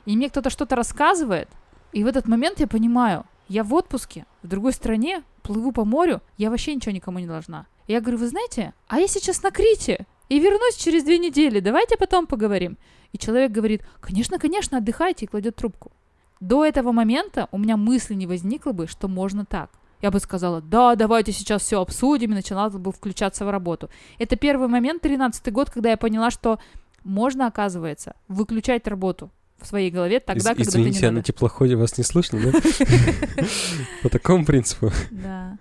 И 0.07 0.17
мне 0.17 0.31
кто-то 0.31 0.49
что-то 0.49 0.77
рассказывает, 0.77 1.49
и 1.91 2.05
в 2.05 2.07
этот 2.07 2.29
момент 2.29 2.61
я 2.61 2.69
понимаю, 2.69 3.25
я 3.49 3.65
в 3.65 3.75
отпуске, 3.75 4.27
в 4.45 4.47
другой 4.47 4.73
стране, 4.73 5.25
плыву 5.43 5.73
по 5.73 5.85
морю, 5.85 6.23
я 6.39 6.51
вообще 6.51 6.73
ничего 6.73 6.93
никому 6.93 7.19
не 7.19 7.27
должна. 7.27 7.67
И 7.89 7.95
я 7.95 8.01
говорю, 8.01 8.19
вы 8.19 8.29
знаете, 8.29 8.73
а 8.87 9.01
я 9.01 9.09
сейчас 9.09 9.43
на 9.43 9.51
Крите, 9.51 10.07
и 10.29 10.39
вернусь 10.39 10.77
через 10.77 11.03
две 11.03 11.19
недели, 11.19 11.59
давайте 11.59 11.97
потом 11.97 12.29
поговорим. 12.29 12.79
И 13.11 13.19
человек 13.19 13.51
говорит, 13.51 13.83
конечно, 14.01 14.39
конечно, 14.39 14.79
отдыхайте, 14.79 15.25
и 15.25 15.29
кладет 15.29 15.57
трубку. 15.57 15.91
До 16.39 16.65
этого 16.65 16.93
момента 16.93 17.49
у 17.51 17.59
меня 17.59 17.77
мысли 17.77 18.15
не 18.15 18.29
возникло 18.29 18.71
бы, 18.71 18.87
что 18.87 19.09
можно 19.09 19.45
так. 19.45 19.71
Я 20.03 20.11
бы 20.11 20.19
сказала, 20.21 20.61
да, 20.61 20.95
давайте 20.97 21.33
сейчас 21.33 21.63
все 21.63 21.81
обсудим, 21.81 22.33
и 22.33 22.35
начала 22.35 22.71
бы 22.71 22.91
включаться 22.93 23.45
в 23.45 23.51
работу. 23.51 23.91
Это 24.19 24.37
первый 24.37 24.69
момент, 24.69 25.03
13 25.03 25.53
год, 25.53 25.71
когда 25.71 25.91
я 25.91 25.97
поняла, 25.97 26.31
что 26.31 26.59
можно, 27.05 27.47
оказывается, 27.47 28.15
выключать 28.29 28.87
работу 28.87 29.31
в 29.61 29.67
своей 29.67 29.91
голове 29.91 30.21
тогда, 30.21 30.53
Из- 30.53 30.57
когда 30.57 30.63
Извините, 30.71 31.01
ты 31.01 31.07
а 31.07 31.09
не 31.09 31.11
на 31.13 31.17
надо. 31.17 31.27
теплоходе 31.27 31.77
вас 31.77 31.99
не 31.99 32.05
слышно, 32.05 32.41
да? 32.41 32.53
По 34.03 34.09
такому 34.09 34.45
принципу. 34.45 34.91
Да. 35.11 35.59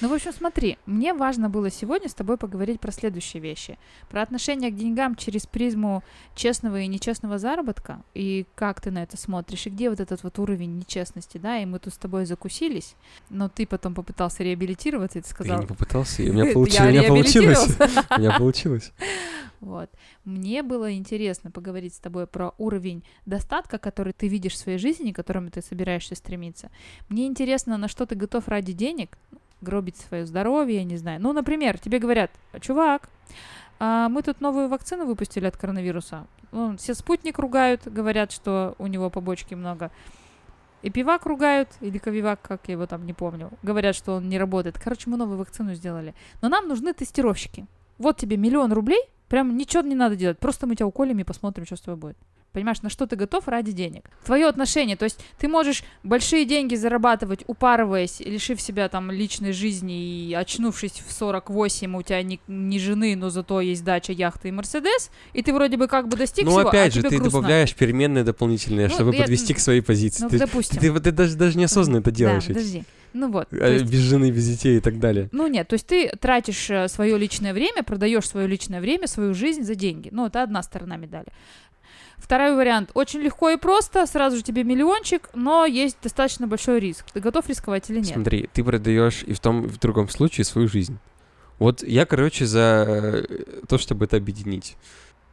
Ну, 0.00 0.08
в 0.08 0.14
общем, 0.14 0.32
смотри, 0.32 0.78
мне 0.86 1.12
важно 1.12 1.50
было 1.50 1.70
сегодня 1.70 2.08
с 2.08 2.14
тобой 2.14 2.38
поговорить 2.38 2.80
про 2.80 2.90
следующие 2.90 3.42
вещи. 3.42 3.78
Про 4.08 4.22
отношение 4.22 4.70
к 4.70 4.76
деньгам 4.76 5.14
через 5.14 5.46
призму 5.46 6.02
честного 6.34 6.80
и 6.80 6.86
нечестного 6.86 7.38
заработка, 7.38 8.02
и 8.14 8.46
как 8.54 8.80
ты 8.80 8.90
на 8.90 9.02
это 9.02 9.16
смотришь, 9.16 9.66
и 9.66 9.70
где 9.70 9.90
вот 9.90 10.00
этот 10.00 10.22
вот 10.22 10.38
уровень 10.38 10.78
нечестности, 10.78 11.38
да, 11.38 11.58
и 11.58 11.66
мы 11.66 11.78
тут 11.78 11.92
с 11.92 11.98
тобой 11.98 12.24
закусились, 12.24 12.94
но 13.28 13.48
ты 13.48 13.66
потом 13.66 13.94
попытался 13.94 14.42
реабилитироваться, 14.42 15.18
и 15.18 15.22
ты 15.22 15.28
Я 15.28 15.34
сказал... 15.34 15.60
не 15.60 15.66
попытался, 15.66 16.22
и 16.22 16.30
у 16.30 16.32
меня 16.34 16.46
Я 16.46 16.54
получилось. 16.54 16.88
У 16.88 16.90
меня 16.90 17.02
получилось. 17.02 17.58
реабилитировался. 17.58 18.06
У 18.16 18.20
меня 18.20 18.38
получилось. 18.38 18.92
Вот. 19.60 19.90
Мне 20.24 20.62
было 20.62 20.94
интересно 20.94 21.50
поговорить 21.50 21.94
с 21.94 21.98
тобой 21.98 22.26
про 22.26 22.54
уровень 22.56 23.04
достатка, 23.26 23.78
который 23.78 24.14
ты 24.14 24.26
видишь 24.26 24.54
в 24.54 24.56
своей 24.56 24.78
жизни, 24.78 25.12
к 25.12 25.16
которому 25.16 25.50
ты 25.50 25.60
собираешься 25.60 26.14
стремиться. 26.14 26.70
Мне 27.10 27.26
интересно, 27.26 27.76
на 27.76 27.88
что 27.88 28.06
ты 28.06 28.14
готов 28.14 28.48
ради 28.48 28.72
денег, 28.72 29.18
гробить 29.60 29.96
свое 29.96 30.26
здоровье, 30.26 30.78
я 30.78 30.84
не 30.84 30.96
знаю. 30.96 31.20
Ну, 31.20 31.32
например, 31.32 31.78
тебе 31.78 31.98
говорят, 31.98 32.30
чувак, 32.60 33.08
а, 33.78 34.08
мы 34.08 34.22
тут 34.22 34.40
новую 34.40 34.68
вакцину 34.68 35.06
выпустили 35.06 35.46
от 35.46 35.56
коронавируса. 35.56 36.26
Ну, 36.52 36.76
все 36.76 36.94
спутник 36.94 37.38
ругают, 37.38 37.86
говорят, 37.86 38.32
что 38.32 38.74
у 38.78 38.86
него 38.86 39.10
побочки 39.10 39.54
много. 39.54 39.90
И 40.82 40.90
ругают, 41.24 41.68
или 41.80 41.98
ковивак, 41.98 42.40
как 42.42 42.62
я 42.68 42.72
его 42.72 42.86
там 42.86 43.04
не 43.04 43.12
помню. 43.12 43.50
Говорят, 43.62 43.94
что 43.94 44.14
он 44.14 44.28
не 44.28 44.38
работает. 44.38 44.78
Короче, 44.78 45.10
мы 45.10 45.16
новую 45.16 45.38
вакцину 45.38 45.74
сделали. 45.74 46.14
Но 46.40 46.48
нам 46.48 46.68
нужны 46.68 46.92
тестировщики. 46.94 47.66
Вот 47.98 48.16
тебе 48.16 48.36
миллион 48.38 48.72
рублей, 48.72 49.02
прям 49.28 49.56
ничего 49.56 49.82
не 49.82 49.94
надо 49.94 50.16
делать. 50.16 50.38
Просто 50.38 50.66
мы 50.66 50.76
тебя 50.76 50.86
уколем 50.86 51.18
и 51.18 51.24
посмотрим, 51.24 51.66
что 51.66 51.76
с 51.76 51.80
тобой 51.82 52.00
будет. 52.00 52.16
Понимаешь, 52.52 52.82
на 52.82 52.90
что 52.90 53.06
ты 53.06 53.14
готов 53.14 53.46
ради 53.46 53.70
денег? 53.72 54.10
Твое 54.24 54.46
отношение, 54.48 54.96
то 54.96 55.04
есть 55.04 55.20
ты 55.38 55.46
можешь 55.46 55.84
большие 56.02 56.44
деньги 56.44 56.74
зарабатывать, 56.74 57.44
упарываясь, 57.46 58.18
лишив 58.20 58.60
себя 58.60 58.88
там 58.88 59.10
личной 59.12 59.52
жизни 59.52 60.26
и 60.28 60.34
очнувшись 60.34 61.00
в 61.06 61.12
48, 61.12 61.94
у 61.96 62.02
тебя 62.02 62.22
ни, 62.22 62.40
ни 62.48 62.78
жены, 62.78 63.14
но 63.14 63.30
зато 63.30 63.60
есть 63.60 63.84
дача, 63.84 64.12
яхта 64.12 64.48
и 64.48 64.50
Мерседес, 64.50 65.10
и 65.32 65.42
ты 65.42 65.52
вроде 65.52 65.76
бы 65.76 65.86
как 65.86 66.08
бы 66.08 66.16
достиг 66.16 66.44
Ну, 66.44 66.50
всего, 66.50 66.66
а 66.66 66.70
опять 66.70 66.92
же, 66.92 67.00
тебе 67.00 67.10
ты 67.10 67.16
грустно. 67.18 67.38
добавляешь 67.38 67.74
переменные 67.74 68.24
дополнительные, 68.24 68.88
Ну, 68.88 68.94
чтобы 68.94 69.14
я- 69.14 69.20
подвести 69.22 69.54
к 69.54 69.60
своей 69.60 69.80
позиции. 69.80 70.24
Ну, 70.24 70.28
Ты 70.30 70.38
допустим. 70.38 70.80
ты- 70.80 71.00
ты 71.00 71.12
даже 71.12 71.36
даже 71.36 71.56
неосознанно 71.56 72.00
это 72.00 72.10
делаешь. 72.10 72.44
Да, 72.46 72.54
подожди. 72.54 72.82
Ну 73.12 73.30
вот. 73.32 73.48
А, 73.52 73.68
есть- 73.68 73.84
Без 73.90 73.98
жены, 74.00 74.30
без 74.30 74.46
детей 74.48 74.76
и 74.76 74.80
так 74.80 75.00
далее. 75.00 75.28
Ну 75.32 75.48
нет, 75.48 75.66
то 75.66 75.74
есть 75.74 75.86
ты 75.86 76.08
тратишь 76.20 76.70
свое 76.90 77.18
личное 77.18 77.52
время, 77.52 77.82
продаешь 77.82 78.28
свое 78.28 78.46
личное 78.46 78.80
время, 78.80 79.08
свою 79.08 79.34
жизнь 79.34 79.62
за 79.64 79.74
деньги. 79.74 80.10
Ну, 80.12 80.26
это 80.26 80.42
одна 80.44 80.62
сторона 80.62 80.96
медали. 80.96 81.26
Второй 82.30 82.54
вариант. 82.54 82.92
Очень 82.94 83.22
легко 83.22 83.50
и 83.50 83.56
просто, 83.56 84.06
сразу 84.06 84.36
же 84.36 84.44
тебе 84.44 84.62
миллиончик, 84.62 85.30
но 85.34 85.66
есть 85.66 85.96
достаточно 86.00 86.46
большой 86.46 86.78
риск. 86.78 87.06
Ты 87.12 87.18
готов 87.18 87.48
рисковать 87.48 87.90
или 87.90 87.98
нет? 87.98 88.14
Смотри, 88.14 88.48
ты 88.52 88.62
продаешь 88.62 89.24
и 89.24 89.32
в 89.32 89.40
том, 89.40 89.64
и 89.64 89.66
в 89.66 89.80
другом 89.80 90.08
случае 90.08 90.44
свою 90.44 90.68
жизнь. 90.68 91.00
Вот 91.58 91.82
я, 91.82 92.06
короче, 92.06 92.46
за 92.46 92.84
э, 92.86 93.62
то, 93.66 93.78
чтобы 93.78 94.04
это 94.04 94.16
объединить. 94.16 94.76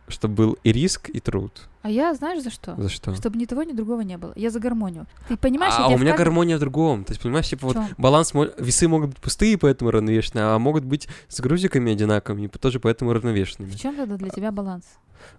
Чтобы 0.08 0.36
был 0.36 0.58
и 0.64 0.72
риск, 0.72 1.10
и 1.10 1.20
труд. 1.20 1.68
А 1.82 1.90
я 1.90 2.14
знаешь 2.14 2.42
за 2.42 2.50
что? 2.50 2.76
За 2.78 2.88
что? 2.90 3.14
Чтобы 3.16 3.38
ни 3.38 3.46
того, 3.46 3.64
ни 3.64 3.74
другого 3.74 4.02
не 4.02 4.18
было. 4.18 4.32
Я 4.36 4.50
за 4.52 4.60
гармонию. 4.60 5.06
Ты 5.28 5.36
понимаешь, 5.38 5.74
а 5.78 5.90
я 5.90 5.96
у 5.96 5.98
меня 5.98 6.12
каждом- 6.12 6.18
гармония 6.18 6.58
в 6.58 6.60
другом. 6.60 7.04
То 7.04 7.12
есть, 7.12 7.22
понимаешь, 7.22 7.48
типа 7.50 7.68
вот 7.68 7.78
баланс, 7.98 8.34
весы 8.58 8.88
могут 8.88 9.10
быть 9.12 9.20
пустые, 9.20 9.58
поэтому 9.58 9.92
равновешенные, 9.92 10.46
а 10.46 10.60
могут 10.60 10.86
быть 10.86 11.08
с 11.28 11.40
грузиками 11.42 11.92
одинаковыми, 11.92 12.48
тоже 12.48 12.80
поэтому 12.80 13.12
равновешенными. 13.14 13.70
В 13.72 13.80
чем 13.80 13.96
тогда 13.96 14.16
для 14.16 14.30
тебя 14.30 14.52
баланс? 14.52 14.86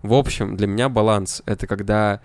В 0.02 0.12
общем, 0.12 0.56
для 0.56 0.66
меня 0.66 0.88
баланс— 0.88 1.42
это 1.46 1.66
когда 1.66 2.20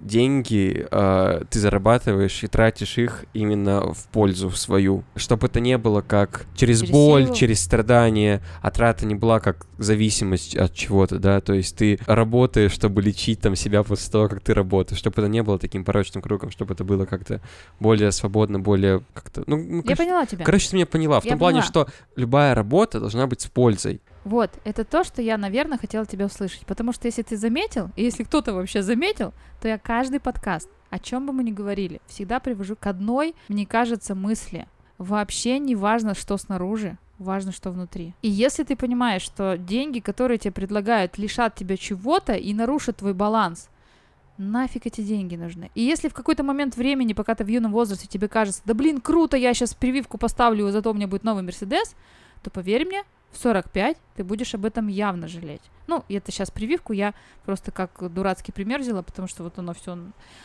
деньги 0.00 0.86
э, 0.90 1.42
ты 1.50 1.58
зарабатываешь 1.60 2.42
и 2.44 2.46
тратишь 2.46 2.98
их 2.98 3.24
именно 3.34 3.92
в 3.92 4.06
пользу 4.08 4.50
свою. 4.50 5.04
Чтобы 5.16 5.46
это 5.46 5.60
не 5.60 5.78
было 5.78 6.00
как 6.02 6.46
через, 6.54 6.80
Через 6.80 6.90
боль, 6.92 7.24
силу. 7.24 7.34
через 7.34 7.60
страдания, 7.62 8.42
а 8.60 8.70
трата 8.70 9.06
не 9.06 9.14
была 9.14 9.40
как 9.40 9.66
зависимость 9.78 10.56
от 10.56 10.72
чего-то, 10.74 11.18
да, 11.18 11.40
то 11.40 11.52
есть 11.54 11.76
ты 11.76 11.98
работаешь, 12.06 12.72
чтобы 12.72 13.02
лечить 13.02 13.40
там 13.40 13.56
себя 13.56 13.82
после 13.82 14.10
того, 14.12 14.28
как 14.28 14.40
ты 14.40 14.54
работаешь, 14.54 14.98
чтобы 14.98 15.20
это 15.22 15.28
не 15.28 15.42
было 15.42 15.58
таким 15.58 15.84
порочным 15.84 16.22
кругом, 16.22 16.50
чтобы 16.50 16.74
это 16.74 16.84
было 16.84 17.04
как-то 17.04 17.40
более 17.80 18.12
свободно, 18.12 18.60
более 18.60 19.02
как-то, 19.14 19.42
ну, 19.46 19.56
ну, 19.56 19.76
Я 19.76 19.82
короче, 19.82 19.96
поняла 19.96 20.26
тебя. 20.26 20.44
короче, 20.44 20.68
ты 20.70 20.76
меня 20.76 20.86
поняла, 20.86 21.20
в 21.20 21.24
Я 21.24 21.30
том 21.30 21.38
плане, 21.38 21.60
поняла. 21.62 21.86
что 21.86 21.92
любая 22.16 22.54
работа 22.54 23.00
должна 23.00 23.26
быть 23.26 23.40
с 23.40 23.46
пользой. 23.46 24.00
Вот, 24.24 24.50
это 24.64 24.84
то, 24.84 25.02
что 25.02 25.20
я, 25.20 25.36
наверное, 25.36 25.78
хотела 25.78 26.06
тебя 26.06 26.26
услышать. 26.26 26.64
Потому 26.66 26.92
что 26.92 27.08
если 27.08 27.22
ты 27.22 27.36
заметил, 27.36 27.90
и 27.96 28.04
если 28.04 28.24
кто-то 28.24 28.54
вообще 28.54 28.82
заметил, 28.82 29.32
то 29.60 29.68
я 29.68 29.78
каждый 29.78 30.20
подкаст, 30.20 30.68
о 30.90 30.98
чем 30.98 31.26
бы 31.26 31.32
мы 31.32 31.42
ни 31.42 31.50
говорили, 31.50 32.00
всегда 32.06 32.38
привожу 32.38 32.76
к 32.76 32.86
одной, 32.86 33.34
мне 33.48 33.66
кажется, 33.66 34.14
мысли. 34.14 34.68
Вообще 34.98 35.58
не 35.58 35.74
важно, 35.74 36.14
что 36.14 36.36
снаружи, 36.36 36.98
важно, 37.18 37.50
что 37.50 37.70
внутри. 37.70 38.14
И 38.22 38.28
если 38.28 38.62
ты 38.62 38.76
понимаешь, 38.76 39.22
что 39.22 39.56
деньги, 39.58 39.98
которые 39.98 40.38
тебе 40.38 40.52
предлагают, 40.52 41.18
лишат 41.18 41.54
тебя 41.54 41.76
чего-то 41.76 42.34
и 42.34 42.54
нарушат 42.54 42.98
твой 42.98 43.14
баланс, 43.14 43.68
нафиг 44.38 44.86
эти 44.86 45.00
деньги 45.00 45.36
нужны. 45.36 45.70
И 45.74 45.82
если 45.82 46.08
в 46.08 46.14
какой-то 46.14 46.42
момент 46.42 46.76
времени, 46.76 47.12
пока 47.12 47.34
ты 47.34 47.44
в 47.44 47.48
юном 47.48 47.72
возрасте, 47.72 48.06
тебе 48.06 48.28
кажется, 48.28 48.62
да 48.64 48.74
блин, 48.74 49.00
круто, 49.00 49.36
я 49.36 49.54
сейчас 49.54 49.74
прививку 49.74 50.18
поставлю, 50.18 50.70
зато 50.70 50.90
у 50.90 50.94
меня 50.94 51.06
будет 51.06 51.24
новый 51.24 51.42
Мерседес, 51.42 51.94
то 52.42 52.50
поверь 52.50 52.86
мне, 52.86 53.02
в 53.32 53.38
45 53.38 53.96
ты 54.14 54.24
будешь 54.24 54.54
об 54.54 54.64
этом 54.64 54.88
явно 54.88 55.26
жалеть. 55.26 55.62
Ну, 55.86 56.04
это 56.08 56.30
сейчас 56.30 56.50
прививку 56.50 56.92
я 56.92 57.14
просто 57.44 57.72
как 57.72 58.12
дурацкий 58.12 58.52
пример 58.52 58.80
взяла, 58.80 59.02
потому 59.02 59.26
что 59.26 59.42
вот 59.42 59.58
оно 59.58 59.74
все 59.74 59.98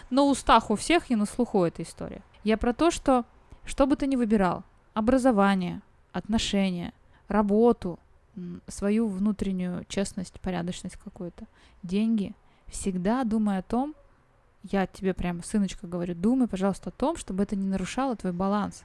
на 0.10 0.24
устах 0.24 0.72
у 0.72 0.76
всех 0.76 1.12
и 1.12 1.16
на 1.16 1.26
слуху 1.26 1.64
эта 1.64 1.84
история. 1.84 2.24
Я 2.44 2.58
про 2.58 2.74
то, 2.74 2.90
что 2.90 3.26
что 3.66 3.86
бы 3.86 3.98
ты 3.98 4.08
ни 4.08 4.16
выбирал, 4.16 4.64
образование, 4.94 5.82
отношения, 6.14 6.94
работу, 7.28 8.00
свою 8.68 9.08
внутреннюю 9.08 9.84
честность, 9.90 10.40
порядочность 10.40 10.96
какую-то, 10.96 11.46
деньги, 11.84 12.34
всегда 12.68 13.24
думай 13.24 13.58
о 13.58 13.64
том, 13.64 13.96
я 14.64 14.88
тебе 14.88 15.14
прям, 15.14 15.44
сыночка, 15.44 15.88
говорю, 15.88 16.16
думай, 16.16 16.48
пожалуйста, 16.48 16.90
о 16.90 16.92
том, 16.92 17.18
чтобы 17.18 17.44
это 17.44 17.56
не 17.56 17.68
нарушало 17.68 18.16
твой 18.16 18.34
баланс. 18.34 18.84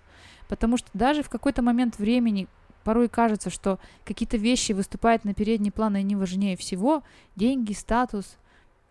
Потому 0.49 0.77
что 0.77 0.89
даже 0.95 1.23
в 1.23 1.29
какой-то 1.29 1.63
момент 1.63 1.99
времени 1.99 2.49
порой 2.83 3.09
кажется, 3.09 3.51
что 3.51 3.79
какие-то 4.05 4.37
вещи 4.37 4.73
выступают 4.73 5.25
на 5.25 5.35
передний 5.35 5.73
план, 5.73 5.97
и 5.97 6.01
они 6.01 6.17
важнее 6.17 6.57
всего. 6.57 7.03
Деньги, 7.37 7.73
статус, 7.73 8.37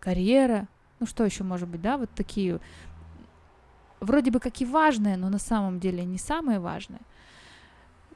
карьера. 0.00 0.68
Ну 1.00 1.06
что 1.06 1.24
еще 1.24 1.44
может 1.44 1.68
быть, 1.68 1.82
да? 1.82 1.96
Вот 1.98 2.10
такие 2.14 2.60
вроде 4.00 4.30
бы 4.30 4.40
как 4.40 4.60
и 4.60 4.64
важные, 4.64 5.16
но 5.16 5.28
на 5.28 5.38
самом 5.38 5.80
деле 5.80 6.04
не 6.04 6.18
самые 6.18 6.58
важные. 6.58 7.00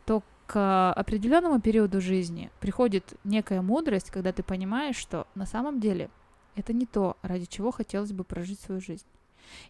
То 0.05 0.23
к 0.47 0.93
определенному 0.93 1.61
периоду 1.61 2.01
жизни 2.01 2.51
приходит 2.61 3.15
некая 3.25 3.63
мудрость, 3.63 4.11
когда 4.11 4.33
ты 4.33 4.43
понимаешь, 4.43 4.97
что 4.97 5.27
на 5.35 5.47
самом 5.47 5.81
деле 5.81 6.11
это 6.55 6.73
не 6.73 6.87
то, 6.87 7.17
ради 7.23 7.47
чего 7.47 7.71
хотелось 7.71 8.13
бы 8.13 8.25
прожить 8.25 8.61
свою 8.61 8.81
жизнь. 8.81 9.07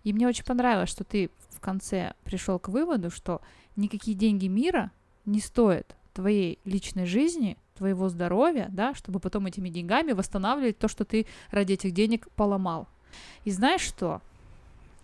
И 0.05 0.13
мне 0.13 0.27
очень 0.27 0.45
понравилось, 0.45 0.89
что 0.89 1.05
ты 1.05 1.31
в 1.51 1.61
конце 1.61 2.15
пришел 2.25 2.59
к 2.59 2.69
выводу, 2.69 3.11
что 3.11 3.41
никакие 3.77 4.17
деньги 4.17 4.47
мира 4.47 4.91
не 5.27 5.41
стоят 5.41 5.97
твоей 6.15 6.59
личной 6.65 7.07
жизни, 7.07 7.59
твоего 7.77 8.09
здоровья, 8.09 8.69
да, 8.71 8.95
чтобы 8.95 9.21
потом 9.21 9.47
этими 9.47 9.69
деньгами 9.69 10.13
восстанавливать 10.13 10.79
то, 10.79 10.89
что 10.89 11.05
ты 11.05 11.27
ради 11.51 11.75
этих 11.75 11.93
денег 11.93 12.29
поломал. 12.37 12.89
И 13.45 13.51
знаешь 13.51 13.83
что? 13.83 14.23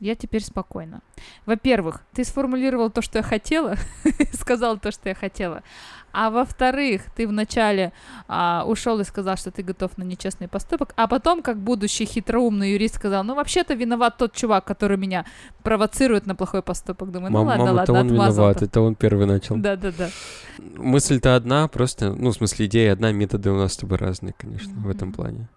Я 0.03 0.16
теперь 0.16 0.42
спокойна. 0.42 1.00
Во-первых, 1.46 2.03
ты 2.12 2.24
сформулировал 2.24 2.90
то, 2.90 3.03
что 3.03 3.18
я 3.18 3.22
хотела, 3.22 3.76
сказал 4.32 4.76
то, 4.76 4.90
что 4.90 5.09
я 5.09 5.14
хотела. 5.14 5.62
А 6.11 6.30
во-вторых, 6.30 7.03
ты 7.14 7.28
вначале 7.28 7.92
а, 8.26 8.64
ушел 8.66 8.98
и 8.98 9.05
сказал, 9.05 9.36
что 9.36 9.53
ты 9.53 9.62
готов 9.62 9.96
на 9.98 10.03
нечестный 10.03 10.48
поступок, 10.48 10.92
а 10.96 11.07
потом, 11.07 11.40
как 11.40 11.57
будущий 11.59 12.05
хитроумный 12.05 12.72
юрист, 12.72 12.96
сказал, 12.96 13.22
ну 13.22 13.36
вообще-то 13.36 13.74
виноват 13.74 14.18
тот 14.18 14.32
чувак, 14.32 14.64
который 14.64 14.96
меня 14.96 15.24
провоцирует 15.62 16.26
на 16.26 16.34
плохой 16.34 16.62
поступок. 16.62 17.12
Думаю, 17.12 17.30
ну 17.30 17.38
Мам- 17.38 17.46
ладно, 17.46 17.64
мама, 17.64 17.76
ладно, 17.76 17.92
это 17.92 18.00
он 18.00 18.09
виноват, 18.09 18.62
это 18.62 18.80
он 18.80 18.94
первый 18.96 19.26
начал. 19.26 19.57
Да-да-да. 19.57 20.11
Мысль-то 20.59 21.36
одна, 21.36 21.68
просто, 21.68 22.12
ну, 22.12 22.30
в 22.30 22.34
смысле, 22.34 22.66
идея 22.66 22.94
одна, 22.94 23.12
методы 23.12 23.53
у 23.53 23.57
нас 23.57 23.74
с 23.74 23.76
тобой 23.76 23.98
разные, 23.98 24.34
конечно, 24.36 24.72
в 24.80 24.88
этом 24.88 25.12
плане. 25.12 25.48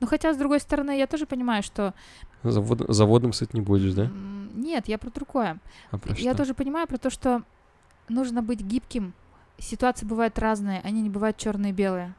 Ну 0.00 0.06
хотя, 0.06 0.32
с 0.32 0.36
другой 0.36 0.60
стороны, 0.60 0.96
я 0.98 1.06
тоже 1.06 1.26
понимаю, 1.26 1.62
что... 1.62 1.94
Завод, 2.42 2.82
заводом 2.88 3.32
сыт 3.32 3.54
не 3.54 3.60
будешь, 3.60 3.94
да? 3.94 4.10
Нет, 4.54 4.88
я 4.88 4.98
про 4.98 5.10
другое. 5.10 5.58
А 5.90 5.98
про 5.98 6.14
Я 6.14 6.32
что? 6.32 6.38
тоже 6.38 6.54
понимаю 6.54 6.86
про 6.86 6.98
то, 6.98 7.10
что 7.10 7.42
нужно 8.08 8.42
быть 8.42 8.60
гибким. 8.60 9.14
Ситуации 9.58 10.06
бывают 10.06 10.38
разные, 10.38 10.80
они 10.84 11.02
не 11.02 11.10
бывают 11.10 11.36
черные 11.36 11.70
и 11.70 11.74
белые. 11.74 12.14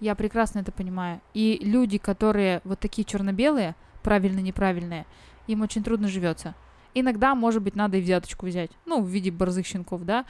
Я 0.00 0.14
прекрасно 0.14 0.60
это 0.60 0.70
понимаю. 0.70 1.20
И 1.34 1.58
люди, 1.60 1.98
которые 1.98 2.60
вот 2.64 2.78
такие 2.78 3.04
черно-белые, 3.04 3.74
правильно-неправильные, 4.02 5.06
им 5.48 5.62
очень 5.62 5.82
трудно 5.82 6.06
живется. 6.08 6.54
Иногда, 6.94 7.34
может 7.34 7.62
быть, 7.62 7.74
надо 7.74 7.96
и 7.96 8.00
взяточку 8.00 8.46
взять. 8.46 8.70
Ну, 8.86 9.02
в 9.02 9.08
виде 9.08 9.30
борзых 9.30 9.66
щенков, 9.66 10.04
да. 10.04 10.24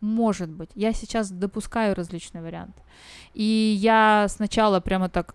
Может 0.00 0.50
быть. 0.50 0.70
Я 0.74 0.92
сейчас 0.92 1.30
допускаю 1.30 1.94
различные 1.94 2.42
варианты. 2.42 2.80
И 3.32 3.76
я 3.78 4.26
сначала 4.28 4.80
прямо 4.80 5.08
так 5.08 5.34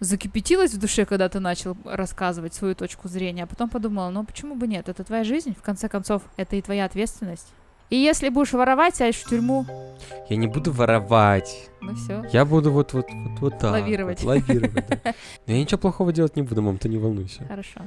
закипятилась 0.00 0.72
в 0.74 0.78
душе, 0.78 1.04
когда 1.04 1.28
ты 1.28 1.40
начал 1.40 1.76
рассказывать 1.84 2.54
свою 2.54 2.74
точку 2.74 3.08
зрения, 3.08 3.44
а 3.44 3.46
потом 3.46 3.68
подумала, 3.68 4.10
ну 4.10 4.24
почему 4.24 4.54
бы 4.54 4.66
нет, 4.66 4.88
это 4.88 5.04
твоя 5.04 5.24
жизнь, 5.24 5.54
в 5.54 5.62
конце 5.62 5.88
концов, 5.88 6.22
это 6.36 6.56
и 6.56 6.62
твоя 6.62 6.84
ответственность. 6.84 7.46
И 7.90 7.96
если 7.96 8.28
будешь 8.28 8.52
воровать, 8.52 8.96
сядешь 8.96 9.16
в 9.16 9.28
тюрьму, 9.28 9.64
Я 10.28 10.36
не 10.36 10.46
буду 10.46 10.72
воровать. 10.72 11.70
ну 11.80 11.94
все. 11.94 12.22
Я 12.32 12.44
буду 12.44 12.70
вот 12.70 12.92
вот 12.92 13.06
вот 13.10 13.40
вот 13.40 13.58
так. 13.58 13.72
Лавировать. 13.72 14.22
вот, 14.22 14.28
лавировать, 14.28 14.86
да. 14.88 15.14
Я 15.46 15.58
ничего 15.58 15.78
плохого 15.78 16.12
делать 16.12 16.36
не 16.36 16.42
буду, 16.42 16.60
мам, 16.60 16.76
ты 16.76 16.88
не 16.90 16.98
волнуйся. 16.98 17.46
Хорошо. 17.48 17.80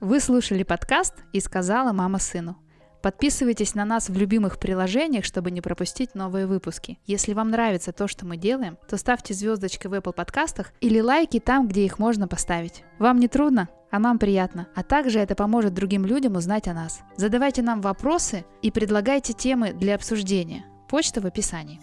Вы 0.00 0.20
слушали 0.20 0.62
подкаст 0.62 1.14
«И 1.32 1.40
сказала 1.40 1.92
мама 1.92 2.18
сыну». 2.18 2.56
Подписывайтесь 3.02 3.74
на 3.74 3.84
нас 3.84 4.08
в 4.08 4.16
любимых 4.16 4.58
приложениях, 4.58 5.24
чтобы 5.24 5.50
не 5.50 5.60
пропустить 5.60 6.14
новые 6.14 6.46
выпуски. 6.46 6.98
Если 7.06 7.32
вам 7.32 7.50
нравится 7.50 7.92
то, 7.92 8.08
что 8.08 8.26
мы 8.26 8.36
делаем, 8.36 8.78
то 8.88 8.96
ставьте 8.96 9.34
звездочки 9.34 9.86
в 9.86 9.94
Apple 9.94 10.12
подкастах 10.12 10.72
или 10.80 11.00
лайки 11.00 11.40
там, 11.40 11.68
где 11.68 11.84
их 11.84 11.98
можно 11.98 12.28
поставить. 12.28 12.84
Вам 12.98 13.18
не 13.18 13.28
трудно, 13.28 13.68
а 13.90 13.98
нам 13.98 14.18
приятно. 14.18 14.68
А 14.74 14.82
также 14.82 15.20
это 15.20 15.34
поможет 15.34 15.74
другим 15.74 16.04
людям 16.04 16.36
узнать 16.36 16.68
о 16.68 16.74
нас. 16.74 17.00
Задавайте 17.16 17.62
нам 17.62 17.80
вопросы 17.80 18.44
и 18.62 18.70
предлагайте 18.70 19.32
темы 19.32 19.72
для 19.72 19.94
обсуждения. 19.94 20.64
Почта 20.88 21.20
в 21.20 21.26
описании. 21.26 21.80